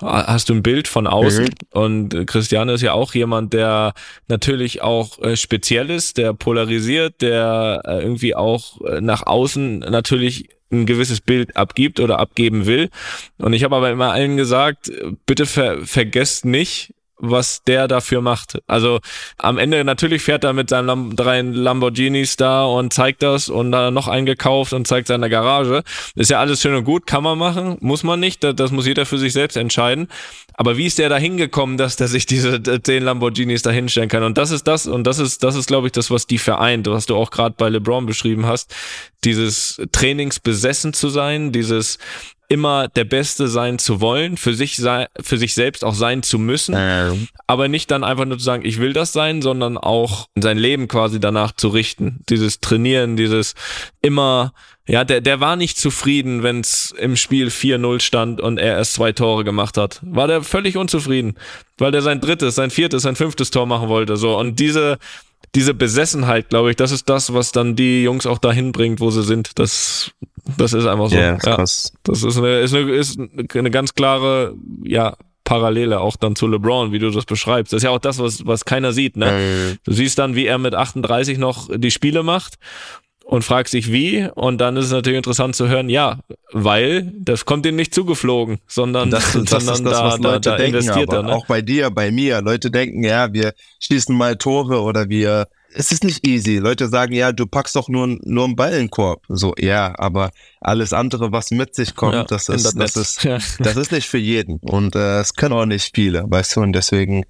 hast 0.00 0.50
du 0.50 0.54
ein 0.54 0.62
Bild 0.62 0.86
von 0.86 1.06
außen 1.06 1.44
Mhm. 1.46 1.50
und 1.72 2.26
Cristiano 2.26 2.74
ist 2.74 2.82
ja 2.82 2.92
auch 2.92 3.14
jemand, 3.14 3.54
der 3.54 3.94
natürlich 4.28 4.82
auch 4.82 5.18
äh, 5.22 5.34
speziell 5.36 5.90
ist, 5.90 6.18
der 6.18 6.34
polarisiert, 6.34 7.22
der 7.22 7.80
äh, 7.86 8.02
irgendwie 8.02 8.34
auch 8.36 8.80
äh, 8.82 9.00
nach 9.00 9.26
außen 9.26 9.78
natürlich 9.78 10.50
ein 10.82 10.86
gewisses 10.86 11.20
Bild 11.20 11.56
abgibt 11.56 12.00
oder 12.00 12.18
abgeben 12.18 12.66
will. 12.66 12.90
Und 13.38 13.52
ich 13.52 13.64
habe 13.64 13.76
aber 13.76 13.90
immer 13.90 14.12
allen 14.12 14.36
gesagt, 14.36 14.90
bitte 15.26 15.46
ver 15.46 15.78
vergesst 15.84 16.44
nicht, 16.44 16.94
was 17.30 17.62
der 17.64 17.88
dafür 17.88 18.20
macht. 18.20 18.58
Also 18.66 19.00
am 19.38 19.58
Ende 19.58 19.84
natürlich 19.84 20.22
fährt 20.22 20.44
er 20.44 20.52
mit 20.52 20.70
seinen 20.70 20.86
Lam 20.86 21.16
drei 21.16 21.40
Lamborghinis 21.40 22.36
da 22.36 22.64
und 22.64 22.92
zeigt 22.92 23.22
das 23.22 23.48
und 23.48 23.72
dann 23.72 23.94
noch 23.94 24.08
eingekauft 24.08 24.72
und 24.72 24.86
zeigt 24.86 25.08
seine 25.08 25.28
Garage. 25.28 25.82
Ist 26.14 26.30
ja 26.30 26.40
alles 26.40 26.60
schön 26.60 26.74
und 26.74 26.84
gut, 26.84 27.06
kann 27.06 27.22
man 27.22 27.38
machen, 27.38 27.76
muss 27.80 28.02
man 28.02 28.20
nicht, 28.20 28.44
das, 28.44 28.54
das 28.56 28.70
muss 28.70 28.86
jeder 28.86 29.06
für 29.06 29.18
sich 29.18 29.32
selbst 29.32 29.56
entscheiden. 29.56 30.08
Aber 30.54 30.76
wie 30.76 30.86
ist 30.86 30.98
der 30.98 31.08
da 31.08 31.16
hingekommen, 31.16 31.76
dass 31.76 31.96
der 31.96 32.08
sich 32.08 32.26
diese 32.26 32.62
zehn 32.62 33.02
Lamborghinis 33.02 33.62
da 33.62 33.70
hinstellen 33.70 34.08
kann? 34.08 34.22
Und 34.22 34.38
das 34.38 34.50
ist 34.50 34.64
das, 34.64 34.86
und 34.86 35.04
das 35.04 35.18
ist, 35.18 35.42
das 35.42 35.56
ist, 35.56 35.66
glaube 35.66 35.88
ich, 35.88 35.92
das, 35.92 36.10
was 36.10 36.26
die 36.26 36.38
vereint, 36.38 36.86
was 36.86 37.06
du 37.06 37.16
auch 37.16 37.30
gerade 37.30 37.54
bei 37.58 37.68
LeBron 37.68 38.06
beschrieben 38.06 38.46
hast. 38.46 38.74
Dieses 39.24 39.80
Trainingsbesessen 39.90 40.92
zu 40.92 41.08
sein, 41.08 41.50
dieses 41.50 41.98
immer 42.48 42.88
der 42.88 43.04
Beste 43.04 43.48
sein 43.48 43.78
zu 43.78 44.00
wollen, 44.00 44.36
für 44.36 44.54
sich 44.54 44.76
sei, 44.76 45.06
für 45.20 45.38
sich 45.38 45.54
selbst 45.54 45.84
auch 45.84 45.94
sein 45.94 46.22
zu 46.22 46.38
müssen, 46.38 46.74
aber 47.46 47.68
nicht 47.68 47.90
dann 47.90 48.04
einfach 48.04 48.24
nur 48.24 48.38
zu 48.38 48.44
sagen, 48.44 48.64
ich 48.64 48.78
will 48.78 48.92
das 48.92 49.12
sein, 49.12 49.42
sondern 49.42 49.78
auch 49.78 50.26
sein 50.36 50.58
Leben 50.58 50.88
quasi 50.88 51.20
danach 51.20 51.52
zu 51.52 51.68
richten. 51.68 52.20
Dieses 52.28 52.60
Trainieren, 52.60 53.16
dieses 53.16 53.54
immer, 54.02 54.52
ja, 54.86 55.04
der, 55.04 55.20
der 55.20 55.40
war 55.40 55.56
nicht 55.56 55.78
zufrieden, 55.78 56.42
wenn 56.42 56.60
es 56.60 56.94
im 56.98 57.16
Spiel 57.16 57.48
4-0 57.48 58.00
stand 58.00 58.40
und 58.40 58.58
er 58.58 58.76
erst 58.76 58.94
zwei 58.94 59.12
Tore 59.12 59.44
gemacht 59.44 59.76
hat. 59.76 60.00
War 60.02 60.28
der 60.28 60.42
völlig 60.42 60.76
unzufrieden, 60.76 61.34
weil 61.78 61.92
der 61.92 62.02
sein 62.02 62.20
drittes, 62.20 62.54
sein 62.54 62.70
viertes, 62.70 63.02
sein 63.02 63.16
fünftes 63.16 63.50
Tor 63.50 63.66
machen 63.66 63.88
wollte. 63.88 64.16
So 64.16 64.38
und 64.38 64.60
diese 64.60 64.98
diese 65.54 65.74
Besessenheit, 65.74 66.48
glaube 66.48 66.70
ich, 66.70 66.76
das 66.76 66.90
ist 66.90 67.08
das, 67.08 67.32
was 67.32 67.52
dann 67.52 67.76
die 67.76 68.02
Jungs 68.02 68.26
auch 68.26 68.38
dahin 68.38 68.72
bringt, 68.72 69.00
wo 69.00 69.10
sie 69.10 69.22
sind. 69.22 69.58
Das, 69.58 70.10
das 70.56 70.72
ist 70.72 70.86
einfach 70.86 71.08
so. 71.08 71.16
Ja, 71.16 71.34
ist 71.34 71.46
ja. 71.46 71.56
krass. 71.56 71.92
Das 72.02 72.22
ist 72.22 72.36
eine, 72.36 72.60
ist 72.60 72.74
eine, 72.74 72.90
ist 72.92 73.18
eine 73.18 73.70
ganz 73.70 73.94
klare, 73.94 74.54
ja, 74.82 75.16
Parallele 75.44 76.00
auch 76.00 76.16
dann 76.16 76.36
zu 76.36 76.46
LeBron, 76.46 76.90
wie 76.92 76.98
du 76.98 77.10
das 77.10 77.26
beschreibst. 77.26 77.72
Das 77.72 77.78
ist 77.78 77.84
ja 77.84 77.90
auch 77.90 77.98
das, 77.98 78.18
was, 78.18 78.46
was 78.46 78.64
keiner 78.64 78.92
sieht, 78.92 79.16
ne? 79.16 79.30
Ähm, 79.30 79.78
Du 79.84 79.92
siehst 79.92 80.18
dann, 80.18 80.34
wie 80.34 80.46
er 80.46 80.56
mit 80.58 80.74
38 80.74 81.36
noch 81.36 81.68
die 81.74 81.90
Spiele 81.90 82.22
macht 82.22 82.54
und 83.24 83.42
fragst 83.42 83.74
dich 83.74 83.92
wie 83.92 84.28
und 84.34 84.58
dann 84.58 84.76
ist 84.76 84.86
es 84.86 84.92
natürlich 84.92 85.18
interessant 85.18 85.54
zu 85.54 85.68
hören, 85.68 85.88
ja, 85.88 86.18
weil 86.52 87.12
das 87.18 87.44
kommt 87.44 87.66
ihm 87.66 87.76
nicht 87.76 87.94
zugeflogen, 87.94 88.58
sondern, 88.66 89.10
Das, 89.10 89.32
das 89.32 89.50
sondern 89.50 89.74
ist 89.74 89.84
das, 89.84 89.92
da, 89.92 90.04
was 90.04 90.20
da, 90.20 90.28
Leute 90.32 90.50
da 90.50 90.56
denken, 90.56 90.76
investiert 90.76 91.12
er. 91.12 91.22
Ne? 91.22 91.34
auch 91.34 91.46
bei 91.46 91.60
dir, 91.60 91.90
bei 91.90 92.10
mir. 92.10 92.40
Leute 92.40 92.70
denken, 92.70 93.04
ja, 93.04 93.32
wir 93.32 93.52
schießen 93.80 94.16
mal 94.16 94.36
Tore 94.36 94.80
oder 94.80 95.08
wir. 95.08 95.46
Es 95.76 95.90
ist 95.90 96.04
nicht 96.04 96.26
easy. 96.26 96.58
Leute 96.58 96.88
sagen, 96.88 97.12
ja, 97.14 97.32
du 97.32 97.46
packst 97.46 97.74
doch 97.74 97.88
nur, 97.88 98.06
nur 98.22 98.44
einen 98.44 98.56
Ball 98.56 98.72
in 98.72 98.78
den 98.78 98.90
Korb. 98.90 99.24
So, 99.28 99.54
ja, 99.58 99.92
aber 99.98 100.30
alles 100.60 100.92
andere, 100.92 101.32
was 101.32 101.50
mit 101.50 101.74
sich 101.74 101.94
kommt, 101.94 102.14
Ja, 102.14 102.24
das 102.24 102.48
ist, 102.48 102.74
das 102.78 102.96
ist, 102.96 103.24
das 103.58 103.76
ist 103.76 103.90
nicht 103.92 104.08
für 104.08 104.18
jeden. 104.18 104.58
Und 104.60 104.94
äh, 104.94 105.20
es 105.20 105.34
können 105.34 105.54
auch 105.54 105.66
nicht 105.66 105.94
viele, 105.94 106.24
weißt 106.28 106.56
du, 106.56 106.60
und 106.60 106.72
deswegen 106.72 107.24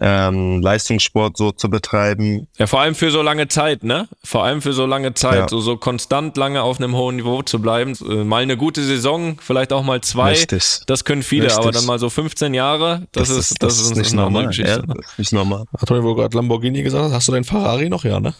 ähm, 0.00 0.60
Leistungssport 0.62 1.36
so 1.36 1.52
zu 1.52 1.68
betreiben, 1.70 2.48
Ja, 2.58 2.66
vor 2.66 2.80
allem 2.80 2.94
für 2.94 3.10
so 3.10 3.22
lange 3.22 3.48
Zeit, 3.48 3.84
ne? 3.84 4.08
Vor 4.24 4.44
allem 4.44 4.62
für 4.62 4.72
so 4.72 4.86
lange 4.86 5.14
Zeit, 5.14 5.38
Ja. 5.38 5.48
so, 5.48 5.60
so 5.60 5.76
konstant 5.76 6.36
lange 6.36 6.62
auf 6.62 6.78
einem 6.78 6.94
hohen 6.96 7.16
Niveau 7.16 7.42
zu 7.42 7.60
bleiben. 7.60 7.94
Äh, 8.08 8.24
Mal 8.24 8.42
eine 8.42 8.56
gute 8.56 8.82
Saison, 8.84 9.38
vielleicht 9.40 9.72
auch 9.72 9.82
mal 9.82 10.00
zwei. 10.00 10.30
Richtig. 10.30 10.80
Das 10.86 11.04
können 11.04 11.22
viele, 11.22 11.46
Richtig. 11.46 11.60
aber 11.60 11.72
dann 11.72 11.86
mal 11.86 11.98
so 11.98 12.10
15 12.10 12.54
Jahre, 12.54 13.06
das, 13.12 13.30
ist, 13.30 13.62
das, 13.62 13.80
ist, 13.80 14.12
eine 14.12 14.24
andere 14.24 14.46
Geschichte. 14.48 14.70
Ja, 14.70 14.78
ne? 14.78 14.94
das 14.96 15.12
ist 15.12 15.18
nicht 15.18 15.32
normal. 15.32 15.64
Hat 15.78 15.90
man, 15.90 16.02
wo 16.02 16.08
du 16.08 16.14
gerade 16.16 16.36
Lamborghini 16.36 16.82
gesagt 16.82 17.04
hast, 17.04 17.12
hast 17.12 17.28
du 17.28 17.32
deinen 17.32 17.44
Ferrari 17.44 17.88
noch? 17.88 18.04
Ja, 18.04 18.20
ne? 18.20 18.34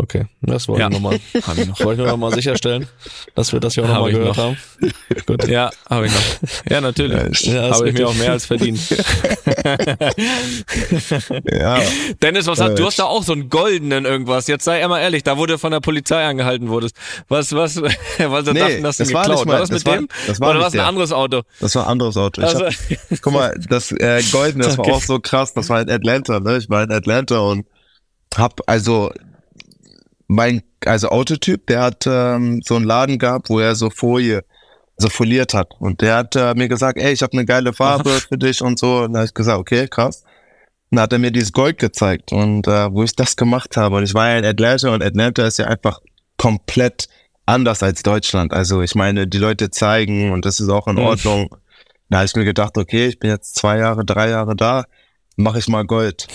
Okay, 0.00 0.26
das 0.42 0.68
wollte 0.68 0.82
Ja. 0.82 0.86
ich 0.88 0.94
nochmal. 0.94 1.18
Hab 1.46 1.58
ich 1.58 1.66
noch. 1.66 1.80
Wollte 1.80 1.92
ich 2.02 2.06
nur 2.06 2.06
noch 2.06 2.16
mal 2.18 2.32
sicherstellen, 2.32 2.86
dass 3.34 3.52
wir 3.52 3.58
das 3.58 3.74
hier 3.74 3.82
auch 3.84 3.88
nochmal 3.88 4.12
gehört 4.12 4.28
noch. 4.28 4.36
haben. 4.36 4.56
Gut. 5.26 5.48
Ja, 5.48 5.70
habe 5.90 6.06
ich 6.06 6.12
noch. 6.12 6.70
Ja, 6.70 6.80
natürlich. 6.80 7.40
Ja, 7.46 7.70
habe 7.74 7.88
ich 7.88 7.94
mir 7.98 8.06
auch 8.08 8.14
mehr 8.14 8.30
als 8.32 8.46
verdient. 8.46 8.78
Ja, 11.52 11.80
Dennis, 12.22 12.46
was 12.46 12.60
hat, 12.60 12.72
Äh, 12.72 12.74
du 12.76 12.86
hast 12.86 12.98
da 12.98 13.04
auch 13.04 13.22
so 13.22 13.32
einen 13.32 13.48
goldenen 13.48 14.04
irgendwas. 14.04 14.46
Jetzt 14.46 14.64
sei 14.64 14.82
einmal 14.82 15.00
ehrlich, 15.02 15.22
da 15.24 15.36
wurde 15.36 15.58
von 15.58 15.72
der 15.72 15.80
Polizei 15.80 16.24
angehalten 16.24 16.68
wurdest. 16.68 16.96
Was, 17.28 17.52
was, 17.54 17.76
weil 18.18 18.44
sie 18.44 18.52
Nee, 18.52 18.60
dachten, 18.60 18.82
dass 18.82 18.96
du 18.98 19.04
das 19.04 19.12
war 19.12 19.22
geklaut. 19.24 19.38
nicht 19.38 19.46
mal- 19.46 19.52
war 19.54 19.60
das 19.60 19.68
das 19.70 19.78
mit 19.84 19.86
war- 19.86 19.96
dem? 19.96 20.08
das 20.26 20.40
war 20.40 20.50
Oder 20.50 20.60
war 20.60 20.66
es 20.68 20.74
ein 20.74 20.78
der. 20.78 20.86
anderes 20.86 21.12
Auto? 21.12 21.42
das 21.60 21.74
war 21.74 21.84
ein 21.86 21.90
anderes 21.90 22.16
Auto. 22.16 22.40
Ich 22.42 22.46
Also, 22.46 22.66
hab, 22.66 22.74
guck 23.22 23.32
mal, 23.32 23.54
das 23.68 23.90
äh, 23.92 24.22
Goldene, 24.30 24.64
das 24.64 24.78
Okay. 24.78 24.88
war 24.90 24.96
auch 24.96 25.02
so 25.02 25.18
krass. 25.18 25.54
Das 25.54 25.68
war 25.68 25.80
in 25.80 25.90
Atlanta, 25.90 26.40
ne? 26.40 26.58
Ich 26.58 26.68
war 26.70 26.82
in 26.84 26.92
Atlanta 26.92 27.38
und 27.40 27.66
hab 28.36 28.60
also 28.66 29.10
mein 30.28 30.62
also 30.86 31.08
Autotyp, 31.08 31.66
der 31.66 31.80
hat 31.82 32.06
ähm, 32.06 32.60
so 32.64 32.76
einen 32.76 32.84
Laden 32.84 33.18
gehabt, 33.18 33.50
wo 33.50 33.58
er 33.58 33.74
so 33.74 33.90
Folie 33.90 34.44
so 34.96 35.08
foliert 35.08 35.54
hat 35.54 35.68
und 35.78 36.00
der 36.00 36.16
hat 36.16 36.36
äh, 36.36 36.54
mir 36.54 36.68
gesagt, 36.68 36.98
ey, 36.98 37.12
ich 37.12 37.22
habe 37.22 37.32
eine 37.32 37.44
geile 37.44 37.72
Farbe 37.72 38.10
für 38.28 38.36
dich 38.38 38.62
und 38.62 38.78
so. 38.78 38.98
Und 39.02 39.12
da 39.12 39.20
hab 39.20 39.26
ich 39.26 39.34
gesagt, 39.34 39.58
okay, 39.58 39.88
krass. 39.88 40.24
Dann 40.90 41.00
hat 41.00 41.12
er 41.12 41.18
mir 41.18 41.30
dieses 41.30 41.52
Gold 41.52 41.78
gezeigt 41.78 42.32
und 42.32 42.66
äh, 42.66 42.90
wo 42.92 43.02
ich 43.04 43.14
das 43.14 43.36
gemacht 43.36 43.76
habe 43.76 43.96
und 43.96 44.04
ich 44.04 44.14
war 44.14 44.30
ja 44.30 44.38
in 44.38 44.44
Atlanta 44.44 44.88
und 44.92 45.02
Atlanta 45.02 45.46
ist 45.46 45.58
ja 45.58 45.66
einfach 45.66 46.00
komplett 46.38 47.08
anders 47.46 47.82
als 47.82 48.02
Deutschland. 48.02 48.52
Also 48.52 48.82
ich 48.82 48.94
meine, 48.94 49.26
die 49.26 49.38
Leute 49.38 49.70
zeigen 49.70 50.32
und 50.32 50.44
das 50.44 50.60
ist 50.60 50.68
auch 50.68 50.86
in 50.86 50.94
Mhm. 50.96 51.02
Ordnung. 51.02 51.56
Da 52.08 52.18
habe 52.18 52.26
ich 52.26 52.34
mir 52.36 52.44
gedacht, 52.44 52.78
okay, 52.78 53.06
ich 53.06 53.18
bin 53.18 53.30
jetzt 53.30 53.54
zwei 53.54 53.78
Jahre, 53.78 54.04
drei 54.04 54.30
Jahre 54.30 54.56
da, 54.56 54.84
mache 55.38 55.60
ich 55.60 55.68
mal 55.68 55.86
Gold. 55.86 56.26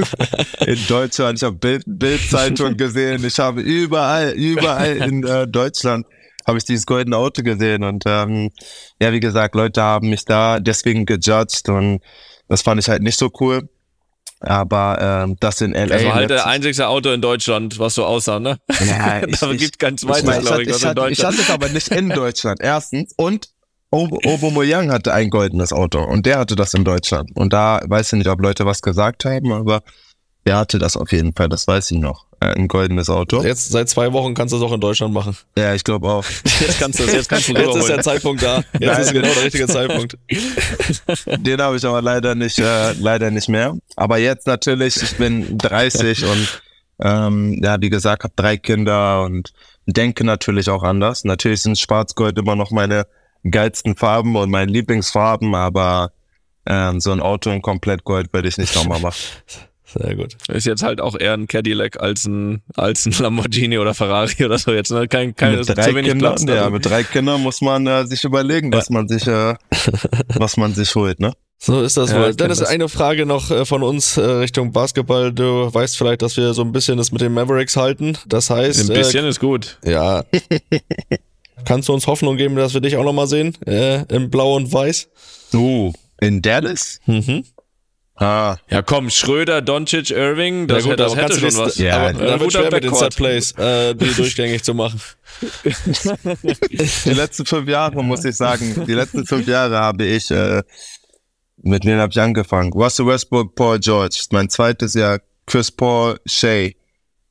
in 0.66 0.78
Deutschland, 0.86 1.38
ich 1.38 1.42
habe 1.42 1.56
Bild, 1.56 1.82
Bildzeitung 1.86 2.76
gesehen, 2.76 3.24
ich 3.24 3.38
habe 3.38 3.60
überall, 3.60 4.32
überall 4.32 4.96
in 4.98 5.26
äh, 5.26 5.48
Deutschland 5.48 6.06
habe 6.46 6.58
ich 6.58 6.64
dieses 6.64 6.84
goldene 6.84 7.16
Auto 7.16 7.42
gesehen 7.42 7.82
und 7.84 8.04
ähm, 8.06 8.50
ja, 9.00 9.12
wie 9.12 9.20
gesagt, 9.20 9.54
Leute 9.54 9.82
haben 9.82 10.10
mich 10.10 10.26
da 10.26 10.60
deswegen 10.60 11.06
gejudged 11.06 11.70
und 11.70 12.00
das 12.48 12.60
fand 12.60 12.80
ich 12.80 12.88
halt 12.88 13.02
nicht 13.02 13.18
so 13.18 13.30
cool. 13.40 13.68
Aber 14.40 15.24
ähm, 15.24 15.36
das 15.40 15.62
in 15.62 15.72
LA. 15.72 15.86
das 15.86 16.04
war 16.04 16.14
halt 16.16 16.28
der 16.28 16.46
einzigste 16.46 16.86
Auto 16.88 17.10
in 17.12 17.22
Deutschland, 17.22 17.78
was 17.78 17.94
so 17.94 18.04
aussah, 18.04 18.40
ne? 18.40 18.58
ja, 18.86 19.24
da 19.40 19.52
gibt 19.54 19.78
kein 19.78 19.96
zweites, 19.96 20.20
ich, 20.20 20.26
mein, 20.26 20.42
ich, 20.42 20.50
ich, 20.50 20.68
ich, 20.68 20.74
was 20.74 20.82
in 20.82 20.88
hatte, 20.88 21.10
ich 21.10 21.18
es 21.18 21.50
aber 21.50 21.68
nicht 21.70 21.88
in 21.88 22.10
Deutschland, 22.10 22.60
erstens. 22.60 23.14
Und 23.16 23.48
Obomoyang 23.90 24.90
hatte 24.90 25.12
ein 25.12 25.30
goldenes 25.30 25.72
Auto 25.72 26.02
und 26.02 26.26
der 26.26 26.38
hatte 26.38 26.56
das 26.56 26.74
in 26.74 26.84
Deutschland. 26.84 27.30
Und 27.34 27.52
da 27.52 27.80
weiß 27.84 28.12
ich 28.12 28.18
nicht, 28.18 28.28
ob 28.28 28.40
Leute 28.40 28.66
was 28.66 28.82
gesagt 28.82 29.24
haben, 29.24 29.52
aber 29.52 29.82
der 30.46 30.56
hatte 30.56 30.78
das 30.78 30.96
auf 30.96 31.12
jeden 31.12 31.32
Fall, 31.32 31.48
das 31.48 31.66
weiß 31.66 31.90
ich 31.92 31.98
noch. 31.98 32.26
Äh, 32.40 32.54
Ein 32.54 32.68
goldenes 32.68 33.08
Auto. 33.08 33.42
Jetzt 33.42 33.70
seit 33.70 33.88
zwei 33.88 34.12
Wochen 34.12 34.34
kannst 34.34 34.52
du 34.52 34.58
es 34.58 34.62
auch 34.62 34.72
in 34.72 34.80
Deutschland 34.80 35.14
machen. 35.14 35.36
Ja, 35.56 35.74
ich 35.74 35.84
glaube 35.84 36.08
auch. 36.08 36.24
Jetzt 36.60 36.78
kannst 36.78 36.98
du 36.98 37.04
das, 37.04 37.14
jetzt 37.14 37.28
kannst 37.28 37.48
du 37.48 37.52
Jetzt 37.54 37.76
ist 37.76 37.88
der 37.88 38.02
Zeitpunkt 38.02 38.42
da. 38.42 38.62
Jetzt 38.78 38.80
Nein. 38.80 39.00
ist 39.00 39.12
genau 39.12 39.28
der 39.32 39.44
richtige 39.44 39.66
Zeitpunkt. 39.66 40.18
Den 41.46 41.60
habe 41.60 41.76
ich 41.76 41.84
aber 41.84 42.02
leider 42.02 42.34
nicht, 42.34 42.58
äh, 42.58 42.92
leider 42.92 43.30
nicht 43.30 43.48
mehr. 43.48 43.76
Aber 43.96 44.18
jetzt 44.18 44.46
natürlich, 44.46 44.96
ich 44.96 45.16
bin 45.16 45.56
30 45.58 46.24
und 46.24 46.62
ähm, 47.00 47.60
ja, 47.62 47.80
wie 47.80 47.90
gesagt, 47.90 48.24
habe 48.24 48.34
drei 48.36 48.56
Kinder 48.56 49.22
und 49.22 49.52
denke 49.86 50.24
natürlich 50.24 50.68
auch 50.68 50.82
anders. 50.82 51.24
Natürlich 51.24 51.62
sind 51.62 51.78
Schwarz-Gold 51.78 52.38
immer 52.38 52.56
noch 52.56 52.70
meine 52.70 53.06
geilsten 53.50 53.96
Farben 53.96 54.36
und 54.36 54.50
meine 54.50 54.70
Lieblingsfarben, 54.70 55.54
aber 55.54 56.12
ähm, 56.66 57.00
so 57.00 57.12
ein 57.12 57.20
Auto 57.20 57.50
in 57.50 57.62
komplett 57.62 58.04
Gold 58.04 58.32
würde 58.32 58.48
ich 58.48 58.58
nicht 58.58 58.74
nochmal 58.74 59.00
machen. 59.00 59.20
Sehr 59.96 60.16
gut. 60.16 60.36
Ist 60.48 60.66
jetzt 60.66 60.82
halt 60.82 61.00
auch 61.00 61.14
eher 61.16 61.34
ein 61.34 61.46
Cadillac 61.46 62.00
als 62.00 62.24
ein, 62.26 62.62
als 62.74 63.06
ein 63.06 63.12
Lamborghini 63.16 63.78
oder 63.78 63.94
Ferrari 63.94 64.44
oder 64.44 64.58
so 64.58 64.72
jetzt. 64.72 64.90
Ne? 64.90 65.06
Kein, 65.06 65.36
kein, 65.36 65.54
mit 65.56 65.66
zu 65.66 65.74
drei 65.74 65.94
wenig 65.94 66.10
Kindern, 66.10 66.34
Platz. 66.34 66.42
ja, 66.48 66.64
da. 66.64 66.70
mit 66.70 66.84
drei 66.84 67.04
Kindern 67.04 67.42
muss 67.42 67.60
man 67.60 67.86
äh, 67.86 68.04
sich 68.04 68.24
überlegen, 68.24 68.72
was 68.72 68.90
man 68.90 69.06
sich, 69.06 69.26
äh, 69.28 69.54
was 70.34 70.56
man 70.56 70.74
sich 70.74 70.92
holt, 70.96 71.20
ne? 71.20 71.32
So 71.58 71.80
ist 71.80 71.96
das 71.96 72.10
Ja, 72.10 72.20
wohl. 72.22 72.34
Dennis, 72.34 72.58
das. 72.58 72.68
eine 72.68 72.88
Frage 72.88 73.24
noch 73.24 73.50
äh, 73.52 73.64
von 73.64 73.84
uns 73.84 74.16
äh, 74.16 74.22
Richtung 74.22 74.72
Basketball. 74.72 75.32
Du 75.32 75.72
weißt 75.72 75.96
vielleicht, 75.96 76.22
dass 76.22 76.36
wir 76.36 76.54
so 76.54 76.62
ein 76.62 76.72
bisschen 76.72 76.96
das 76.98 77.12
mit 77.12 77.20
den 77.20 77.32
Mavericks 77.32 77.76
halten. 77.76 78.18
Das 78.26 78.50
heißt, 78.50 78.90
Ein 78.90 78.96
bisschen 78.96 79.26
ist 79.26 79.38
gut. 79.38 79.78
äh, 79.84 79.92
ja. 79.92 80.24
Kannst 81.64 81.88
du 81.88 81.92
uns 81.94 82.06
Hoffnung 82.06 82.36
geben, 82.36 82.56
dass 82.56 82.74
wir 82.74 82.80
dich 82.80 82.96
auch 82.96 83.04
nochmal 83.04 83.26
sehen? 83.26 83.56
Äh, 83.66 84.02
in 84.14 84.30
Blau 84.30 84.54
und 84.56 84.72
Weiß? 84.72 85.08
Uh, 85.52 85.92
in 86.20 86.42
Dallas? 86.42 87.00
Mhm. 87.06 87.44
Ah, 88.16 88.56
Ja, 88.70 88.80
komm, 88.82 89.10
Schröder, 89.10 89.60
Doncic, 89.60 90.10
Irving, 90.10 90.68
das, 90.68 90.84
Ja 90.84 90.90
gut, 90.90 91.00
das 91.00 91.16
hätte 91.16 91.32
du 91.34 91.34
schon 91.40 91.44
das- 91.48 91.56
was. 91.58 91.78
Ja, 91.78 91.96
aber 91.96 92.06
ein 92.06 92.18
da 92.18 92.38
wird 92.40 92.52
schwer 92.52 92.62
mit 92.70 92.72
den 92.84 92.90
Backcourt. 92.90 93.12
Set-Plays, 93.12 93.52
äh, 93.58 93.94
die 93.96 94.14
durchgängig 94.16 94.62
zu 94.62 94.72
machen. 94.74 95.00
die 97.04 97.10
letzten 97.10 97.44
fünf 97.46 97.68
Jahre, 97.68 98.02
muss 98.04 98.24
ich 98.24 98.36
sagen, 98.36 98.84
die 98.86 98.92
letzten 98.94 99.26
fünf 99.26 99.46
Jahre 99.48 99.78
habe 99.78 100.04
ich, 100.04 100.30
äh, 100.30 100.62
mit 101.62 101.84
wem 101.84 101.98
habe 101.98 102.10
ich 102.12 102.20
angefangen? 102.20 102.72
Russell 102.72 103.06
Westbrook, 103.06 103.54
Paul 103.54 103.78
George. 103.80 104.22
Mein 104.30 104.48
zweites 104.48 104.94
Jahr 104.94 105.18
Chris 105.46 105.70
Paul, 105.70 106.18
Shea 106.26 106.70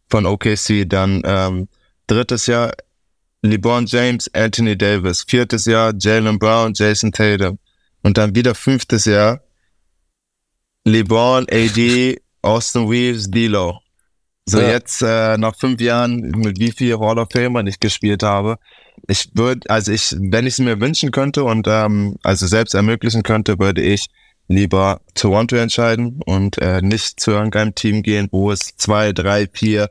von 0.09 0.25
OKC. 0.25 0.83
Dann 0.87 1.21
ähm, 1.25 1.67
drittes 2.07 2.47
Jahr 2.47 2.73
LeBron 3.43 3.85
James, 3.85 4.29
Anthony 4.33 4.77
Davis. 4.77 5.23
Viertes 5.27 5.65
Jahr 5.65 5.93
Jalen 5.97 6.39
Brown, 6.39 6.73
Jason 6.73 7.11
Tatum. 7.11 7.59
Und 8.01 8.17
dann 8.17 8.35
wieder 8.35 8.55
fünftes 8.55 9.05
Jahr 9.05 9.41
LeBron, 10.85 11.45
AD, 11.49 12.19
Austin 12.41 12.87
Reeves, 12.87 13.29
D'Lo. 13.29 13.77
So 14.45 14.59
Ja. 14.59 14.71
jetzt 14.71 15.01
äh, 15.01 15.37
nach 15.37 15.55
fünf 15.55 15.79
Jahren, 15.79 16.19
mit 16.35 16.59
wie 16.59 16.71
viel 16.71 16.99
Hall 16.99 17.17
of 17.17 17.29
Famer 17.31 17.65
ich 17.65 17.79
gespielt 17.79 18.23
habe, 18.23 18.57
ich 19.07 19.29
würde, 19.33 19.69
also 19.69 19.91
ich, 19.91 20.13
wenn 20.19 20.45
ich 20.45 20.53
es 20.53 20.59
mir 20.59 20.79
wünschen 20.79 21.11
könnte 21.11 21.43
und 21.45 21.67
ähm, 21.69 22.17
also 22.23 22.47
selbst 22.47 22.73
ermöglichen 22.73 23.23
könnte, 23.23 23.57
würde 23.59 23.81
ich 23.81 24.07
lieber 24.49 24.99
Toronto 25.15 25.55
entscheiden 25.55 26.19
und 26.25 26.57
äh, 26.57 26.81
nicht 26.81 27.19
zu 27.19 27.31
irgendeinem 27.31 27.73
Team 27.75 28.03
gehen, 28.03 28.27
wo 28.31 28.51
es 28.51 28.75
zwei, 28.75 29.13
drei, 29.13 29.47
vier, 29.51 29.89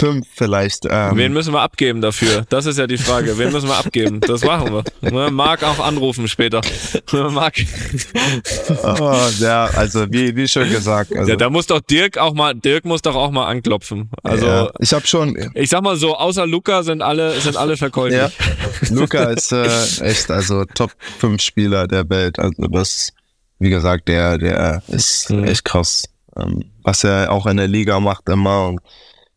fünf 0.00 0.26
vielleicht. 0.34 0.86
Ähm, 0.90 1.16
Wen 1.16 1.32
müssen 1.32 1.52
wir 1.54 1.60
abgeben 1.60 2.00
dafür? 2.00 2.44
Das 2.48 2.66
ist 2.66 2.78
ja 2.78 2.86
die 2.86 2.98
Frage. 2.98 3.38
Wen 3.38 3.52
müssen 3.52 3.68
wir 3.68 3.76
abgeben? 3.76 4.20
Das 4.20 4.44
machen 4.44 4.72
wir. 4.72 5.10
Ne, 5.10 5.30
Marc 5.30 5.62
auch 5.62 5.78
anrufen 5.78 6.26
später. 6.28 6.60
Marc. 7.12 7.56
oh, 8.82 9.16
ja, 9.38 9.66
also 9.74 10.06
wie, 10.10 10.34
wie 10.36 10.48
schon 10.48 10.68
gesagt. 10.70 11.14
Also, 11.14 11.30
Ja, 11.30 11.36
da 11.36 11.50
muss 11.50 11.66
doch 11.66 11.80
Dirk 11.80 12.18
auch 12.18 12.34
mal, 12.34 12.54
Dirk 12.54 12.84
muss 12.84 13.02
doch 13.02 13.14
auch 13.14 13.30
mal 13.30 13.46
anklopfen. 13.46 14.10
Also, 14.22 14.46
ja, 14.46 14.70
ich 14.80 14.92
habe 14.92 15.06
schon, 15.06 15.36
ich 15.54 15.70
sag 15.70 15.82
mal 15.82 15.96
so, 15.96 16.16
außer 16.16 16.46
Luca 16.46 16.82
sind 16.82 17.02
alle, 17.02 17.38
sind 17.40 17.56
alle 17.56 17.76
verkäuflich. 17.76 18.18
ja, 18.20 18.30
Luca 18.90 19.24
ist 19.24 19.52
äh, 19.52 19.66
echt 20.04 20.30
also 20.30 20.64
Top 20.74 20.92
5 21.18 21.40
Spieler 21.40 21.86
der 21.86 22.08
Welt. 22.10 22.38
Also 22.38 22.62
das, 22.68 23.10
wie 23.58 23.70
gesagt, 23.70 24.08
der, 24.08 24.38
der 24.38 24.82
ist 24.88 25.30
Mhm. 25.30 25.44
echt 25.44 25.64
krass, 25.64 26.04
ähm, 26.36 26.64
was 26.82 27.04
er 27.04 27.30
auch 27.32 27.46
in 27.46 27.56
der 27.56 27.68
Liga 27.68 28.00
macht 28.00 28.28
immer. 28.28 28.68
Und 28.68 28.80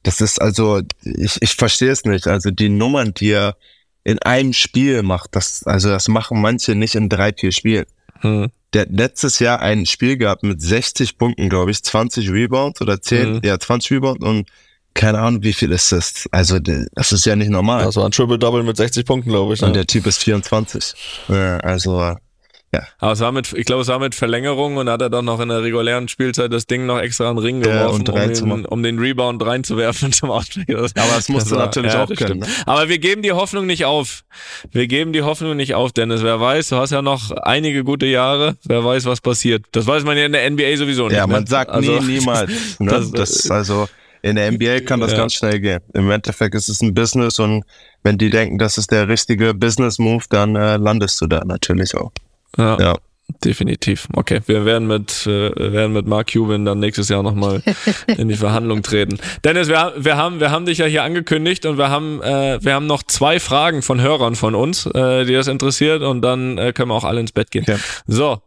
das 0.07 0.21
ist 0.21 0.41
also, 0.41 0.81
ich, 1.03 1.37
ich 1.41 1.55
verstehe 1.55 1.91
es 1.91 2.05
nicht. 2.05 2.27
Also 2.27 2.49
die 2.49 2.69
Nummern, 2.69 3.13
die 3.13 3.31
er 3.31 3.57
in 4.05 4.19
einem 4.19 4.53
Spiel 4.53 5.03
macht, 5.03 5.35
das, 5.35 5.63
also 5.65 5.89
das 5.89 6.07
machen 6.07 6.41
manche 6.41 6.75
nicht 6.75 6.95
in 6.95 7.09
drei, 7.09 7.33
vier 7.33 7.51
Spielen. 7.51 7.85
Hm. 8.21 8.47
Der 8.73 8.83
hat 8.83 8.89
letztes 8.91 9.39
Jahr 9.39 9.59
ein 9.61 9.85
Spiel 9.85 10.15
gehabt 10.17 10.43
mit 10.43 10.61
60 10.61 11.17
Punkten, 11.17 11.49
glaube 11.49 11.71
ich, 11.71 11.83
20 11.83 12.29
Rebounds 12.31 12.79
oder 12.81 13.01
10, 13.01 13.33
Mhm. 13.33 13.41
ja, 13.43 13.59
20 13.59 13.91
Rebounds 13.91 14.25
und 14.25 14.47
keine 14.93 15.19
Ahnung, 15.19 15.43
wie 15.43 15.53
viel 15.53 15.71
ist 15.71 15.91
das? 15.91 16.25
Also, 16.31 16.57
das 16.59 17.11
ist 17.11 17.25
ja 17.25 17.35
nicht 17.35 17.49
normal. 17.51 17.83
Das 17.85 17.97
war 17.97 18.05
ein 18.05 18.11
Triple-Double 18.11 18.63
mit 18.63 18.77
60 18.77 19.05
Punkten, 19.05 19.29
glaube 19.29 19.53
ich. 19.53 19.61
Und 19.61 19.69
Ne? 19.69 19.73
der 19.73 19.87
Typ 19.87 20.07
ist 20.07 20.23
24. 20.23 20.93
Ja, 21.27 21.57
also, 21.57 22.15
Aber 22.99 23.13
es 23.13 23.19
war 23.21 23.31
mit, 23.31 23.53
ich 23.53 23.65
glaube, 23.65 23.81
es 23.81 23.87
war 23.87 23.97
mit 23.97 24.13
Verlängerung 24.13 24.77
und 24.77 24.89
hat 24.89 25.01
er 25.01 25.09
doch 25.09 25.21
noch 25.21 25.39
in 25.39 25.49
der 25.49 25.63
regulären 25.63 26.07
Spielzeit 26.09 26.51
das 26.53 26.67
Ding 26.67 26.85
noch 26.85 26.99
extra 26.99 27.29
an 27.29 27.37
den 27.37 27.43
Ring 27.45 27.63
Ja, 27.63 27.71
geworfen, 27.85 28.07
und 28.07 28.41
um, 28.41 28.49
den, 28.49 28.65
um 28.65 28.83
den 28.83 28.99
Rebound 28.99 29.43
reinzuwerfen 29.43 30.11
zum. 30.11 30.29
Das- 30.29 30.95
aber 30.95 31.15
das 31.15 31.29
musst 31.29 31.49
du 31.49 31.55
war- 31.55 31.65
natürlich 31.65 31.93
ja, 31.93 32.03
auch 32.03 32.07
das 32.07 32.17
können. 32.17 32.41
Ne? 32.41 32.47
Aber 32.65 32.87
wir 32.89 32.99
geben 32.99 33.21
die 33.23 33.31
Hoffnung 33.31 33.65
nicht 33.65 33.85
auf. 33.85 34.23
Wir 34.71 34.87
geben 34.87 35.13
die 35.13 35.23
Hoffnung 35.23 35.55
nicht 35.55 35.73
auf, 35.75 35.91
Dennis. 35.93 36.21
Wer 36.23 36.39
weiß, 36.39 36.69
du 36.69 36.75
hast 36.75 36.91
ja 36.91 37.01
noch 37.01 37.31
einige 37.31 37.83
gute 37.83 38.05
Jahre. 38.05 38.57
Wer 38.65 38.83
weiß, 38.83 39.05
was 39.05 39.21
passiert. 39.21 39.65
Das 39.71 39.87
weiß 39.87 40.03
man 40.03 40.17
ja 40.17 40.25
in 40.25 40.33
der 40.33 40.49
NBA 40.49 40.75
sowieso 40.77 41.07
nicht. 41.07 41.17
Ja, 41.17 41.25
ne? 41.25 41.33
man 41.33 41.47
sagt 41.47 41.71
Also- 41.71 41.99
nie, 42.01 42.05
niemals. 42.19 42.51
Ne? 42.79 42.91
das- 42.91 43.11
Das, 43.11 43.49
also, 43.49 43.87
in 44.21 44.35
der 44.35 44.51
NBA 44.51 44.81
kann 44.81 44.99
das 44.99 45.13
Ja. 45.13 45.19
ganz 45.19 45.33
schnell 45.33 45.59
gehen. 45.61 45.79
Im 45.93 46.11
Endeffekt 46.11 46.53
ist 46.53 46.67
es 46.69 46.81
ein 46.81 46.93
Business 46.93 47.39
und 47.39 47.63
wenn 48.03 48.17
die 48.17 48.29
denken, 48.29 48.57
das 48.57 48.77
ist 48.77 48.91
der 48.91 49.07
richtige 49.07 49.53
Business-Move, 49.53 50.25
dann 50.29 50.55
äh, 50.55 50.77
landest 50.77 51.19
du 51.21 51.27
da 51.27 51.43
natürlich 51.45 51.95
auch. 51.95 52.11
Ja, 52.57 52.77
Ja. 52.79 52.95
definitiv. 53.43 54.07
Okay, 54.13 54.41
wir 54.47 54.65
werden 54.65 54.87
mit, 54.87 55.27
äh, 55.27 55.51
werden 55.73 55.93
mit 55.93 56.07
Mark 56.07 56.31
Cuban 56.33 56.65
dann 56.65 56.79
nächstes 56.79 57.09
Jahr 57.09 57.23
nochmal 57.23 57.61
in 58.17 58.29
die 58.29 58.35
Verhandlung 58.35 58.81
treten. 58.83 59.19
Dennis, 59.43 59.67
wir, 59.67 59.93
wir, 59.97 60.17
haben, 60.17 60.39
wir 60.39 60.49
haben 60.51 60.65
dich 60.65 60.77
ja 60.79 60.85
hier 60.85 61.03
angekündigt 61.03 61.65
und 61.65 61.77
wir 61.77 61.89
haben, 61.89 62.21
äh, 62.21 62.57
wir 62.63 62.73
haben 62.73 62.87
noch 62.87 63.03
zwei 63.03 63.39
Fragen 63.39 63.81
von 63.81 64.01
Hörern 64.01 64.35
von 64.35 64.55
uns, 64.55 64.85
äh, 64.87 65.25
die 65.25 65.33
das 65.33 65.47
interessiert 65.47 66.01
und 66.01 66.21
dann 66.21 66.57
äh, 66.57 66.73
können 66.73 66.89
wir 66.89 66.95
auch 66.95 67.03
alle 67.03 67.19
ins 67.19 67.31
Bett 67.31 67.51
gehen. 67.51 67.63
Okay. 67.67 67.77
So. 68.07 68.41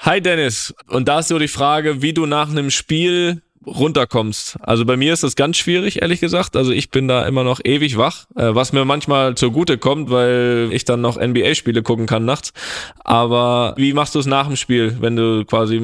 Hi 0.00 0.20
Dennis. 0.20 0.74
Und 0.88 1.08
da 1.08 1.20
ist 1.20 1.28
so 1.28 1.38
die 1.38 1.48
Frage, 1.48 2.02
wie 2.02 2.12
du 2.12 2.26
nach 2.26 2.50
einem 2.50 2.70
Spiel 2.70 3.42
runterkommst. 3.66 4.58
Also 4.60 4.84
bei 4.84 4.96
mir 4.96 5.12
ist 5.12 5.22
das 5.22 5.36
ganz 5.36 5.56
schwierig, 5.56 6.02
ehrlich 6.02 6.20
gesagt. 6.20 6.56
Also 6.56 6.72
ich 6.72 6.90
bin 6.90 7.08
da 7.08 7.26
immer 7.26 7.44
noch 7.44 7.60
ewig 7.64 7.98
wach, 7.98 8.26
äh, 8.36 8.54
was 8.54 8.72
mir 8.72 8.84
manchmal 8.84 9.34
zugute 9.34 9.76
kommt, 9.78 10.10
weil 10.10 10.68
ich 10.72 10.84
dann 10.84 11.00
noch 11.00 11.16
NBA-Spiele 11.16 11.82
gucken 11.82 12.06
kann 12.06 12.24
nachts. 12.24 12.52
Aber 13.04 13.74
wie 13.76 13.92
machst 13.92 14.14
du 14.14 14.20
es 14.20 14.26
nach 14.26 14.46
dem 14.46 14.56
Spiel, 14.56 14.96
wenn 15.00 15.16
du 15.16 15.44
quasi, 15.44 15.80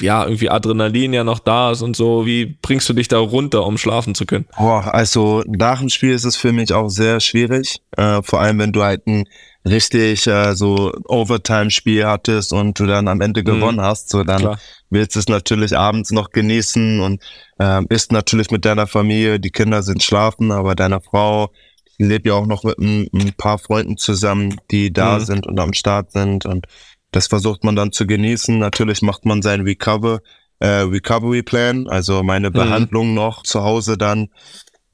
ja, 0.00 0.24
irgendwie 0.24 0.50
Adrenalin 0.50 1.12
ja 1.12 1.24
noch 1.24 1.38
da 1.38 1.72
ist 1.72 1.82
und 1.82 1.96
so? 1.96 2.26
Wie 2.26 2.56
bringst 2.60 2.88
du 2.88 2.92
dich 2.92 3.08
da 3.08 3.18
runter, 3.18 3.64
um 3.66 3.78
schlafen 3.78 4.14
zu 4.14 4.26
können? 4.26 4.46
Boah, 4.56 4.92
also 4.92 5.42
nach 5.46 5.80
dem 5.80 5.88
Spiel 5.88 6.12
ist 6.12 6.24
es 6.24 6.36
für 6.36 6.52
mich 6.52 6.72
auch 6.72 6.88
sehr 6.88 7.20
schwierig. 7.20 7.80
Äh, 7.96 8.22
vor 8.22 8.40
allem, 8.40 8.58
wenn 8.58 8.72
du 8.72 8.82
halt 8.82 9.06
ein 9.06 9.24
richtig 9.66 10.26
äh, 10.26 10.54
so 10.54 10.92
Overtime-Spiel 11.06 12.06
hattest 12.06 12.52
und 12.52 12.78
du 12.78 12.86
dann 12.86 13.08
am 13.08 13.20
Ende 13.20 13.40
mhm. 13.40 13.46
gewonnen 13.46 13.80
hast, 13.80 14.10
so 14.10 14.22
dann 14.22 14.40
Klar. 14.40 14.58
willst 14.90 15.16
du 15.16 15.20
es 15.20 15.28
natürlich 15.28 15.76
abends 15.76 16.10
noch 16.10 16.30
genießen 16.30 17.00
und 17.00 17.22
äh, 17.58 17.82
bist 17.82 18.12
natürlich 18.12 18.50
mit 18.50 18.64
deiner 18.64 18.86
Familie, 18.86 19.40
die 19.40 19.50
Kinder 19.50 19.82
sind 19.82 20.02
schlafen, 20.02 20.52
aber 20.52 20.74
deine 20.74 21.00
Frau 21.00 21.50
lebt 21.98 22.26
ja 22.26 22.34
auch 22.34 22.46
noch 22.46 22.64
mit 22.64 22.78
ein, 22.78 23.08
ein 23.14 23.32
paar 23.36 23.58
Freunden 23.58 23.96
zusammen, 23.96 24.56
die 24.70 24.92
da 24.92 25.18
mhm. 25.18 25.24
sind 25.24 25.46
und 25.46 25.58
am 25.58 25.72
Start 25.72 26.12
sind 26.12 26.44
und 26.44 26.66
das 27.10 27.28
versucht 27.28 27.62
man 27.62 27.76
dann 27.76 27.92
zu 27.92 28.06
genießen. 28.06 28.58
Natürlich 28.58 29.00
macht 29.00 29.24
man 29.24 29.40
seinen 29.40 29.64
Recover, 29.64 30.18
äh, 30.58 30.66
Recovery 30.66 31.44
Plan, 31.44 31.86
also 31.86 32.22
meine 32.22 32.50
mhm. 32.50 32.54
Behandlung 32.54 33.14
noch 33.14 33.44
zu 33.44 33.62
Hause 33.62 33.96
dann 33.96 34.30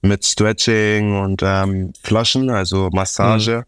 mit 0.03 0.25
Stretching 0.25 1.19
und 1.19 1.43
ähm, 1.43 1.93
Flaschen, 2.03 2.51
also 2.51 2.91
Massage. 2.93 3.65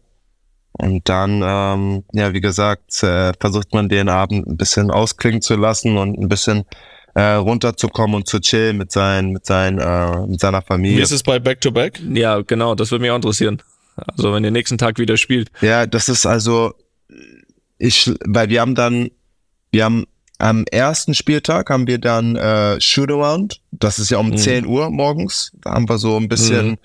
Und 0.73 1.07
dann, 1.07 1.41
ähm, 1.43 2.03
ja, 2.13 2.33
wie 2.33 2.41
gesagt, 2.41 3.03
äh, 3.03 3.31
versucht 3.39 3.73
man 3.73 3.89
den 3.89 4.09
Abend 4.09 4.47
ein 4.47 4.57
bisschen 4.57 4.89
ausklingen 4.89 5.41
zu 5.41 5.55
lassen 5.55 5.97
und 5.97 6.17
ein 6.17 6.27
bisschen 6.27 6.65
äh, 7.13 7.33
runterzukommen 7.33 8.15
und 8.15 8.27
zu 8.27 8.39
chillen 8.39 8.77
mit, 8.77 8.91
sein, 8.91 9.29
mit, 9.29 9.45
sein, 9.45 9.77
äh, 9.77 10.25
mit 10.25 10.39
seiner 10.39 10.63
Familie. 10.63 10.97
Wie 10.97 11.01
ist 11.01 11.11
es 11.11 11.21
bei 11.21 11.39
Back-to-Back? 11.39 11.99
-Back? 11.99 12.17
Ja, 12.17 12.41
genau, 12.41 12.73
das 12.73 12.89
würde 12.91 13.03
mich 13.03 13.11
auch 13.11 13.15
interessieren. 13.15 13.61
Also 13.95 14.33
wenn 14.33 14.43
ihr 14.43 14.51
nächsten 14.51 14.79
Tag 14.79 14.97
wieder 14.97 15.17
spielt. 15.17 15.51
Ja, 15.61 15.85
das 15.85 16.09
ist 16.09 16.25
also, 16.25 16.73
ich, 17.77 18.11
weil 18.25 18.49
wir 18.49 18.61
haben 18.61 18.73
dann, 18.73 19.09
wir 19.71 19.85
haben 19.85 20.05
am 20.39 20.65
ersten 20.71 21.13
Spieltag 21.13 21.69
haben 21.69 21.87
wir 21.87 21.99
dann 21.99 22.35
äh, 22.35 22.79
Shootaround. 22.81 23.61
Das 23.71 23.99
ist 23.99 24.09
ja 24.09 24.17
um 24.17 24.29
mhm. 24.29 24.37
10 24.37 24.65
Uhr 24.65 24.89
morgens. 24.89 25.51
Da 25.61 25.71
haben 25.71 25.87
wir 25.87 25.97
so 25.97 26.17
ein 26.17 26.27
bisschen 26.27 26.71
mhm 26.71 26.77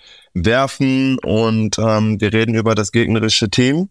werfen 0.44 1.18
und 1.20 1.78
ähm, 1.78 2.20
wir 2.20 2.32
reden 2.32 2.54
über 2.54 2.74
das 2.74 2.92
gegnerische 2.92 3.50
Team. 3.50 3.88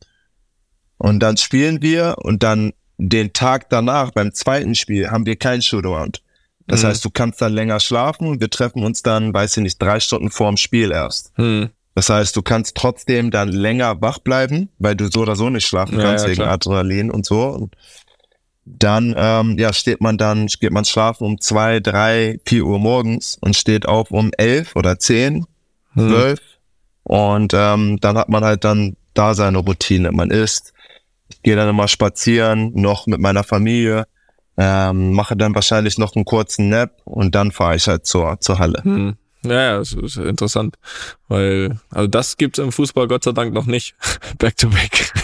Und 0.98 1.20
dann 1.20 1.38
spielen 1.38 1.82
wir 1.82 2.16
und 2.20 2.44
dann 2.44 2.74
den 2.98 3.34
Tag 3.34 3.70
danach, 3.70 4.12
beim 4.12 4.34
zweiten 4.34 4.74
Spiel, 4.74 5.12
haben 5.12 5.26
wir 5.26 5.36
kein 5.36 5.62
Shootaround. 5.62 6.24
Das 6.66 6.84
mhm. 6.84 6.88
heißt, 6.88 7.06
du 7.06 7.10
kannst 7.12 7.42
dann 7.42 7.54
länger 7.54 7.80
schlafen 7.80 8.28
und 8.28 8.42
wir 8.42 8.50
treffen 8.50 8.84
uns 8.84 9.04
dann, 9.04 9.34
weiß 9.34 9.58
ich 9.58 9.64
nicht, 9.64 9.82
drei 9.82 10.00
Stunden 10.00 10.32
vorm 10.32 10.58
Spiel 10.58 10.92
erst. 10.92 11.38
Mhm. 11.38 11.70
Das 11.94 12.10
heißt, 12.10 12.36
du 12.36 12.42
kannst 12.42 12.76
trotzdem 12.76 13.32
dann 13.32 13.50
länger 13.50 14.02
wach 14.02 14.20
bleiben, 14.20 14.70
weil 14.78 14.96
du 14.96 15.10
so 15.12 15.22
oder 15.22 15.36
so 15.36 15.50
nicht 15.50 15.66
schlafen 15.66 15.98
kannst 15.98 16.26
ja, 16.26 16.32
wegen 16.32 16.42
klar. 16.42 16.54
Adrenalin 16.54 17.10
und 17.10 17.26
so. 17.26 17.48
Und 17.48 17.76
dann 18.80 19.16
ähm, 19.18 19.58
ja 19.58 19.72
steht 19.74 20.02
man 20.02 20.18
dann 20.18 20.48
geht 20.48 20.72
man 20.72 20.86
schlafen 20.86 21.26
um 21.26 21.40
zwei, 21.40 21.80
drei, 21.80 22.40
vier 22.46 22.66
Uhr 22.66 22.80
morgens 22.80 23.38
und 23.40 23.56
steht 23.56 23.88
auf 23.88 24.12
um 24.12 24.32
elf 24.38 24.76
oder 24.76 25.00
zehn 25.00 25.46
hm. 25.94 26.10
zwölf. 26.10 26.40
Und 27.04 27.54
ähm, 27.54 27.98
dann 28.02 28.18
hat 28.18 28.30
man 28.30 28.44
halt 28.44 28.64
dann 28.64 28.98
da 29.14 29.34
seine 29.34 29.60
Routine. 29.60 30.12
Man 30.12 30.30
isst, 30.30 30.74
ich 31.30 31.42
gehe 31.42 31.56
dann 31.56 31.70
immer 31.70 31.88
spazieren, 31.88 32.72
noch 32.74 33.08
mit 33.08 33.20
meiner 33.20 33.44
Familie, 33.44 34.08
ähm, 34.58 35.14
mache 35.14 35.38
dann 35.38 35.56
wahrscheinlich 35.56 35.98
noch 35.98 36.16
einen 36.16 36.26
kurzen 36.26 36.70
Nap 36.70 37.02
und 37.06 37.34
dann 37.36 37.52
fahre 37.52 37.76
ich 37.76 37.88
halt 37.88 38.06
zur, 38.06 38.40
zur 38.42 38.60
Halle. 38.60 38.84
Hm. 38.84 39.16
Ja, 39.44 39.54
ja, 39.54 39.78
das 39.78 39.94
ist 39.94 40.18
interessant, 40.18 40.76
weil 41.28 41.80
also 41.92 42.08
das 42.08 42.38
gibt's 42.38 42.60
im 42.60 42.72
Fußball 42.72 43.08
Gott 43.08 43.24
sei 43.24 43.32
Dank 43.32 43.54
noch 43.54 43.66
nicht, 43.66 43.96
back 44.38 44.58
to 44.58 44.70
back. 44.70 45.12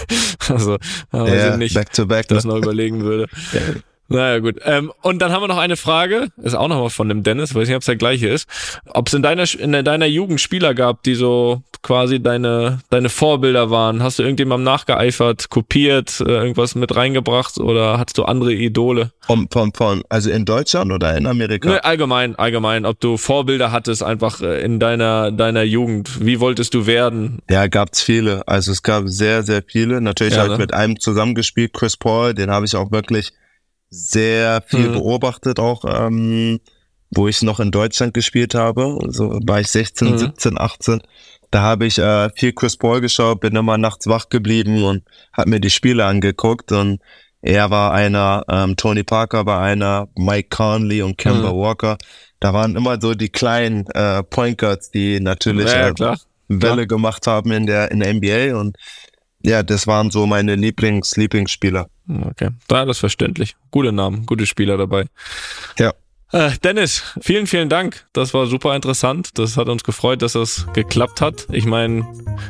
Also, 0.50 0.78
aber 1.12 1.34
ja, 1.34 1.56
nicht, 1.56 1.74
back 1.74 1.94
to 1.94 2.06
back, 2.06 2.28
das 2.28 2.44
ne? 2.44 2.52
noch 2.52 2.58
überlegen 2.58 3.02
würde. 3.02 3.28
Ja. 4.14 4.24
Naja, 4.24 4.40
gut. 4.40 4.60
Ähm, 4.64 4.92
und 5.02 5.22
dann 5.22 5.32
haben 5.32 5.42
wir 5.42 5.48
noch 5.48 5.58
eine 5.58 5.76
Frage, 5.76 6.28
ist 6.42 6.56
auch 6.56 6.68
noch 6.68 6.80
mal 6.80 6.90
von 6.90 7.10
dem 7.10 7.24
Dennis, 7.24 7.54
weiß 7.54 7.68
nicht, 7.68 7.76
ob 7.76 7.82
es 7.82 7.88
der 7.88 7.96
gleiche 7.96 8.30
ist. 8.30 8.48
Ob 8.86 9.08
es 9.08 9.14
in 9.14 9.22
deiner, 9.22 9.44
in 9.60 9.72
deiner 9.72 10.06
Jugend 10.06 10.40
Spieler 10.40 10.74
gab, 10.74 11.04
die 11.04 11.16
so 11.16 11.62
quasi 11.82 12.22
deine, 12.22 12.80
deine 12.90 13.10
Vorbilder 13.10 13.70
waren? 13.70 14.02
Hast 14.02 14.20
du 14.20 14.24
irgendjemandem 14.24 14.64
nachgeeifert, 14.64 15.50
kopiert, 15.50 16.22
äh, 16.22 16.24
irgendwas 16.24 16.76
mit 16.76 16.96
reingebracht 16.96 17.58
oder 17.58 18.00
hattest 18.00 18.18
du 18.18 18.24
andere 18.24 18.54
Idole? 18.54 19.12
Von, 19.22 19.48
von, 19.52 19.74
von, 19.74 20.04
also 20.10 20.30
in 20.30 20.46
Deutschland 20.46 20.92
oder 20.92 21.18
in 21.18 21.28
Amerika? 21.28 21.70
Nee, 21.70 21.80
allgemein, 21.80 22.36
allgemein. 22.36 22.86
Ob 22.86 23.00
du 23.00 23.18
Vorbilder 23.18 23.72
hattest 23.72 24.04
einfach 24.04 24.42
äh, 24.42 24.64
in 24.64 24.80
deiner, 24.80 25.32
deiner 25.32 25.64
Jugend. 25.64 26.26
Wie 26.26 26.40
wolltest 26.40 26.74
du 26.74 26.86
werden? 26.86 27.40
Ja, 27.50 27.68
gab's 27.68 28.02
viele. 28.02 28.48
Also 28.48 28.72
es 28.72 28.84
gab 28.84 29.04
sehr, 29.08 29.44
sehr 29.44 29.64
viele. 29.66 30.00
Natürlich 30.02 30.36
ja, 30.36 30.42
habe 30.42 30.54
ich 30.54 30.58
ne? 30.58 30.64
mit 30.64 30.74
einem 30.74 31.00
zusammengespielt, 31.00 31.74
Chris 31.74 31.98
Paul, 31.98 32.34
den 32.34 32.50
habe 32.50 32.66
ich 32.66 32.76
auch 32.76 32.92
wirklich 32.92 33.34
sehr 33.94 34.64
viel 34.66 34.90
mhm. 34.90 34.94
beobachtet, 34.94 35.60
auch 35.60 35.86
ähm, 35.88 36.60
wo 37.12 37.28
ich 37.28 37.42
noch 37.44 37.60
in 37.60 37.72
Deutschland 37.72 38.14
gespielt 38.14 38.56
habe. 38.56 38.98
So 39.08 39.40
war 39.46 39.60
ich 39.60 39.68
16, 39.68 40.12
mhm. 40.12 40.18
17, 40.18 40.60
18. 40.60 41.02
Da 41.52 41.62
habe 41.62 41.86
ich 41.86 42.00
äh, 42.00 42.30
viel 42.36 42.54
Chris 42.54 42.76
Paul 42.76 43.02
geschaut, 43.02 43.42
bin 43.42 43.56
immer 43.56 43.78
nachts 43.78 44.08
wach 44.08 44.30
geblieben 44.30 44.84
und 44.84 45.04
habe 45.32 45.52
mir 45.52 45.60
die 45.60 45.70
Spiele 45.70 46.06
angeguckt. 46.06 46.72
Und 46.72 47.00
er 47.42 47.70
war 47.70 47.94
einer, 47.94 48.44
ähm, 48.50 48.76
Tony 48.76 49.04
Parker 49.04 49.46
war 49.46 49.62
einer, 49.62 50.08
Mike 50.16 50.50
Conley 50.50 51.04
und 51.04 51.18
Kemba 51.18 51.54
mhm. 51.54 51.58
Walker. 51.58 51.98
Da 52.40 52.54
waren 52.54 52.76
immer 52.76 53.00
so 53.00 53.14
die 53.14 53.30
kleinen 53.30 53.86
äh, 53.92 54.24
Point 54.24 54.58
Guards, 54.58 54.90
die 54.90 55.20
natürlich 55.20 55.72
ja, 55.72 55.90
äh, 55.90 56.16
Welle 56.48 56.82
ja. 56.82 56.86
gemacht 56.86 57.28
haben 57.28 57.52
in 57.52 57.68
der 57.68 57.92
in 57.92 58.00
der 58.00 58.14
NBA 58.14 58.60
und 58.60 58.78
ja, 59.44 59.64
das 59.64 59.88
waren 59.88 60.10
so 60.12 60.26
meine 60.26 60.56
Lieblings 60.56 61.16
Lieblingsspieler. 61.16 61.88
Okay, 62.30 62.50
da 62.68 62.84
ist 62.84 63.00
verständlich. 63.00 63.56
Gute 63.72 63.92
Namen, 63.92 64.26
gute 64.26 64.46
Spieler 64.46 64.78
dabei. 64.78 65.06
Ja. 65.78 65.94
Äh, 66.34 66.50
Dennis, 66.64 67.04
vielen, 67.22 67.46
vielen 67.46 67.70
Dank. 67.70 68.06
Das 68.12 68.34
war 68.34 68.48
super 68.48 68.76
interessant. 68.76 69.38
Das 69.38 69.56
hat 69.56 69.70
uns 69.70 69.84
gefreut, 69.84 70.24
dass 70.24 70.34
das 70.34 70.66
geklappt 70.74 71.22
hat. 71.22 71.46
Ich 71.52 71.66
meine, 71.66 72.08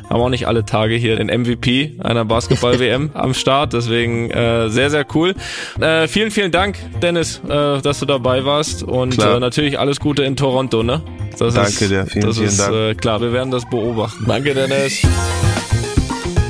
haben 0.08 0.22
auch 0.22 0.30
nicht 0.30 0.48
alle 0.48 0.64
Tage 0.64 0.94
hier 0.94 1.16
den 1.16 1.26
MVP 1.26 1.98
einer 2.02 2.24
Basketball-WM 2.24 3.10
am 3.14 3.34
Start. 3.34 3.74
Deswegen 3.74 4.30
äh, 4.30 4.70
sehr, 4.70 4.88
sehr 4.88 5.04
cool. 5.14 5.34
Äh, 5.78 6.08
vielen, 6.08 6.30
vielen 6.30 6.50
Dank, 6.50 6.78
Dennis, 7.02 7.42
äh, 7.46 7.82
dass 7.82 8.00
du 8.00 8.06
dabei 8.06 8.46
warst. 8.46 8.82
Und 8.82 9.18
äh, 9.18 9.38
natürlich 9.38 9.78
alles 9.78 10.00
Gute 10.00 10.24
in 10.24 10.34
Toronto. 10.36 10.82
Ne? 10.82 11.02
Das 11.38 11.52
Danke 11.52 11.68
ist, 11.68 11.80
dir, 11.90 12.06
vielen, 12.06 12.26
das 12.26 12.36
vielen 12.36 12.48
ist, 12.48 12.60
Dank. 12.60 12.74
Äh, 12.74 12.94
klar, 12.94 13.20
wir 13.20 13.34
werden 13.34 13.50
das 13.50 13.68
beobachten. 13.68 14.24
Danke, 14.26 14.54
Dennis. 14.54 15.02